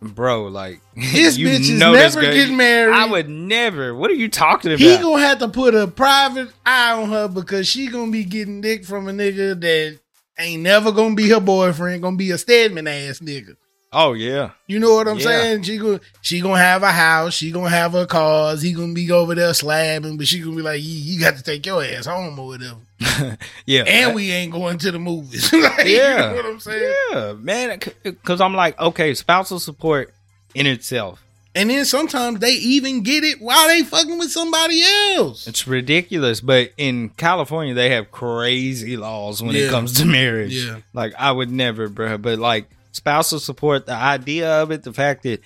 [0.00, 2.94] bro, like, This bitch is never getting married.
[2.94, 3.94] I would never.
[3.94, 4.80] What are you talking about?
[4.80, 8.60] He gonna have to put a private eye on her because she gonna be getting
[8.60, 9.98] dick from a nigga that
[10.38, 13.56] ain't never gonna be her boyfriend, gonna be a Stedman ass nigga.
[13.98, 14.50] Oh yeah.
[14.68, 15.24] You know what I'm Yeah.
[15.24, 15.62] saying?
[15.64, 19.10] She gonna she gonna have a house, she gonna have her cars, he gonna be
[19.10, 22.38] over there slabbing, but she gonna be like, you, got to take your ass home
[22.38, 22.76] or whatever.
[23.66, 23.82] yeah.
[23.82, 25.50] And we ain't going to the movies.
[25.52, 26.30] Like, Yeah.
[26.30, 26.94] You know what I'm saying?
[27.12, 27.80] Yeah, man.
[28.02, 30.12] Because I'm like, okay, spousal support
[30.54, 31.22] in itself,
[31.54, 34.82] And then sometimes they even get it while they fucking with somebody
[35.16, 35.46] else.
[35.46, 36.40] it's ridiculous.
[36.40, 39.62] But in California, they have crazy laws when Yeah.
[39.66, 40.54] it comes to marriage.
[40.54, 40.80] Yeah.
[40.92, 42.18] Like, I would never, bro.
[42.18, 42.66] But like,
[42.96, 45.40] spousal support, the idea of it, the fact that,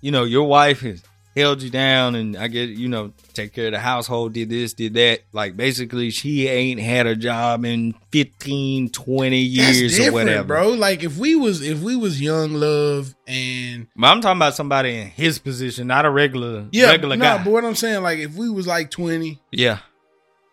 [0.00, 1.02] you know, your wife has
[1.36, 4.74] held you down and I get, you know, take care of the household, did this,
[4.74, 5.20] did that.
[5.32, 10.44] Like, basically, she ain't had a job in 15, 20 That's years or whatever.
[10.44, 10.68] bro.
[10.70, 14.96] Like if we was if we was young love and But I'm talking about somebody
[14.96, 17.44] in his position, not a regular, yeah, regular no, guy.
[17.44, 19.78] but what I'm saying, like if we was like 20, yeah.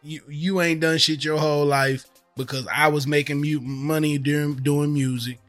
[0.04, 2.06] you you ain't done shit your whole life
[2.36, 5.40] because I was making money doing doing music.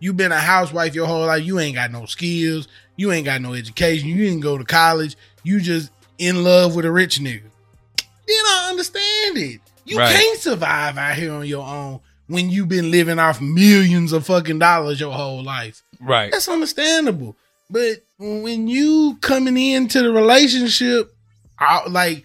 [0.00, 1.42] You been a housewife your whole life.
[1.44, 2.68] You ain't got no skills.
[2.96, 4.08] You ain't got no education.
[4.08, 5.16] You didn't go to college.
[5.42, 7.42] You just in love with a rich nigga.
[7.96, 9.60] Then I understand it.
[9.84, 10.14] You Right.
[10.14, 14.58] can't survive out here on your own when you've been living off millions of fucking
[14.58, 15.82] dollars your whole life.
[16.00, 16.30] Right.
[16.30, 17.36] That's understandable.
[17.70, 21.14] But when you coming into the relationship,
[21.58, 22.24] I, like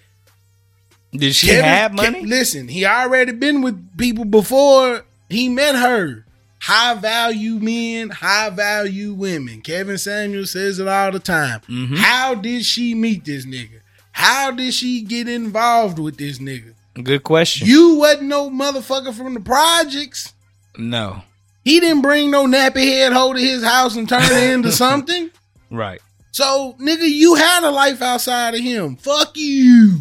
[1.13, 2.25] Did she Kevin- have money?
[2.25, 6.25] listen, he already been with people before he met her.
[6.65, 9.59] High value men, high value women.
[9.61, 11.59] Kevin Samuel says it all the time.
[11.69, 11.97] Mhm.
[11.97, 13.81] How did she meet this nigga?
[14.13, 16.73] How did she get involved with this nigga?
[17.03, 17.67] Good question.
[17.67, 20.31] You wasn't no motherfucker from the projects.
[20.77, 21.23] no.
[21.65, 25.29] He didn't bring no nappy head hoe to his house and turn it into something.
[25.71, 26.01] Right.
[26.33, 28.95] So, nigga, you had a life outside of him.
[28.97, 29.99] Fuck you.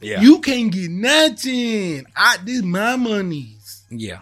[0.00, 0.20] Yeah.
[0.22, 2.06] You can't get nothing.
[2.16, 3.82] I did my monies.
[3.90, 4.20] yeah.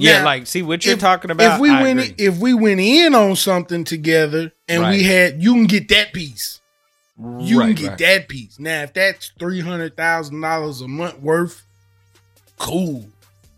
[0.00, 0.18] Yeah.
[0.18, 1.54] Now, like, see what you're if- talking about.
[1.54, 2.14] If we I went, agree.
[2.26, 6.60] if we went in on something together and we had, you can get that piece.
[7.38, 7.98] You right, can get right.
[7.98, 8.58] that piece.
[8.58, 11.62] Now, if that's three hundred thousand dollars a month worth,
[12.58, 13.06] cool.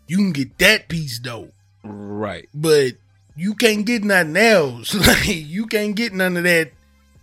[0.07, 1.49] You can get that piece though,
[1.83, 2.49] Right.
[2.53, 2.93] but
[3.35, 4.93] you can't get nothing else.
[5.07, 6.71] like you can't get none of that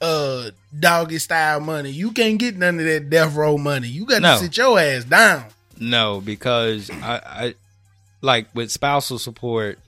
[0.01, 1.91] uh doggy style money.
[1.91, 3.89] You can't get none of that death row money.
[3.89, 4.37] You got to No.
[4.39, 5.45] sit your ass down.
[5.79, 7.55] No, because I, I
[8.21, 9.79] like with spousal support.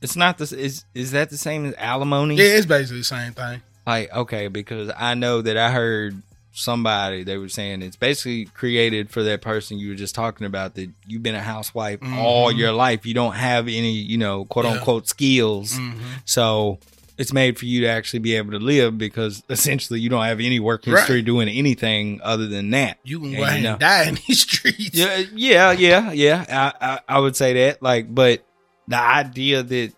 [0.00, 0.52] It's not this.
[0.52, 2.36] Is is that the same as alimony?
[2.36, 3.62] Yeah, it's basically the same thing.
[3.86, 9.08] Like, okay, because I know that I heard somebody they were saying it's basically created
[9.10, 12.72] for that person you were just talking about that you've been a housewife all your
[12.72, 13.06] life.
[13.06, 14.72] You don't have any, you know, quote Yeah.
[14.72, 15.74] unquote skills.
[15.74, 16.00] Mm-hmm.
[16.24, 16.78] So
[17.18, 20.38] it's made for you to actually be able to live because essentially you don't have
[20.40, 20.96] any work Right.
[20.98, 22.98] history doing anything other than that.
[23.02, 24.90] You can go ahead you know- and die in these streets.
[24.94, 26.72] Yeah, yeah, yeah, yeah.
[26.80, 27.82] I, I, I would say that.
[27.82, 28.44] Like, but
[28.86, 29.92] the idea that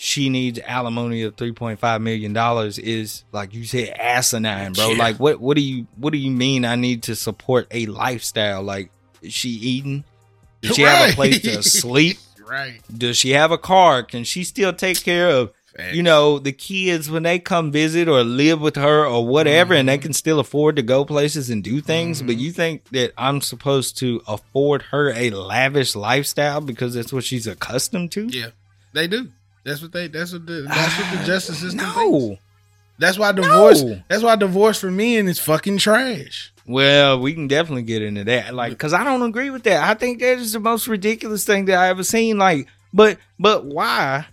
[0.00, 4.90] she needs alimony of three point five million dollars is like you said asinine, bro.
[4.90, 4.98] Yeah.
[4.98, 6.64] Like, what what do you what do you mean?
[6.64, 8.62] I need to support a lifestyle?
[8.62, 8.90] Like,
[9.22, 10.04] is she eating?
[10.60, 12.18] Does she have a place to sleep?
[12.48, 12.80] right.
[12.96, 14.02] Does she have a car?
[14.02, 15.52] Can she still take care of
[15.92, 19.88] You know the kids when they come visit or live with her or whatever, and
[19.88, 19.94] Mm-hmm.
[19.94, 22.20] they can still afford to go places and do things?
[22.20, 27.22] But you think that I'm supposed to afford her a lavish lifestyle because that's what
[27.24, 28.26] she's accustomed to?
[28.26, 28.48] Yeah,
[28.92, 29.28] they do.
[29.64, 30.08] That's what they.
[30.08, 30.62] That's what the.
[30.68, 31.96] That's what the justice system thinks.
[31.96, 32.38] No.
[32.98, 33.82] That's why divorce.
[33.82, 34.02] No.
[34.08, 36.52] That's why divorce for men is fucking trash.
[36.66, 38.52] Well, we can definitely get into that.
[38.54, 39.88] Like, cause I don't agree with that.
[39.88, 42.36] I think that is the most ridiculous thing that I ever seen.
[42.38, 44.26] Like, but but why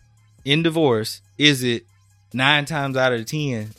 [0.44, 1.86] in divorce is it
[2.34, 3.70] nine times out of ten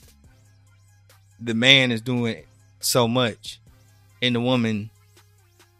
[1.40, 2.42] the man is doing
[2.80, 3.60] so much
[4.22, 4.90] and the woman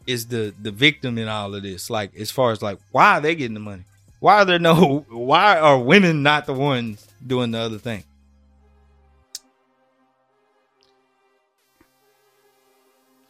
[0.07, 1.91] is the the victim in all of this?
[1.91, 3.85] Like, as far as like why are they getting the money?
[4.21, 8.05] Why are there no why are women not the ones doing the other thing?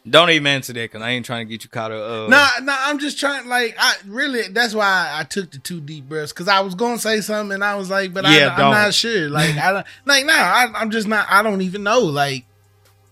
[0.09, 2.29] Don't even answer that because I ain't trying to get you caught up.
[2.29, 2.77] Uh, Nah, nah.
[2.79, 3.49] I'm just trying.
[3.49, 4.43] Like, I really.
[4.49, 7.65] That's why I took the two deep breaths because I was gonna say something and
[7.65, 8.95] I was like, but Yeah, I, I'm don't.
[8.95, 9.29] sure.
[9.29, 9.87] Like, I don't.
[10.05, 10.33] Like, nah.
[10.33, 11.27] I, I'm just not.
[11.29, 12.01] I don't even know.
[12.01, 12.45] Like,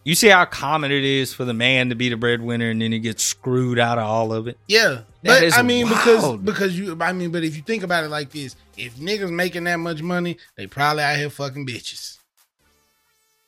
[0.05, 2.93] You see how common it is for the man to be the breadwinner and then
[2.93, 4.57] he gets screwed out of all of it?
[4.69, 5.01] yeah.
[5.23, 6.97] That But I mean, because because you.
[7.01, 10.03] I mean, but if you think about it like this, if niggas making that much
[10.03, 12.14] money, they probably out here fucking bitches.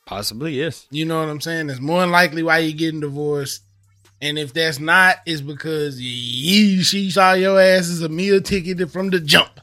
[0.07, 0.87] Possibly, yes.
[0.89, 1.69] You know what I'm saying?
[1.69, 3.61] It's more than likely why you're getting divorced.
[4.21, 8.89] And if that's not, it's because you she saw your ass as a meal ticket
[8.89, 9.59] from the jump.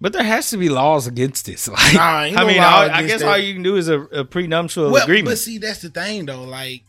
[0.00, 1.66] But there has to be laws against this.
[1.68, 3.28] Like, Nah, I no mean, all, I guess that.
[3.28, 5.28] all you can do is a, a prenuptial Well, agreement.
[5.28, 6.42] but see, that's the thing though.
[6.44, 6.82] Like,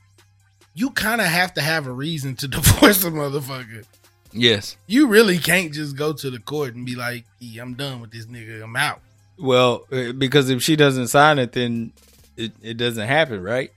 [0.73, 3.85] you kind of have to have a reason to divorce a motherfucker.
[4.33, 4.75] yes.
[4.87, 7.25] You really can't just go to the court and be like,
[7.61, 8.63] I'm done with this nigga.
[8.63, 9.01] I'm out."
[9.37, 11.93] Well, uh, because if she doesn't sign it, then
[12.39, 13.71] it, it doesn't happen, right?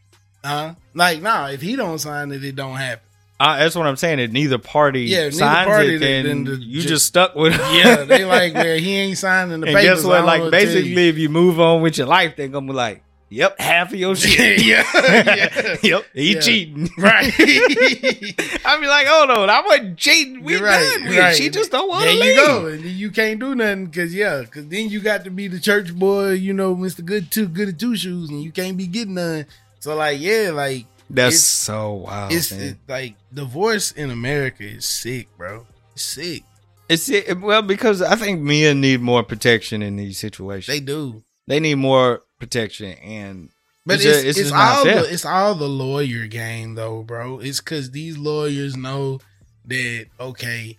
[0.45, 0.75] Huh?
[0.95, 1.49] Like, nah.
[1.49, 3.05] If he don't sign it, it don't happen.
[3.41, 4.21] Uh, that's what I'm saying.
[4.21, 7.35] If neither party Yeah, neither signs party, it, then- then, the- you ju- just stuck
[7.35, 9.83] with Yeah, they like, well, he ain't signing the and papers.
[9.83, 10.25] guess what?
[10.25, 11.09] Like know what to tell basically, you.
[11.11, 13.03] if you move on with your life, they're gonna be like,
[13.33, 14.65] "Yep, half of your shit.
[14.65, 15.77] yeah, yeah.
[15.83, 16.41] yep, he Yeah.
[16.41, 17.33] cheating." right.
[17.39, 20.43] I'd be like, "Hold on, I wasn't cheating.
[20.43, 21.37] We You're right, done right.
[21.37, 22.67] She just don't want There you go.
[22.67, 25.61] And then you can't do nothing because yeah, because then you got to be the
[25.61, 28.87] church boy, you know, Mister Good Two Good at Two Shoes, and you can't be
[28.87, 29.47] getting none.
[29.81, 32.33] So like, yeah, like That's so wild.
[32.33, 32.53] it's
[32.89, 35.67] like divorce in America is sick, bro.
[35.95, 36.43] It's sick.
[36.89, 40.67] It's it, well because I think men need more protection in these situations.
[40.67, 41.23] They do.
[41.47, 43.49] They, need more protection, and
[43.87, 45.03] but It's it's it's, it's all fair.
[45.03, 47.39] the, it's all the lawyer game though, bro.
[47.39, 49.21] It's because these lawyers know
[49.67, 50.77] that okay,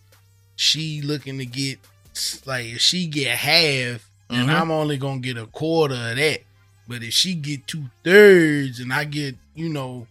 [0.58, 1.80] she looking to get
[2.46, 4.54] like if she get half, and Mhm.
[4.62, 6.42] I'm only gonna get a quarter of that.
[6.88, 10.08] But if she get two thirds and I get you know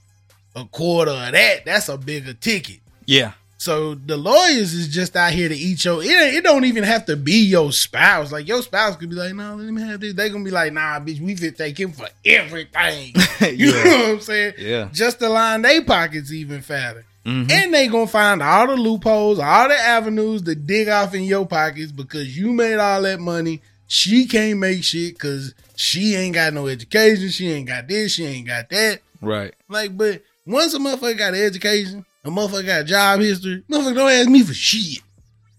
[0.56, 2.80] a quarter of that, that's a bigger ticket.
[3.06, 3.32] yeah,
[3.62, 6.02] So the lawyers is just out here to eat your.
[6.02, 8.32] It, it don't even have to be your spouse.
[8.32, 10.72] Like your spouse could be like, "No, let me have this." They gonna be like,
[10.72, 14.54] "Nah, bitch, we fit take him for everything." You yeah, know what I'm saying?
[14.58, 14.88] yeah.
[14.92, 17.04] Just to line their pockets even fatter.
[17.24, 17.52] Mhm.
[17.52, 21.46] And they gonna find all the loopholes, all the avenues to dig off in your
[21.46, 23.62] pockets because you made all that money.
[23.86, 27.28] She can't make shit because she ain't got no education.
[27.30, 28.14] She ain't got this.
[28.14, 29.02] She ain't got that.
[29.20, 29.54] Right.
[29.68, 33.94] Like, but once a motherfucker got an education, a motherfucker got a job history, motherfucker
[33.96, 35.02] don't ask me for shit.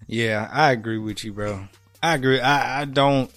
[0.08, 1.68] Yeah, I agree with you, bro.
[2.02, 2.40] I agree.
[2.40, 3.30] I, I don't.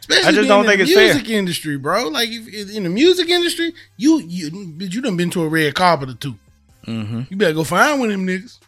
[0.00, 1.14] Especially I just don't in think the it's fair.
[1.14, 2.08] music industry, bro.
[2.08, 6.10] Like if, in the music industry, you you you done been to a red carpet
[6.10, 6.34] or two.
[6.86, 7.22] Mm-hmm.
[7.30, 8.58] You better go find one of them niggas.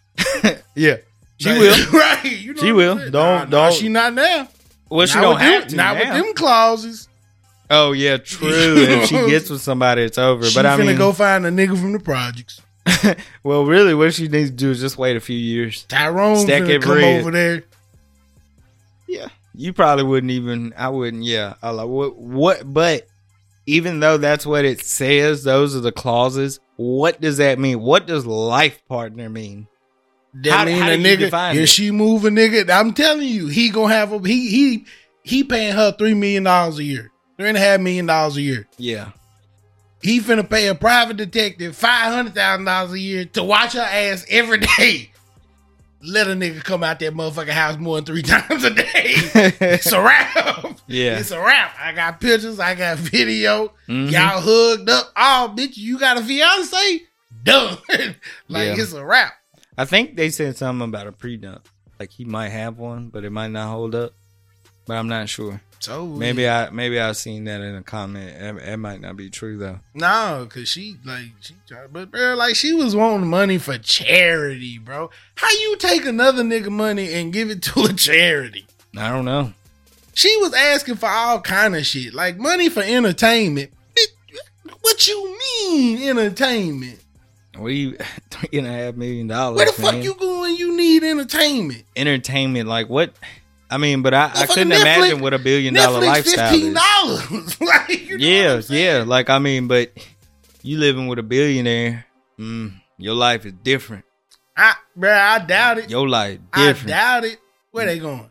[0.75, 0.97] Yeah,
[1.39, 1.93] she Like, will.
[1.93, 2.25] right?
[2.25, 2.95] You know She will.
[2.97, 4.49] Don't- Nah, nah, don't- she not now.
[4.91, 5.77] Well, she Not don't have them, to.
[5.77, 6.15] Not now.
[6.17, 7.09] with them clauses.
[7.71, 8.49] Oh yeah, true.
[8.53, 10.45] if she gets with somebody, it's over.
[10.45, 12.61] She but I finna mean, go find a nigga from the projects.
[13.45, 15.85] well, really, what she needs to do is just wait a few years.
[15.85, 17.21] Tyrone Stack it come bread.
[17.21, 17.65] over there.
[19.09, 20.73] Yeah, you probably wouldn't even.
[20.77, 21.23] I wouldn't.
[21.25, 22.17] Yeah, I like what.
[22.17, 22.73] What?
[22.73, 23.07] But
[23.67, 26.61] even though that's what it says, those are the clauses.
[26.77, 27.81] What does that mean?
[27.81, 29.69] What does life partner mean?
[30.35, 31.55] That How- mean how a nigga.
[31.55, 31.67] If it?
[31.69, 34.87] she move a nigga, I'm telling you, he gonna have a he he
[35.23, 38.41] he paying her three million dollars a year, three and a half million dollars a
[38.43, 38.67] year.
[38.79, 39.11] Yeah,
[40.03, 43.81] He finna pay a private detective five hundred thousand dollars a year to watch her
[43.81, 45.11] ass every day.
[46.05, 48.83] Let a nigga come out that motherfucking house more than three times a day.
[48.85, 50.81] it's a wrap.
[50.89, 51.19] Yeah.
[51.21, 51.77] It's a wrap.
[51.81, 53.73] I got pictures, I got video.
[53.89, 54.11] Mhm.
[54.11, 55.13] Y'all hugged up.
[55.17, 57.03] Oh, bitch, you got a fiance?
[57.45, 57.79] Done.
[58.49, 58.75] like Yeah.
[58.83, 59.35] it's a wrap.
[59.79, 61.61] I think they said something about a prenup.
[62.01, 64.13] Like he might have one, but it might not hold up.
[64.87, 65.61] but I'm not sure.
[65.83, 68.31] So Maybe I maybe I've seen that in a comment.
[68.41, 69.81] It, it might not be true though.
[69.95, 74.79] No, cause she like she tried, but bro, like she was wanting money for charity,
[74.79, 75.11] bro.
[75.35, 78.65] How you take another nigga money and give it to a charity?
[78.97, 79.55] I don't know.
[80.15, 83.73] She was asking for all kind of shit, like money for entertainment.
[84.83, 85.37] What you
[85.67, 87.01] mean entertainment?
[87.59, 87.97] We
[88.31, 89.57] three and a half million dollars.
[89.57, 90.55] Where the fuck you going?
[90.57, 91.83] You need entertainment.
[91.97, 92.69] entertainment?
[92.69, 93.15] Like what?
[93.73, 96.69] I mean, but I, I couldn't Netflix- imagine what a billion dollar Netflix lifestyle fifteen
[96.69, 96.75] is.
[96.75, 97.61] dollars.
[97.61, 99.05] like you know Yeah, yeah.
[99.07, 99.91] Like I mean, but
[100.63, 102.05] you living with a billionaire,
[102.39, 104.05] mm, your life is different.
[104.57, 105.91] I, bro, I doubt it.
[105.91, 106.95] Your life different.
[106.95, 107.39] I doubt it.
[107.71, 108.31] Where they going?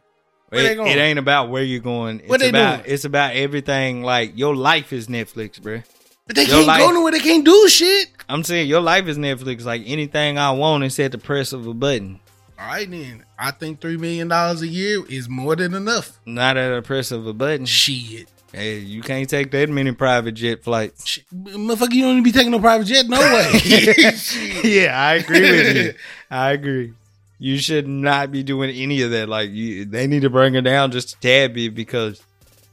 [0.49, 0.91] where they going?
[0.91, 2.19] it ain't about where you're going.
[2.19, 2.93] It's What they about doing?
[2.93, 4.03] it's about everything.
[4.03, 5.83] Like your life is Netflix, bruh.
[6.27, 7.11] But they Your can't life- go nowhere.
[7.13, 8.09] They can't do shit.
[8.29, 9.65] I'm saying your life is Netflix.
[9.65, 12.19] Like anything I want is at the press of a button,
[12.61, 13.25] All right, then.
[13.39, 16.19] I think three million dollars a year is more than enough.
[16.25, 17.65] not at the press of a button.
[17.65, 18.27] Shit.
[18.53, 21.07] Hey, you can't take that many private jet flights.
[21.07, 21.23] Shit.
[21.33, 23.07] Motherfucker, you don't even be taking no private jet.
[23.07, 23.49] No way.
[24.63, 25.93] Yeah, I agree with you.
[26.29, 26.93] I agree.
[27.39, 29.27] You should not be doing any of that.
[29.29, 32.21] Like you, they need to bring it down just a tad bit because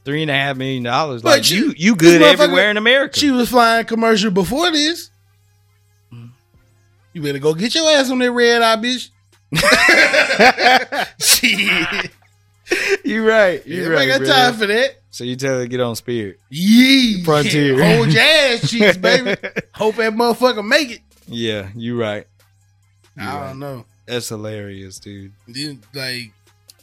[0.05, 1.23] three and a half million dollars.
[1.23, 3.19] But Like she- you, you good everywhere in America.
[3.19, 5.11] She was flying commercial before this.
[6.13, 6.31] Mm.
[7.15, 9.11] You better go get your ass on that red eye, bitch.
[11.19, 12.11] Shit.
[13.05, 13.67] you right.
[13.67, 14.09] You You right.
[14.09, 14.97] ain't got time for that.
[15.11, 16.39] So you tell her to get on Spirit.
[16.51, 17.25] Yee.
[17.25, 17.83] Frontier.
[17.97, 19.37] Hold your ass cheeks, baby.
[19.75, 21.01] Hope that motherfucker make it.
[21.27, 22.27] Yeah, you right.
[23.17, 23.49] You I right.
[23.49, 23.85] don't know.
[24.07, 25.33] That's hilarious, dude.
[25.93, 26.33] Like,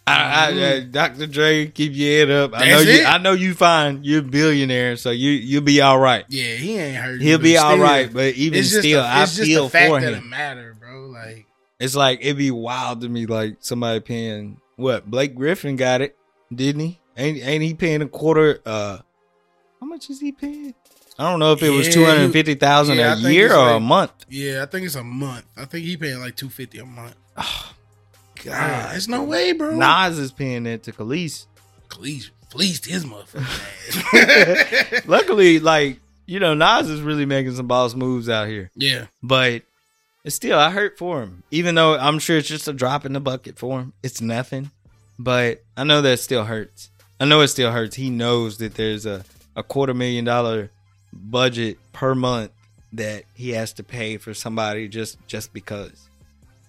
[0.07, 1.25] I, I, uh, Dr.
[1.25, 2.51] Dre, keep your head up.
[2.53, 2.91] I know you.
[2.91, 3.05] it?
[3.07, 4.03] I know you fine.
[4.03, 6.25] You're a billionaire, so you you'll be all right.
[6.29, 7.21] yeah, he ain't hurt.
[7.21, 8.11] He'll be all right.
[8.13, 10.25] But even still, I just feel the fact for that him.
[10.25, 11.07] it matter, bro.
[11.07, 11.44] Like,
[11.79, 16.15] It's like it'd be wild to me, like somebody paying what Blake Griffin got it,
[16.53, 16.99] didn't he?
[17.17, 18.61] Ain't ain't he paying a quarter?
[18.65, 18.99] Uh,
[19.79, 20.73] how much is he paying?
[21.17, 23.69] I don't know if it was Yeah, two hundred fifty thousand yeah, a year or
[23.71, 24.11] a month.
[24.29, 25.45] yeah, I think it's a month.
[25.55, 27.15] I think he paying like two fifty a month.
[27.37, 27.73] Oh,
[28.43, 29.75] God, God, there's no way, bro.
[29.75, 31.47] Nas is paying that to Kelis.
[31.89, 35.05] Kelis fleeced his motherfucking ass.
[35.07, 38.71] Luckily, like you know, Nas is really making some boss moves out here.
[38.75, 39.63] yeah, But
[40.25, 41.43] it's still, I hurt for him.
[41.51, 43.93] Even though I'm sure it's just a drop in the bucket for him.
[44.03, 44.71] It's nothing.
[45.17, 46.89] But I know that still hurts.
[47.21, 47.95] I know it still hurts.
[47.95, 49.23] He knows that there's a,
[49.55, 50.71] a quarter million dollar
[51.13, 52.51] budget per month
[52.91, 56.09] that he has to pay for somebody just just because.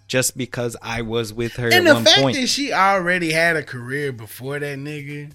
[0.07, 2.37] Just because I was with her and at the one fact point.
[2.37, 5.33] that she already had a career before that nigga,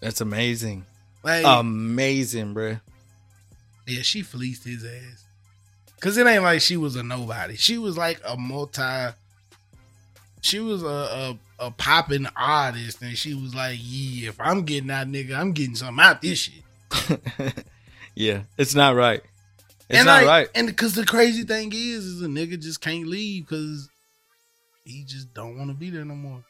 [0.00, 0.84] That's amazing.
[1.22, 2.80] like, Amazing, bruh.
[3.86, 5.24] yeah, she fleeced his ass.
[6.00, 7.56] Cause it ain't like she was a nobody.
[7.56, 9.14] She was like a multi.
[10.40, 14.88] She was a a, a popping artist, and she was like, "Yeah, if I'm getting
[14.88, 17.64] that nigga, I'm getting something out this shit."
[18.14, 19.20] yeah, it's not right.
[19.90, 20.48] It's and not like, right.
[20.54, 23.90] And because the crazy thing is, is a nigga just can't leave because
[24.84, 26.42] he just don't want to be there no more.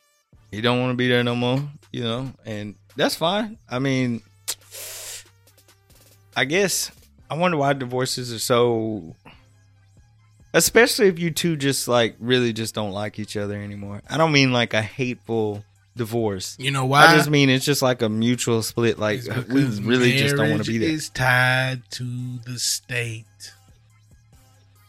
[0.53, 1.61] he don't want to be there no more,
[1.91, 3.59] you know, and that's fine.
[3.69, 4.23] I mean,
[6.37, 6.93] I guess
[7.31, 9.15] I wonder why divorces are so,
[10.53, 14.03] especially if you two just like really just don't like each other anymore.
[14.09, 15.65] I don't mean like a hateful
[15.97, 16.57] divorce.
[16.59, 17.07] You know why?
[17.07, 18.99] I just mean it's just like a mutual split.
[18.99, 20.91] Like uh, we really just don't want to be there.
[20.91, 23.27] Is tied to the state.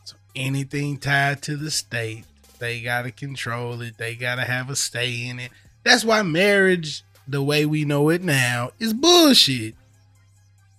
[0.06, 2.26] So anything tied to the state,
[2.60, 3.98] they gotta control it.
[3.98, 5.52] They gotta have a stay in it.
[5.84, 9.76] That's why marriage, the way we know it now, is bullshit.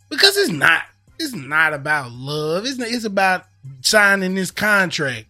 [0.08, 0.82] Because it's not.
[1.18, 2.66] It's not about love.
[2.66, 3.46] It's not, it's about
[3.80, 5.26] signing this contract.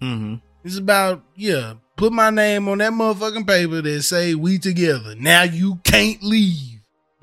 [0.00, 5.14] hmm It's about yeah, put my name on that motherfucking paper that say we together.
[5.16, 6.80] Now you can't leave.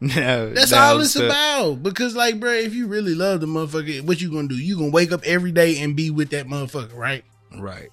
[0.00, 1.82] no, That's no, all it's so- about.
[1.82, 4.56] Because like, bro, if you really love the motherfucker, what you gonna do?
[4.56, 7.24] You gonna wake up every day and be with that motherfucker, right?
[7.56, 7.88] Right.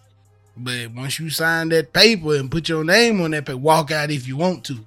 [0.58, 4.12] But once you sign that paper and put your name on that paper, walk out
[4.12, 4.80] if you want to.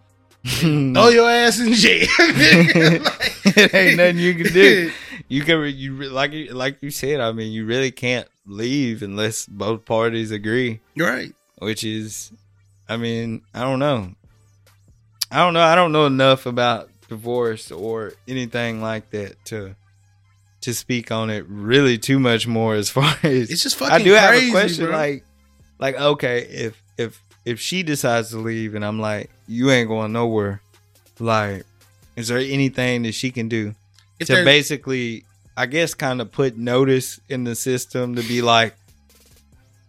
[0.47, 2.07] Throw your ass in jail.
[2.19, 4.91] Like- it ain't nothing you can do.
[5.29, 7.21] You can you like you like you said.
[7.21, 10.81] I mean, you really can't leave unless both parties agree.
[10.97, 11.35] right.
[11.59, 12.33] Which is,
[12.89, 14.15] I mean, I don't know.
[15.31, 15.63] I don't know.
[15.63, 19.77] I don't know enough about divorce or anything like that to
[20.63, 22.75] to speak on it really too much more.
[22.75, 23.95] As far as It's just fucking.
[23.95, 24.87] I do have a question.
[24.87, 24.95] bro.
[24.95, 25.25] Like,
[25.79, 30.13] like okay, if if if she decides to leave and I'm like, you ain't going
[30.13, 30.61] nowhere.
[31.19, 31.65] Like,
[32.17, 33.75] is there anything that she can do
[34.19, 35.25] If to basically,
[35.57, 38.75] I guess, kind of put notice in the system to be like,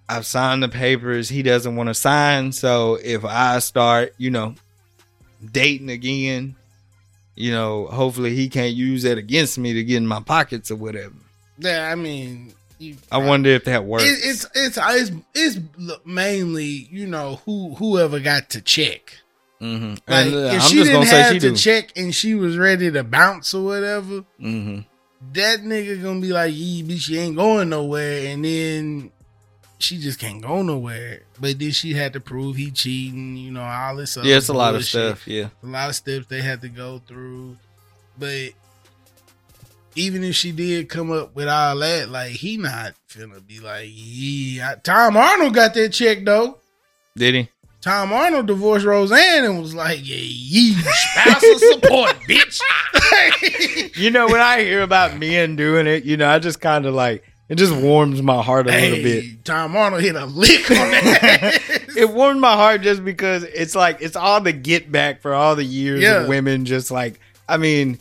[0.07, 1.30] I've signed the papers.
[1.30, 2.52] He doesn't want to sign.
[2.52, 4.56] So if I start, you know,
[5.52, 6.56] dating again,
[7.35, 10.76] you know, hopefully he can't use that against me to get in my pockets or
[10.76, 11.15] whatever.
[11.57, 14.03] Yeah, I mean, you, I wonder if that works.
[14.03, 15.60] it, it's it's it's it's
[16.06, 19.18] mainly you know who whoever got to check.
[19.61, 19.91] Mm-hmm.
[20.07, 21.56] Like and, uh, if I'm she just didn't gonna say have she to do.
[21.56, 24.80] check and she was ready to bounce or whatever, mm-hmm.
[25.34, 29.11] that nigga gonna be like, "Yee, bitch, she ain't going nowhere," and then
[29.80, 31.22] she just can't go nowhere.
[31.40, 34.18] But then she had to prove he cheating, you know, all this.
[34.18, 35.27] Other Yeah, it's a lot of stuff.
[35.27, 35.49] Yeah.
[35.64, 37.57] a lot of steps they had to go through.
[38.18, 38.52] But
[39.95, 43.90] even if she did come up with all that, like he not finna be like,
[43.91, 44.76] yeah.
[44.84, 46.60] Tom Arnold got that check though.
[47.18, 47.49] Did he?
[47.86, 52.60] Tom Arnold divorced Roseanne and was like, yeah, ye spousal support, bitch.
[53.95, 56.94] You know, when I hear about men doing it, you know, I just kind of
[56.95, 59.45] like it just warms my heart a little bit.
[59.45, 61.62] Tom Arnold hit a lick on that.
[61.98, 65.56] It warmed my heart just because it's like it's all the get back for all
[65.56, 66.22] the years Yeah.
[66.24, 67.99] of women just like I mean,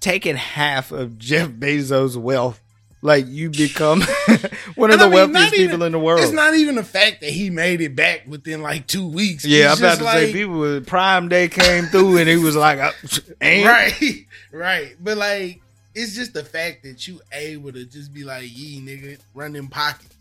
[0.00, 2.58] taking half of Jeff Bezos' wealth,
[3.04, 4.00] like you become
[4.76, 6.20] one of And the I mean, wealthiest people even- in the world.
[6.20, 9.44] It's not even the fact that he made it back within like two weeks.
[9.44, 12.56] yeah, I'm about just to say people with Prime Day came through and he was
[12.56, 12.92] like, uh,
[13.42, 14.96] Right, right.
[14.98, 15.60] But like,
[15.94, 19.68] it's just the fact that you able to just be like, "Yee, nigga, run them
[19.68, 20.16] pockets."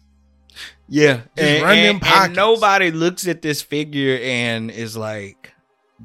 [0.88, 5.52] Yeah, and, run them and- and nobody looks at this figure and is like,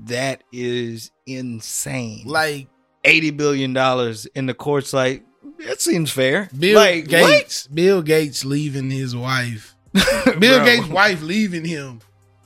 [0.07, 2.69] "That is insane." Like
[3.05, 5.23] eighty billion dollars in the courts, like
[5.67, 6.49] that seems fair.
[6.57, 9.75] Bill like Gates, Bill Gates leaving his wife.
[10.39, 12.01] Bill Gates' wife leaving him,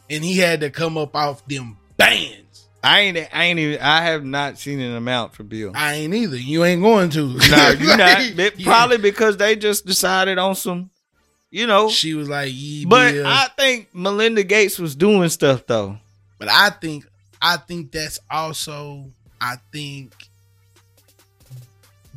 [0.09, 2.68] and he had to come up off them bands.
[2.84, 3.16] I ain't.
[3.32, 3.80] I ain't even.
[3.80, 5.72] I have not seen an amount for Bill.
[5.74, 6.36] I ain't either.
[6.36, 7.26] You ain't going to.
[7.51, 7.98] no, you not.
[7.98, 8.64] Like, It- yeah.
[8.64, 10.90] Probably because they just decided on some,
[11.51, 11.89] you know.
[11.90, 15.98] She was like, "Yee, But Bill." I think Melinda Gates was doing stuff though.
[16.39, 17.06] But I think
[17.40, 19.06] I think that's also
[19.40, 20.12] I think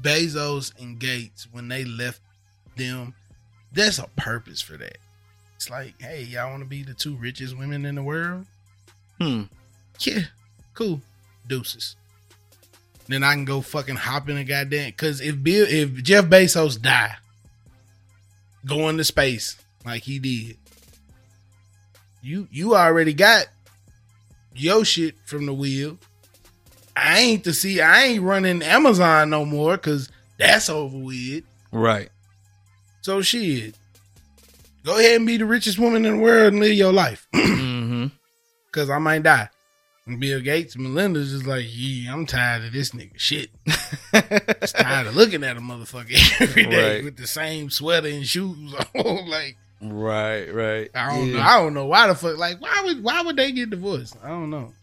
[0.06, 2.22] Bezos and Gates when they left
[2.76, 3.15] them,
[3.72, 4.98] there's a purpose for that.
[5.56, 8.45] It's like, hey, y'all want to be the two richest women in the world?
[9.19, 9.44] Hmm.
[9.99, 10.22] Yeah,
[10.76, 11.02] cool.
[11.48, 11.95] Deuces.
[13.07, 14.91] Then I can go fucking hop in a goddamn.
[14.94, 17.15] Cause if Bill, if Jeff Bezos die,
[18.65, 20.57] go into space like he did,
[22.22, 23.45] you you already got
[24.56, 25.98] your shit from the wheel.
[26.96, 27.82] I ain't to see.
[27.82, 30.10] I ain't running Amazon no more because
[30.40, 31.44] that's over with.
[31.72, 32.10] Right.
[33.02, 33.76] So shit,
[34.84, 37.28] go ahead and be the richest woman in the world and live your life.
[37.36, 38.08] hmm
[38.72, 39.50] Cause I might die.
[40.08, 43.50] And Bill Gates and Melinda's just like, yeah, I'm tired of this nigga shit.
[44.62, 47.04] Just tired of looking at a motherfucker every day Right.
[47.04, 49.28] with the same sweater and shoes on.
[49.28, 50.46] like, right.
[50.54, 50.90] Right.
[50.94, 51.34] I don't Yeah.
[51.38, 51.42] know.
[51.42, 52.38] I don't know why the fuck.
[52.38, 54.16] Like, why would why would they get divorced?
[54.24, 54.74] I don't know.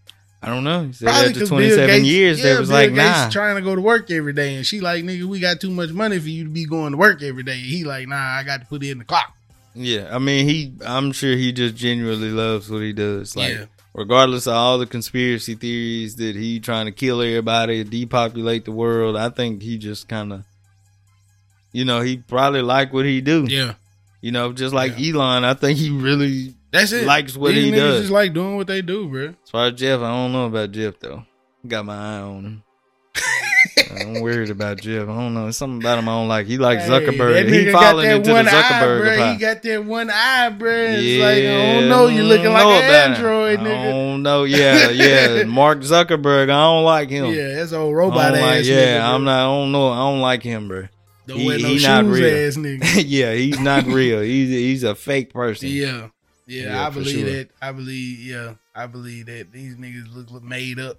[0.43, 0.85] I don't know.
[0.86, 2.97] He said Probably after 'cause 27 Bill Gates- years, yeah, they was Bill like, Gates
[2.98, 3.28] nah.
[3.31, 5.90] trying to go to work every day, and she like, nigga, we got too much
[5.90, 7.56] money for you to be going to work every day.
[7.59, 9.32] He like, nah, I got to put in the clock.
[9.74, 10.73] Yeah, I mean, he.
[10.85, 13.36] I'm sure he just genuinely loves what he does.
[13.36, 13.64] Like, Yeah.
[13.94, 19.16] regardless of all the conspiracy theories that he trying to kill everybody, depopulate the world,
[19.16, 20.44] I think he just kind of,
[21.73, 23.47] you know, he probably like what he do.
[23.48, 23.74] Yeah,
[24.20, 26.55] You know, just like Elon, I think he really.
[26.72, 27.06] That's it.
[27.06, 28.00] Likes what These he niggas does.
[28.00, 29.28] Just like doing what they do, bro.
[29.44, 31.24] As far as Jeff, I don't know about Jeff though.
[31.66, 32.62] Got my eye on him.
[33.94, 35.02] I'm worried about Jeff.
[35.04, 35.46] I don't know.
[35.48, 36.46] It's something about him I don't like.
[36.46, 37.44] He like Hey, Zuckerberg.
[37.48, 40.70] he nigga that into the Zuckerberg eye, He got that one eye, bro.
[40.72, 42.06] It's Yeah, like I don't know.
[42.08, 43.16] You looking like an about it.
[43.16, 44.44] android, I don't know.
[44.44, 45.44] Yeah, yeah.
[45.46, 46.44] Mark Zuckerberg.
[46.44, 47.26] I don't like him.
[47.26, 48.40] Yeah, that's old robot ass.
[48.40, 49.14] like, yeah, bro.
[49.14, 49.38] I'm not.
[49.40, 49.88] I don't know.
[49.90, 50.88] I don't like him, bro.
[51.28, 52.48] Don't he- wear no he shoes, not real.
[52.48, 53.04] ass nigga.
[53.06, 54.20] yeah, he's not real.
[54.22, 55.68] He's he's a fake person.
[55.68, 56.08] Yeah,
[56.52, 57.30] yeah, Yeah, I believe sure.
[57.30, 57.48] that.
[57.60, 60.98] I believe, yeah, I believe that these niggas look, look made up.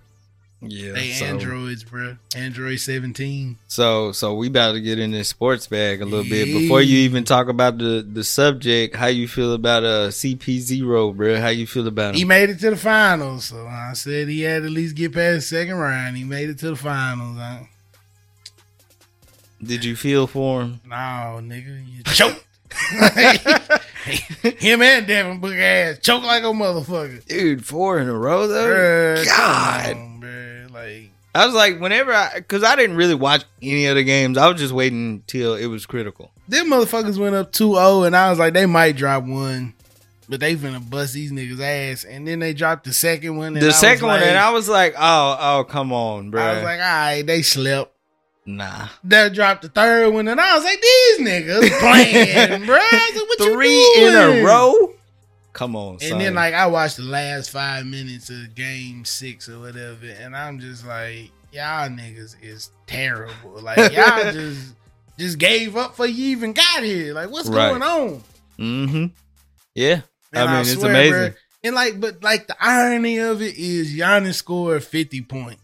[0.61, 0.93] yeah.
[0.93, 2.15] They so, androids, bro.
[2.35, 3.57] Android seventeen.
[3.67, 6.99] so so we about to get in this sports bag a little bit before you
[6.99, 8.95] even talk about the the subject.
[8.95, 11.39] How you feel about uh CP zero, bro?
[11.39, 12.19] How you feel about him?
[12.19, 15.13] He made it to the finals, so I said he had to at least get
[15.13, 16.15] past the second round.
[16.17, 17.38] He made it to the finals.
[17.38, 17.59] Huh?
[19.61, 20.80] Did you feel for him?
[20.85, 22.43] No, nigga, you choked.
[24.59, 27.25] Him and Devin Book ass choke like a motherfucker.
[27.25, 28.67] Dude, four in a row though.
[28.67, 29.95] Bruh, God.
[29.95, 30.71] on, bruh.
[30.73, 34.38] Like, I was like, whenever I, because I didn't really watch any of the games.
[34.38, 36.31] I was just waiting till it was critical.
[36.47, 39.73] them motherfuckers went up 2-0, and I was like, they might drop one,
[40.30, 42.03] but they finna bust these niggas ass.
[42.03, 43.47] And then they dropped the second one.
[43.47, 46.30] And I The was second one, like- and I was like, oh, oh, come on,
[46.30, 46.41] bro.
[46.43, 47.93] I was like, all right, they slept.
[48.45, 48.88] Nah.
[49.06, 52.76] that dropped the third one, and I was like, these niggas playing, bro.
[52.78, 54.94] I like, Three in a row?
[55.53, 56.14] Come on, son.
[56.14, 60.36] And then like I watched the last five minutes of game six or whatever, and
[60.36, 63.61] I'm just like, y'all niggas is terrible.
[63.61, 64.74] Like y'all just
[65.18, 67.14] just gave up for you even got here.
[67.14, 67.70] Like what's Right.
[67.70, 68.24] going on?
[68.57, 69.06] mm-hmm.
[69.76, 70.02] Yeah.
[70.34, 71.14] And I mean, it's swear, amazing.
[71.18, 75.61] bruh, and like, but like the irony of it is Giannis scored 50 points.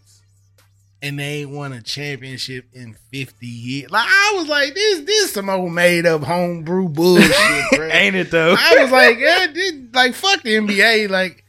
[1.02, 3.90] And they ain't won a championship in 50 years.
[3.90, 7.32] Like I was like, this this some old made up homebrew bullshit,
[7.72, 7.88] bro.
[7.88, 8.56] Ain't it though?
[8.58, 11.10] I was like, yeah, this, like fuck the NBA.
[11.10, 11.46] Like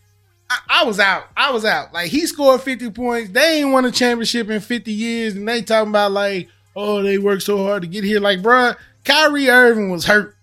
[0.49, 1.25] I, I was out.
[1.37, 1.93] I was out.
[1.93, 3.31] Like he scored 50 points.
[3.31, 5.35] They ain't won a championship in 50 years.
[5.35, 8.21] And they talking about like, oh, they worked so hard to get here.
[8.21, 10.37] Like, bruh, Kyrie Irving was hurt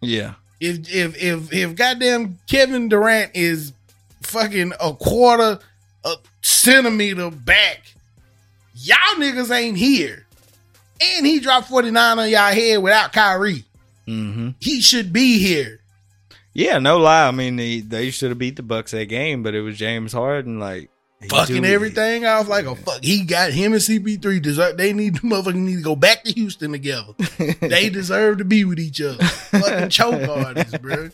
[0.00, 0.34] yeah.
[0.60, 3.72] if if if if goddamn Kevin Durant is
[4.22, 5.58] fucking a quarter
[6.04, 7.94] a centimeter back,
[8.82, 10.26] y'all niggas ain't here.
[11.00, 13.64] And he dropped 49 on y'all head without Kyrie.
[14.06, 14.50] Mm-hmm.
[14.60, 15.80] He should be here.
[16.54, 17.28] Yeah, no lie.
[17.28, 20.12] I mean, they, they should have beat the Bucks that game, but it was James
[20.12, 20.90] Harden, like
[21.28, 23.02] Fucking everything off like a fuck.
[23.02, 26.32] He got him and CP3 deserve they need the motherfucking need to go back to
[26.32, 27.12] Houston together.
[27.60, 29.24] they deserve to be with each other.
[29.24, 31.10] Fucking choke artists, bro.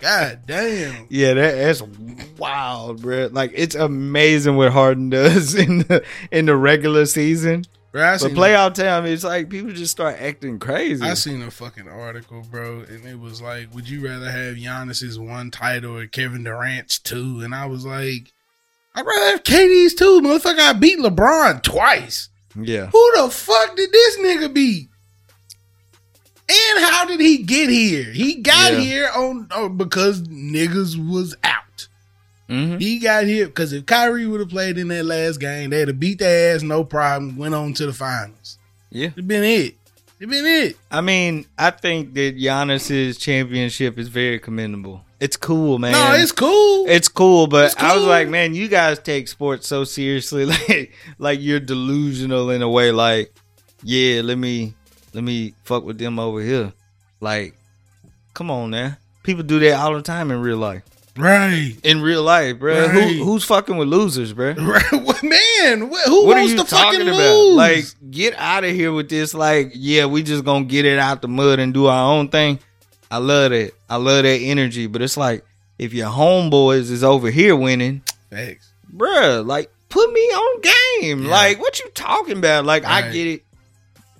[0.00, 1.06] God damn.
[1.10, 1.82] Yeah, that, that's
[2.38, 3.28] wild, bro.
[3.30, 6.02] Like it's amazing what Harden does in the
[6.32, 7.64] in the regular season,
[7.94, 11.04] Bro, but playoff time, it's like people just start acting crazy.
[11.04, 15.16] I seen a fucking article, bro, and it was like, would you rather have Giannis's
[15.16, 17.40] one title or Kevin Durant's two?
[17.40, 18.32] And I was like,
[18.94, 22.28] I'd rather have KD's too, Motherfucker, I beat LeBron twice.
[22.54, 24.88] yeah, Who the fuck did this nigga beat?
[26.48, 28.04] And how did he get here?
[28.12, 28.80] He got Yeah.
[28.80, 31.88] here on oh, because niggas was out.
[32.48, 35.88] hmm He got here because if Kyrie would have played in that last game, they'd
[35.88, 37.36] have beat their ass, no problem.
[37.38, 38.58] Went on to the finals.
[38.90, 39.06] yeah.
[39.08, 39.74] It'd been it.
[40.20, 40.76] It'd been it.
[40.90, 45.02] I mean, I think that Giannis's championship is very commendable.
[45.24, 45.92] It's cool, man.
[45.92, 46.84] No, it's cool.
[46.86, 50.92] It's cool, but It's I was like, man, you guys take sports so seriously, like,
[51.18, 52.90] like you're delusional in a way.
[52.92, 53.32] Like,
[53.82, 54.74] yeah, let me,
[55.14, 56.72] let me fuck with them over here.
[57.20, 57.54] Like,
[58.34, 58.98] come on, man.
[59.22, 60.82] People do that all the time in real life.
[61.16, 61.74] right.
[61.82, 62.86] In real life, bro.
[62.88, 63.16] Right.
[63.16, 64.52] Who, who's fucking with losers, bro?
[64.58, 67.18] Right, man, wh- who What are wants you to talking fucking about?
[67.18, 67.56] lose?
[67.56, 69.32] Like, get out of here with this.
[69.32, 72.58] Like, yeah, we just gonna get it out the mud and do our own thing.
[73.14, 73.70] I love that.
[73.88, 74.88] I love that energy.
[74.88, 75.44] But it's like,
[75.78, 78.72] if your homeboys is over here winning, Facts.
[78.92, 81.22] bruh, like put me on game.
[81.22, 81.30] Yeah.
[81.30, 82.64] Like what you talking about?
[82.64, 83.44] Like I get it.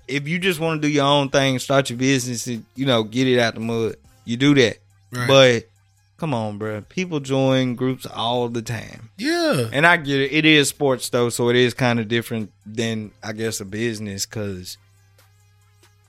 [0.07, 3.03] If you just want to do your own thing, start your business, and you know,
[3.03, 4.79] get it out the mud, you do that.
[5.11, 5.27] Right.
[5.27, 5.69] But
[6.16, 6.89] come on, bruh.
[6.89, 10.33] People join groups all the time, yeah, and I get it.
[10.33, 14.25] It is sports though, so it is kind of different than I guess a business,
[14.25, 14.79] cause.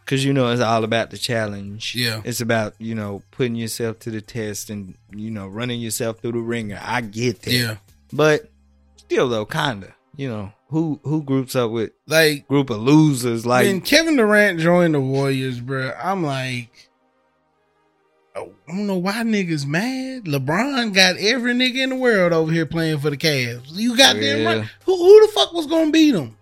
[0.06, 1.96] Cause you know it's all about the challenge.
[1.96, 2.22] Yeah.
[2.24, 6.34] it's about you know putting yourself to the test and you know running yourself through
[6.34, 6.80] the ringer.
[6.82, 7.52] I get that.
[7.52, 7.78] yeah.
[8.14, 8.50] But
[8.98, 9.96] still though, kinda.
[10.16, 14.60] You know, who who groups up with Like group of losers like when Kevin Durant
[14.60, 16.90] joined the Warriors, bro, I'm like,
[18.36, 20.26] oh, I don't know why niggas mad.
[20.26, 23.72] LeBron got every nigga in the world over here playing for the Cavs.
[23.72, 24.70] You got them right.
[24.86, 26.38] Who who the fuck was gonna beat him?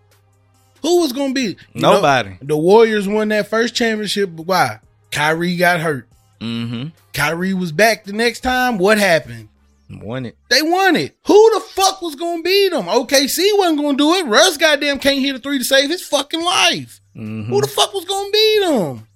[0.84, 1.56] Who was gonna be?
[1.72, 2.36] you know, nobody.
[2.42, 4.30] the Warriors won that first championship.
[4.36, 4.80] but Why?
[5.10, 6.06] Kyrie got hurt.
[6.40, 6.88] mm-hmm.
[7.14, 8.76] Kyrie was back the next time.
[8.78, 9.48] What happened?
[9.90, 10.36] Won it.
[10.50, 11.16] They won it.
[11.26, 12.84] Who the fuck was gonna beat them?
[12.84, 14.26] OKC wasn't gonna do it.
[14.26, 17.00] Russ goddamn can't hit a three to save his fucking life.
[17.16, 17.46] Mhm.
[17.46, 19.06] Who the fuck was gonna beat them?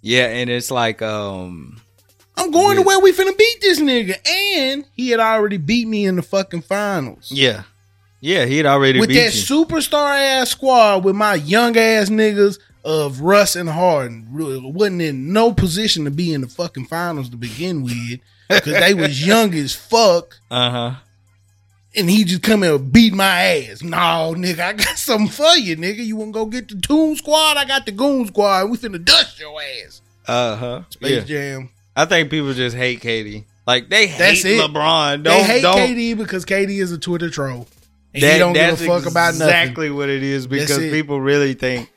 [0.00, 1.80] Yeah, and it's like um
[2.36, 4.16] I'm going to where we finna beat this nigga.
[4.26, 7.32] And he had already beat me in the fucking finals.
[7.32, 7.64] yeah.
[8.20, 9.42] Yeah, he'd already with that you.
[9.64, 14.26] superstar ass squad with my young ass niggas of Russ and Harden.
[14.30, 18.20] Really wasn't in no position to be in the fucking finals to begin with.
[18.48, 20.38] Cause they was young as fuck.
[20.50, 20.94] uh-huh.
[21.94, 23.82] and he just come here and beat my ass.
[23.82, 26.04] No, nigga, I got something for you, nigga.
[26.04, 27.56] You want to go get the Toon Squad?
[27.56, 28.70] I got the Goon Squad.
[28.70, 30.00] We finna dust your ass.
[30.26, 30.82] Uh-huh.
[30.90, 31.20] Space Yeah.
[31.24, 31.70] Jam.
[31.94, 33.44] I think people just hate KD.
[33.66, 34.60] Like they That's hate it.
[34.70, 35.22] LeBron.
[35.24, 37.66] Don't they hate don't KD because KD is a Twitter troll.
[38.20, 39.48] That- don't give that's a fuck about nothing.
[39.48, 40.92] Exactly what it is because it.
[40.92, 41.92] people really think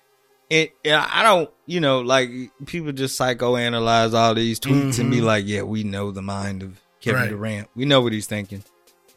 [0.49, 0.73] it.
[0.85, 2.30] I don't, you know, like
[2.65, 5.23] people just psychoanalyze all these tweets and be Mhm.
[5.23, 7.30] like, "Yeah, we know the mind of Kevin Right.
[7.30, 7.68] Durant.
[7.76, 8.64] We know what he's thinking."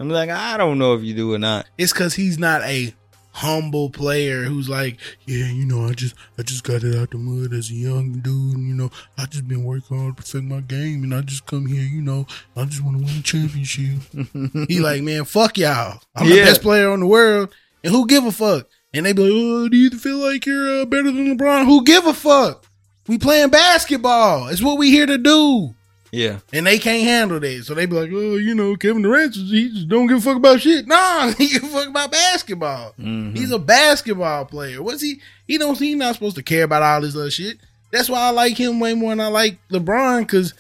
[0.01, 1.67] I'm like, I don't know if you do or not.
[1.79, 2.95] It's because he's not a
[3.35, 7.19] humble player who's like, yeah, you know, I just I just got it out the
[7.19, 10.45] mud as a young dude, and you know, I just been working hard to perfect
[10.45, 13.23] my game, and I just come here, you know, I just want to win a
[13.23, 14.69] championship.
[14.69, 16.01] he like, man, fuck y'all.
[16.15, 18.69] I'm the best player on the world, and who give a fuck?
[18.93, 21.65] And they be like, oh, do you feel like you're uh, better than LeBron?
[21.67, 22.65] Who give a fuck?
[23.09, 24.49] We playing basketball.
[24.49, 25.75] It's what we here to do.
[26.15, 26.39] Yeah.
[26.53, 27.65] And they can't handle that.
[27.65, 30.37] So they be like, oh, you know, Kevin Durant, he just don't give a fuck
[30.37, 30.87] about shit.
[30.95, 32.95] Nah, he give a fuck about basketball.
[33.01, 33.37] Mhm.
[33.37, 34.83] He's a basketball player.
[34.83, 35.21] What's he?
[35.47, 35.79] He don't.
[35.79, 37.59] He not supposed to care about all this other shit.
[37.91, 40.55] That's why I like him way more than I like LeBron because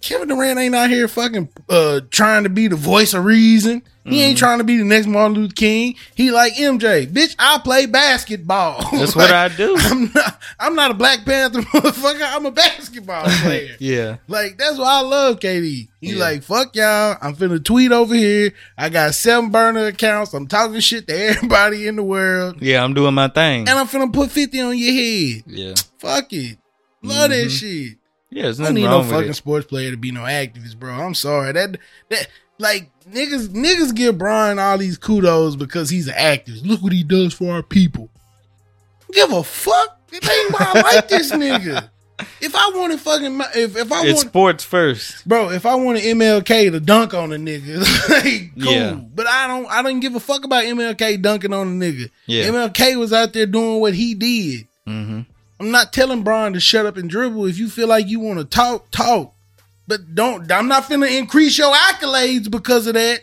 [0.00, 3.82] Kevin Durant ain't out here fucking uh trying to be the voice of reason.
[4.04, 5.94] He ain't trying to be the next Martin Luther King.
[6.14, 7.36] He like MJ, bitch.
[7.38, 8.80] I play basketball.
[8.92, 9.76] That's what I do.
[9.80, 10.42] I'm not.
[10.58, 12.22] I'm not a Black Panther motherfucker.
[12.22, 13.76] I'm a basketball player.
[13.78, 14.16] Yeah.
[14.26, 15.60] Like that's why I love KD.
[15.62, 16.16] He Yeah.
[16.20, 17.18] like fuck y'all.
[17.20, 18.52] I'm finna tweet over here.
[18.78, 20.32] I got seven burner accounts.
[20.32, 23.68] I'm talking shit to everybody in the world, Yeah, I'm doing my thing.
[23.68, 25.42] and I'm finna put fifty on your head.
[25.46, 25.74] Yeah.
[25.98, 26.56] Fuck it.
[27.02, 27.50] Love that Mhm.
[27.50, 27.98] shit.
[28.30, 29.34] Yeah, there's I don't nothing need no fucking it.
[29.34, 30.92] sports player to be no activist, bro.
[30.94, 31.52] I'm sorry.
[31.52, 31.78] That
[32.10, 32.28] that
[32.58, 36.66] like niggas niggas give Bron all these kudos because he's an activist.
[36.66, 38.10] Look what he does for our people.
[39.12, 39.98] Give a fuck.
[40.12, 41.88] It ain't why I like this nigga.
[42.40, 45.24] If I wanted fucking if if I It's want sports first.
[45.28, 47.78] bro, if I wanted MLK to dunk on a nigga,
[48.08, 48.72] like cool.
[48.72, 48.94] Yeah.
[48.94, 52.10] But I don't I don't give a fuck about MLK dunking on a nigga.
[52.26, 52.46] Yeah.
[52.48, 54.66] MLK was out there doing what he did.
[54.88, 55.20] Mm-hmm.
[55.60, 57.46] I'm not telling Bron to shut up and dribble.
[57.46, 59.34] If you feel like you want to talk, talk.
[59.86, 60.50] But don't.
[60.52, 63.20] I'm not finna increase your accolades because of that.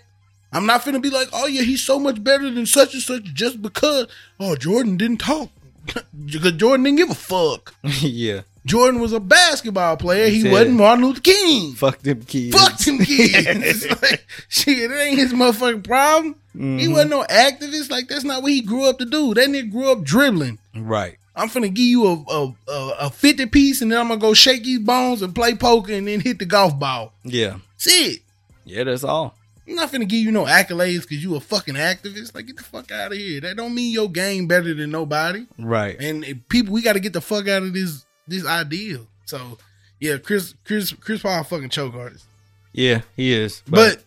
[0.52, 3.24] I'm not finna be like, oh yeah, he's so much better than such and such
[3.34, 4.07] just because.
[4.40, 5.49] Oh, Jordan didn't talk
[6.26, 7.74] because Jordan didn't give a fuck.
[7.84, 8.41] yeah.
[8.66, 10.28] Jordan was a basketball player.
[10.28, 11.74] He Said- wasn't Martin Luther King.
[11.76, 12.60] Fuck them kids.
[12.60, 13.86] Fuck them kids.
[14.02, 16.36] like, shit, it ain't his motherfucking problem.
[16.53, 16.91] He Mhm.
[16.94, 17.91] wasn't no activist.
[17.91, 19.34] Like that's not what he grew up to do.
[19.36, 20.57] That nigga grew up dribbling.
[20.76, 21.18] Right.
[21.36, 24.34] I'm finna give you a, a a a 50 piece and then I'm gonna go
[24.34, 27.14] shake these bones and play poker and then hit the golf ball.
[27.24, 27.57] Yeah.
[27.74, 28.22] That's it.
[28.64, 29.36] Yeah, that's all.
[29.68, 32.34] I'm not finna give you no accolades because you a fucking activist.
[32.36, 33.41] Like get the fuck out of here.
[33.41, 35.45] That don't mean your game better than nobody.
[35.57, 35.99] Right.
[35.99, 39.07] And people, we got to get the fuck out of this this ideal.
[39.26, 39.57] So
[39.99, 42.26] yeah, Chris Chris Chris Paul fucking choke artist,
[42.74, 43.62] Yeah, he is.
[43.68, 44.03] but,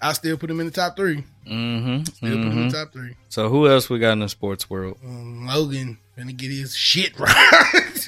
[0.00, 1.24] I still put him in the top three.
[1.46, 2.04] mm-hmm.
[2.04, 3.14] Still put him in the top three.
[3.30, 4.98] So who else we got in the sports world?
[5.04, 8.06] Um, Logan finna get his shit right.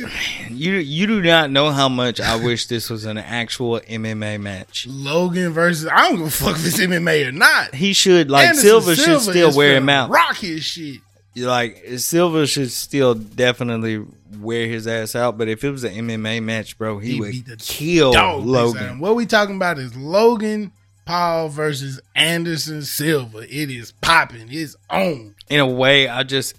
[0.50, 4.86] You you do not know how much I wish this was an actual MMA match.
[4.88, 7.74] Logan versus I don't give a fuck if it's MMA or not.
[7.74, 10.10] He should like Anderson Silva should still wear him out.
[10.10, 11.00] Rock his shit.
[11.36, 14.04] Like Silver should still definitely
[14.38, 15.36] wear his ass out.
[15.36, 18.62] But if it was an MMA match, bro, he, He would kill Dog piss out
[18.62, 18.80] of him.
[18.80, 18.98] Logan.
[19.00, 20.72] What we talking about is Logan
[21.04, 23.38] Paul versus Anderson Silva.
[23.42, 24.48] It is popping.
[24.50, 25.34] It's on.
[25.48, 26.54] In a way, I just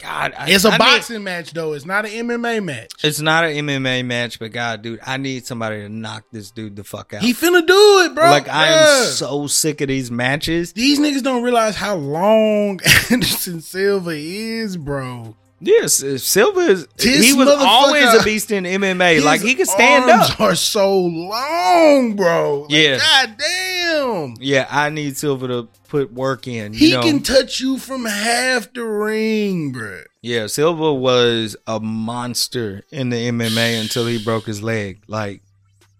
[0.00, 1.72] God, I, It's a I need- boxing match though.
[1.74, 2.92] It's not an MMA match.
[3.04, 6.76] it's not an MMA match, but God, dude, I need somebody to knock this dude
[6.76, 7.22] the fuck out.
[7.22, 8.30] He finna do it, bro.
[8.30, 10.72] like I am so sick of these matches.
[10.72, 15.36] These niggas don't realize how long Anderson Silva is, bro.
[15.62, 16.86] Yes, Silva is.
[16.96, 19.22] This he was always a beast in MMA.
[19.22, 20.40] like he could stand arms up.
[20.40, 22.62] Are so long, bro.
[22.62, 22.98] Like, Yeah.
[22.98, 24.34] God damn.
[24.40, 26.72] Yeah, I need Silva to put work in.
[26.72, 27.02] You He know?
[27.02, 30.00] can touch you from half the ring, bro.
[30.22, 35.02] Yeah, Silva was a monster in the MMA until he broke his leg.
[35.08, 35.42] Like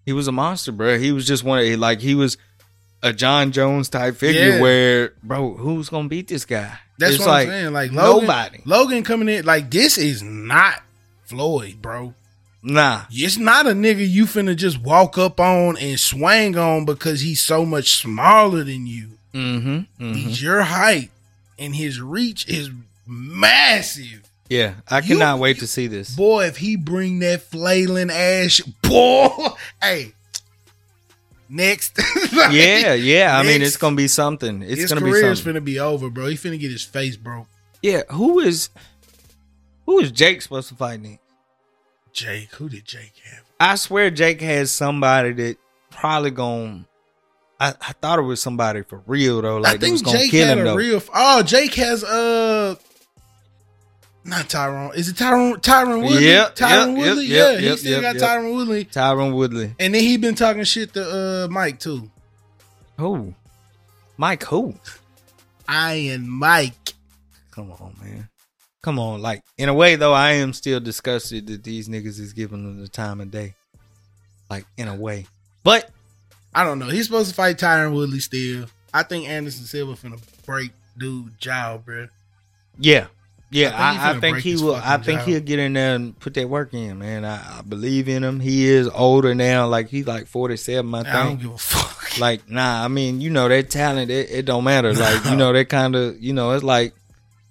[0.07, 0.99] he was a monster, bro.
[0.99, 1.59] He was just one.
[1.59, 2.39] of- Like he was
[3.03, 4.55] a Jon Jones type figure.
[4.57, 4.61] Yeah.
[4.61, 6.79] Where, bro, who's gonna beat this guy?
[7.01, 7.73] That's It's what I'm saying.
[7.73, 8.59] Like Logan, nobody.
[8.65, 10.83] Logan coming in like this is not
[11.25, 12.15] Floyd, bro.
[12.63, 17.23] Nah, It's not a nigga you finna just walk up on and swang on because
[17.23, 19.13] he's so much smaller than you.
[19.33, 20.13] mm-hmm, mm-hmm.
[20.13, 21.11] He's your height
[21.59, 22.69] and his reach is
[23.07, 24.23] massive.
[24.51, 26.15] Yeah, I You- cannot wait to see this.
[26.15, 29.49] Boy, if he bring that flailing ass, boy,
[29.83, 30.13] hey,
[31.51, 31.99] next.
[32.33, 33.39] Like, Yeah, yeah.
[33.39, 34.63] I mean, it's gonna be something.
[34.63, 35.61] It's his gonna be career's something.
[35.61, 36.27] finna be over, bro.
[36.27, 37.47] He finna get his face broke.
[37.83, 38.71] Yeah, who is
[39.87, 41.19] who is Jake supposed to fight next?
[42.13, 43.45] Jake, who did Jake have?
[43.59, 45.57] I swear Jake has somebody that
[45.91, 46.87] probably gonna.
[47.59, 49.59] I, I thought it was somebody for real though.
[49.59, 50.77] Like I they was think gonna Jake kill had him a though.
[50.77, 51.03] real.
[51.15, 52.75] Oh, Jake has uh,
[54.25, 54.95] not Tyrone.
[54.95, 55.61] Is it Tyrone?
[55.61, 56.27] Tyron Woodley.
[56.27, 57.27] Yep, Tyron yep, Woodley.
[57.27, 58.23] yep, yeah, he still got yep.
[58.23, 58.85] Tyron Woodley.
[58.85, 59.75] Tyron Woodley.
[59.79, 62.11] And then he been talking shit to uh Mike too.
[62.99, 63.35] Who?
[64.17, 64.75] Mike who?
[65.67, 66.95] Iron Mike.
[67.51, 68.29] Come on, man.
[68.83, 69.23] Come on.
[69.23, 72.81] Like in a way though, I am still disgusted that these niggas is giving them
[72.81, 73.55] the time of day.
[74.51, 75.27] Like in a way.
[75.65, 75.91] But
[76.55, 76.89] I don't know.
[76.89, 78.67] He's supposed to fight Tyron Woodley still.
[78.93, 82.09] I think Anderson Silva finna break dude jaw, bro.
[82.79, 83.07] Yeah.
[83.53, 84.75] Yeah, I think he I, think he will.
[84.77, 85.27] I think jaw.
[85.27, 87.25] he'll get in there and put that work in, man.
[87.25, 88.39] I, I believe in him.
[88.39, 89.67] He is older now.
[89.67, 91.97] Like he's like forty seven, I I don't give a fuck.
[92.19, 94.11] Like nah, I mean, you know that talent.
[94.11, 94.93] It, it don't matter.
[94.93, 96.21] Like you know that kind of.
[96.21, 96.93] You know it's like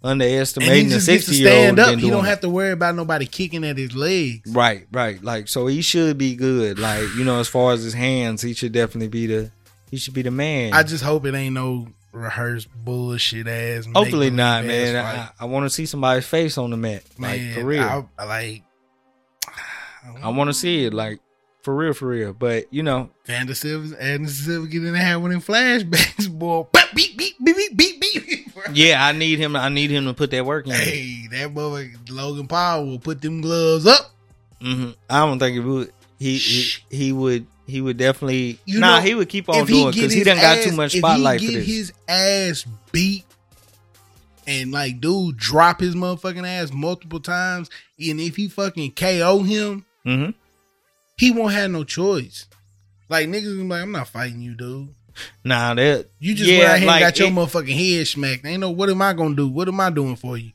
[0.03, 1.79] underestimating the just gets to sixty year old.
[1.79, 1.97] up.
[1.97, 4.53] He don't have to worry about nobody kicking at his legs.
[4.53, 5.23] Right, right.
[5.23, 6.77] Like so, he should be good.
[6.77, 9.51] Like you know, as far as his hands, he should definitely be the.
[9.89, 10.73] He should be the man.
[10.73, 13.87] I just hope it ain't no rehearsed bullshit ass.
[13.93, 14.95] Hopefully not, ass man.
[15.05, 17.83] I, I want to see somebody's face on the mat, like for real.
[17.83, 18.63] I, I like.
[20.23, 21.19] I want to see it, like
[21.61, 22.33] for real, for real.
[22.33, 26.65] But you know, Vander Silva, Anderson Silva get in there one them flashbacks, boy.
[26.95, 28.47] Beep, beep, beep, beep, beep, beep.
[28.73, 29.55] yeah, I need him.
[29.55, 30.73] I need him to put that work in.
[30.73, 34.11] Hey, that boy Logan Paul will put them gloves up.
[34.61, 35.93] hmm I don't think he would.
[36.17, 38.59] He, he he would he would definitely.
[38.65, 40.75] You nah, know, he would keep on doing because he his done got too ass-
[40.75, 41.67] much if spotlight he for get this.
[41.67, 43.25] his ass beat
[44.47, 47.69] and like dude drop his motherfucking ass multiple times,
[47.99, 50.31] and if he fucking KO him, mm-hmm.
[51.17, 52.47] he won't have no choice.
[53.09, 54.93] Like niggas like, I'm not fighting you, dude.
[55.43, 58.07] Nah, that You just yeah, went out here like, and got your it- motherfucking head
[58.07, 58.45] smacked.
[58.45, 59.47] Ain't no what am I gonna do?
[59.47, 60.51] What am I doing for you?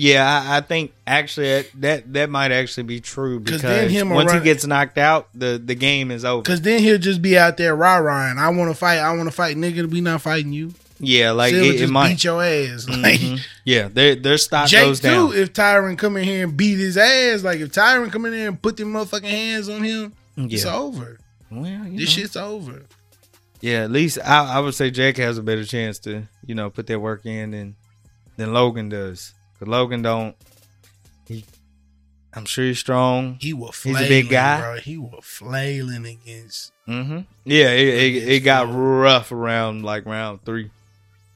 [0.00, 4.10] Yeah, I, I think actually that, that that might actually be true because then him
[4.10, 6.42] once he gets knocked out, the the game is over.
[6.44, 8.38] Cause then he'll just be out there rah rahing.
[8.38, 9.90] I wanna fight, I wanna fight, nigga.
[9.90, 10.72] We not fighting you.
[11.00, 12.08] Yeah, like Silva it, it might.
[12.10, 12.88] beat your ass.
[12.88, 13.40] Like Mhm.
[13.64, 15.32] Yeah, their their stock Jake goes too, down.
[15.34, 18.46] if Tyron come in here and beat his ass, like if Tyron come in there
[18.48, 21.18] and put them motherfucking hands on him, it's over.
[21.50, 22.04] well, This know.
[22.04, 22.82] shit's over.
[23.60, 26.70] Yeah, at least I, I would say Jake has a better chance to you know
[26.70, 27.74] put that work in than
[28.36, 29.34] than Logan does.
[29.58, 30.36] Cause Logan don't.
[31.26, 31.44] He,
[32.32, 33.38] I'm sure he's strong.
[33.40, 34.60] He was He's flailing, a big guy.
[34.60, 34.76] bro.
[34.76, 40.70] He was flailing against hmm Yeah, it, it, it got rough around like round three,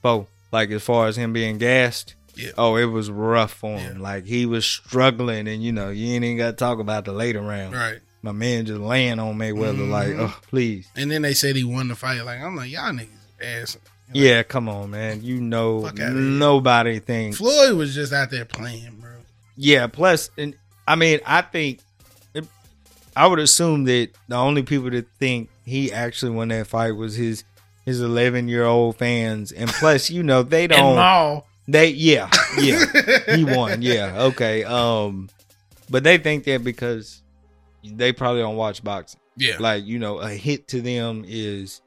[0.02, 0.26] four.
[0.52, 2.14] Like as far as him being gassed.
[2.34, 2.50] Yeah.
[2.56, 3.96] Oh, it was rough for him.
[3.96, 4.02] Yeah.
[4.02, 7.12] Like he was struggling, and you know you ain't even got to talk about the
[7.12, 7.74] later round.
[7.74, 7.98] right.
[8.24, 10.20] My man just laying on Mayweather like, Mhm.
[10.28, 10.88] oh please.
[10.94, 12.20] And then they said he won the fight.
[12.24, 13.08] Like I'm like, y'all niggas
[13.42, 13.76] ass.
[14.14, 15.22] Like, Yeah, come on, man.
[15.22, 16.10] You know Fuck outta here.
[16.12, 17.38] nobody thinks.
[17.38, 19.10] Floyd was just out there playing, bro.
[19.56, 19.86] Yeah.
[19.86, 20.54] Plus, and
[20.86, 21.80] I mean, I think
[22.34, 22.44] it,
[23.16, 27.14] I would assume that the only people that think he actually won that fight was
[27.14, 27.44] his
[27.84, 31.44] his 11 year old fans, and plus, you know, they don't.
[31.68, 32.28] They yeah
[32.58, 32.84] yeah
[33.36, 35.30] he won yeah okay um,
[35.88, 37.22] but they think that because
[37.84, 39.20] they probably don't watch boxing.
[39.36, 39.56] Yeah.
[39.60, 41.80] Like you know, a hit to them is.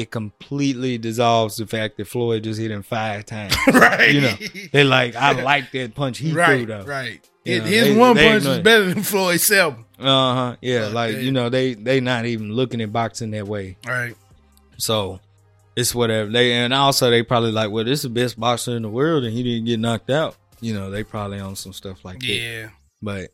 [0.00, 3.54] It completely dissolves the fact that Floyd just hit him five times.
[3.72, 4.10] right.
[4.14, 4.34] You know,
[4.72, 6.56] They're like, I like that punch he right.
[6.56, 6.84] threw though.
[6.84, 7.20] Right.
[7.44, 9.84] You know, his they- one they punch was better than Floyd seven.
[9.98, 10.56] Uh huh.
[10.62, 13.76] Yeah, like you know, they they not even looking at boxing that way.
[13.86, 14.14] Right.
[14.78, 15.20] So
[15.76, 16.30] it's whatever.
[16.30, 19.24] They and also they probably like, well, this is the best boxer in the world,
[19.24, 20.36] and he didn't get knocked out.
[20.62, 22.26] You know, they probably on some stuff like that.
[22.26, 22.68] Yeah.
[23.02, 23.30] But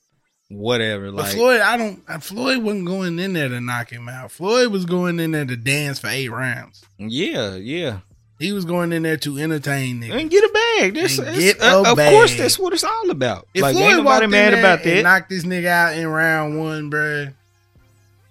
[0.49, 1.07] whatever.
[1.13, 2.03] But Like, Floyd, I don't.
[2.09, 4.31] uh, Floyd wasn't going in there to knock him out.
[4.31, 6.85] Floyd was going in there to dance for eight rounds.
[6.99, 7.99] yeah, yeah,
[8.39, 10.21] He was going in there to entertain niggas.
[10.21, 10.95] and get a bag.
[10.95, 13.47] That's, And get uh, a of course, that's what it's all about.
[13.55, 15.03] If like, Floyd ain't walked nobody in mad there about and that.
[15.03, 17.33] knocked this nigga out in round one, bruh,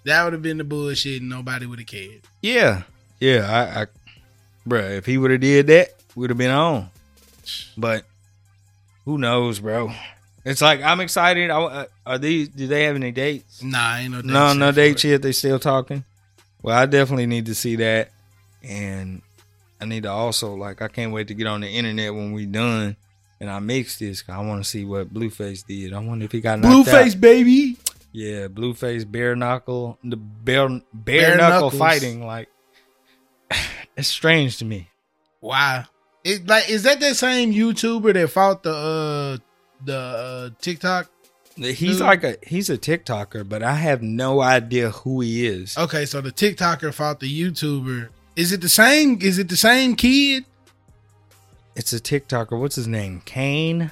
[0.04, 2.22] that would have been the bullshit, and nobody would have cared.
[2.40, 2.82] Yeah,
[3.20, 3.72] yeah.
[3.76, 3.86] I, I
[4.68, 6.88] bruh, if he would have did that, would have been on.
[7.76, 8.04] But
[9.04, 9.92] who knows, bro?
[10.46, 11.50] It's like I'm excited.
[11.50, 12.48] I, uh, are these?
[12.48, 13.62] Do they have any dates?
[13.62, 15.20] Nah, ain't no date no, no dates yet.
[15.20, 16.04] They still talking.
[16.62, 18.10] Well, I definitely need to see that,
[18.62, 19.22] and
[19.80, 20.80] I need to also like.
[20.82, 22.96] I can't wait to get on the internet when we done.
[23.40, 24.22] And I mix this.
[24.22, 25.92] 'cause I want to see what Blueface did.
[25.92, 27.20] I wonder if he got knocked Blueface, out.
[27.20, 27.76] baby.
[28.12, 31.76] Yeah, Blueface, bare knuckle, the bare bare, Bare knuckle knuckles.
[31.78, 32.24] fighting.
[32.24, 32.48] Like,
[33.96, 34.88] it's strange to me.
[35.40, 35.84] Why?
[36.24, 39.36] It like is that that same YouTuber that fought the uh
[39.84, 41.08] the uh, TikTok?
[41.56, 42.00] He's Dude.
[42.00, 45.76] like a he's a TikToker, but I have no idea who he is.
[45.78, 48.08] Okay, so the TikToker fought the YouTuber.
[48.36, 49.18] Is it the same?
[49.22, 50.44] Is it the same kid?
[51.74, 52.58] It's a TikToker.
[52.58, 53.22] What's his name?
[53.24, 53.90] Kane.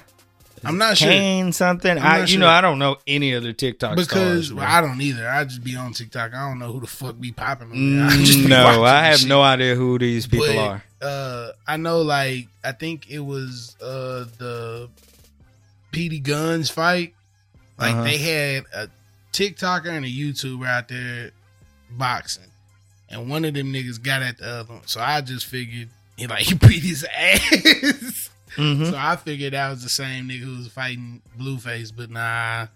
[0.63, 1.09] I'm not sure.
[1.09, 1.91] Kane something.
[1.97, 2.39] I'm I you sure.
[2.39, 4.53] know I don't know any other TikTok Because stars.
[4.53, 4.65] well.
[4.67, 5.27] I don't either.
[5.29, 6.33] I just be on TikTok.
[6.33, 7.97] I don't know who the fuck be popping.
[7.97, 8.05] there.
[8.07, 9.27] I just Mm, no, I have shit.
[9.29, 10.83] no idea who these people But, are.
[11.01, 14.89] Uh, I know, like I think it was uh the
[15.95, 17.13] PD Guns fight.
[17.79, 18.03] Like Uh-huh.
[18.03, 18.89] they had a
[19.33, 21.31] TikToker and a YouTuber out there
[21.91, 22.43] boxing,
[23.09, 24.81] and one of them niggas got at the other one.
[24.87, 28.29] So I just figured he like he beat his ass.
[28.55, 28.89] Mhm.
[28.91, 32.67] So I figured that was the same nigga who was fighting Blueface, but nah,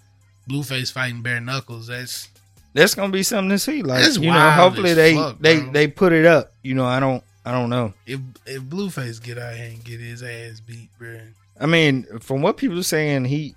[0.50, 1.88] Blueface fighting bare knuckles.
[1.88, 2.28] That's
[2.74, 3.82] That's gonna be something to see.
[3.82, 5.72] Like you know, hopefully they fuck, they bro.
[5.72, 6.52] they put it up.
[6.64, 7.94] You know, I don't I don't know.
[8.06, 11.22] if if Blueface get out here and get his ass beat, bruh.
[11.60, 13.56] I mean, from what people are saying, he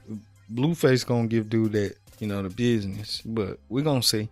[0.52, 4.28] Blueface gonna give dude that you know the business, but we gonna see.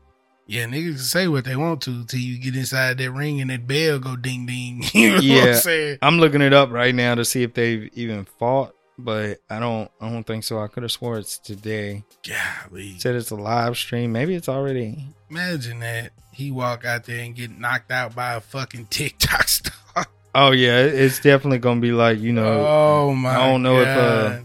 [0.47, 3.51] Yeah, niggas can say what they want to till you get inside that ring and
[3.51, 4.83] that bell go ding ding.
[4.93, 5.45] You know what Yeah.
[5.45, 5.99] I'm saying?
[6.03, 9.89] I'm looking it up right now to see if they've even fought, but I don't.
[10.01, 10.61] I don't think so.
[10.61, 12.03] I could have swore it's today.
[12.27, 12.99] Golly.
[12.99, 14.11] Said it's a live stream.
[14.13, 15.07] Maybe it's already.
[15.31, 16.11] Imagine that.
[16.33, 20.07] He walk out there and get knocked out by a fucking TikTok star.
[20.35, 22.65] Oh yeah, it's definitely gonna be like you know.
[22.67, 24.41] oh my I don't know if, uh,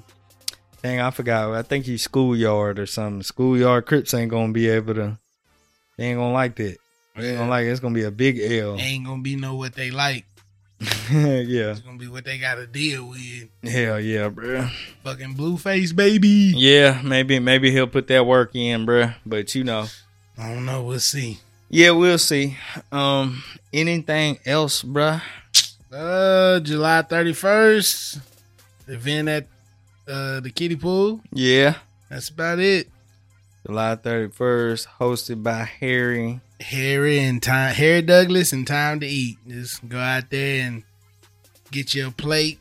[0.82, 1.52] Dang, I forgot.
[1.53, 3.24] I think he's schoolyard or something.
[3.24, 5.18] Schoolyard Crips ain't gonna be able to.
[5.98, 6.78] They ain't gonna like that.
[7.16, 7.70] They ain't gonna like it.
[7.70, 8.78] It's gonna be a big L.
[8.80, 10.26] ain't gonna be no what they like.
[11.10, 11.72] yeah.
[11.72, 13.49] It's gonna be what they gotta deal with.
[13.64, 14.70] Hell yeah, bruh.
[15.03, 16.53] Fucking blueface baby.
[16.56, 19.16] Yeah, maybe maybe he'll put that work in, bruh.
[19.26, 19.88] But you know.
[20.38, 20.84] I don't know.
[20.84, 21.40] We'll see.
[21.70, 22.57] Yeah, we'll see.
[22.91, 23.44] Um,
[23.74, 25.22] anything else, bruh?
[25.95, 28.19] Uh, July thirty first,
[28.88, 29.47] event at
[30.07, 31.22] uh the kiddie pool.
[31.31, 31.76] Yeah.
[32.09, 32.89] That's about it.
[33.65, 36.39] July 31st, hosted by Harry.
[36.59, 39.38] Harry and time, Harry Douglas and time to eat.
[39.47, 40.84] Just go out there and
[41.72, 42.59] get your plate.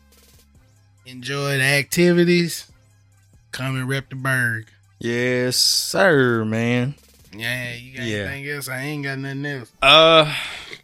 [1.04, 2.70] Enjoy the activities.
[3.52, 4.68] Come and rep the burg.
[4.98, 6.94] Yes, sir, man.
[7.36, 8.16] Yeah, you got Yeah.
[8.20, 8.68] anything else?
[8.68, 9.72] I ain't got nothing else.
[9.82, 10.34] Uh,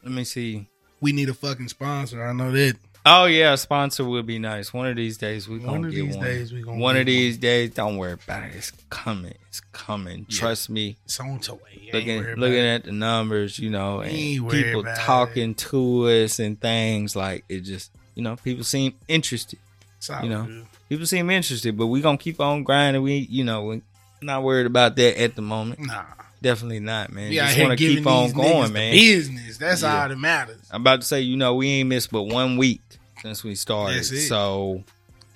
[0.02, 0.66] let me see.
[1.00, 2.24] We need a fucking sponsor.
[2.24, 2.76] I know that.
[3.06, 4.74] Oh yeah, a sponsor would be nice.
[4.74, 6.24] One of these days we gonna One of get these one.
[6.26, 8.54] days we gonna one of these days, don't worry about it.
[8.54, 9.34] It's coming.
[9.48, 10.26] It's coming.
[10.28, 10.38] Yeah.
[10.38, 10.96] Trust me.
[11.06, 11.90] It's on its way.
[11.94, 14.12] Looking looking at the numbers, you know, and
[14.50, 17.60] people talking to us and things like it.
[17.60, 19.58] Just you know, people seem interested.
[20.02, 20.22] it.
[20.24, 20.44] You know.
[20.44, 20.66] good.
[20.90, 23.02] People seem interested, but we gonna keep on grinding.
[23.02, 23.82] We you know we
[24.20, 25.80] not worried about that at the moment.
[25.80, 26.04] Nah.
[26.42, 27.28] Definitely not, man.
[27.30, 28.92] We Just want to keep on going, man.
[28.92, 29.58] Business.
[29.58, 30.02] That's Yeah.
[30.02, 30.60] all that matters.
[30.70, 32.80] I'm about to say, you know, we ain't missed but one week
[33.20, 34.04] since we started.
[34.04, 34.82] So,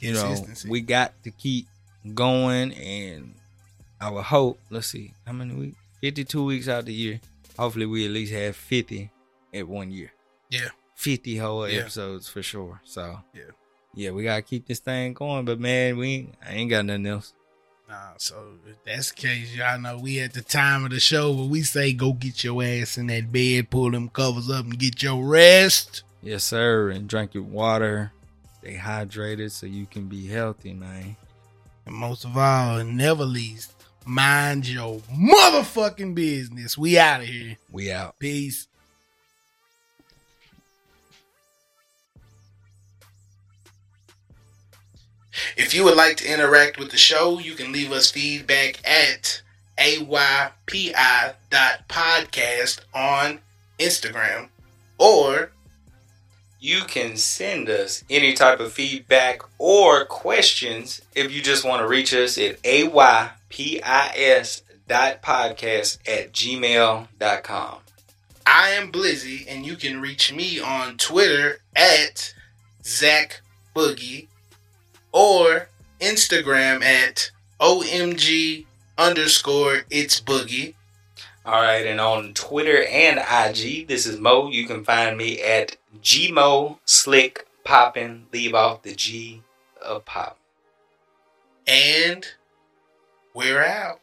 [0.00, 1.66] you know, we got to keep
[2.14, 3.34] going and
[4.00, 5.76] I would hope, let's see, how many weeks?
[6.00, 7.20] 52 weeks out the year.
[7.58, 9.10] Hopefully we at least have 50
[9.52, 10.12] at one year.
[10.50, 10.68] Yeah.
[10.96, 11.80] 50 whole Yeah.
[11.80, 12.80] episodes for sure.
[12.84, 13.42] So, Yeah.
[13.96, 16.84] Yeah, we got to keep this thing going, but man, we ain't, I ain't got
[16.84, 17.32] nothing else.
[17.88, 18.36] Nah, so
[18.66, 21.62] if that's the case, y'all know we at the time of the show where we
[21.62, 25.22] say go get your ass in that bed, pull them covers up and get your
[25.24, 26.02] rest.
[26.22, 28.12] Yes, sir, and drink your water.
[28.58, 31.16] Stay hydrated so you can be healthy, man.
[31.84, 33.74] And most of all, and never least,
[34.06, 36.78] mind your motherfucking business.
[36.78, 37.58] We out of here.
[37.70, 38.18] We out.
[38.18, 38.68] Peace.
[45.56, 49.42] If you would like to interact with the show, you can leave us feedback at
[49.78, 50.50] aypi.podcast
[52.94, 53.40] on
[53.78, 54.48] Instagram
[54.98, 55.50] or
[56.60, 61.88] You can send us any type of feedback or questions if you just want to
[61.88, 67.78] reach us at aypis dot podcast at gmail.com.
[68.46, 72.32] I am Blizzy, and you can reach me on Twitter at
[72.82, 73.40] Zach
[73.74, 74.28] Boogie
[75.14, 75.68] or
[76.00, 77.30] Instagram at
[77.60, 78.66] OMG
[78.98, 80.74] underscore it's Boogie.
[81.46, 84.50] All right, and on Twitter and IG, this is Mo.
[84.50, 88.26] You can find me at gmo slick poppin.
[88.32, 89.42] Leave off the G
[89.80, 90.38] of pop.
[91.66, 92.26] And
[93.34, 94.00] we're out.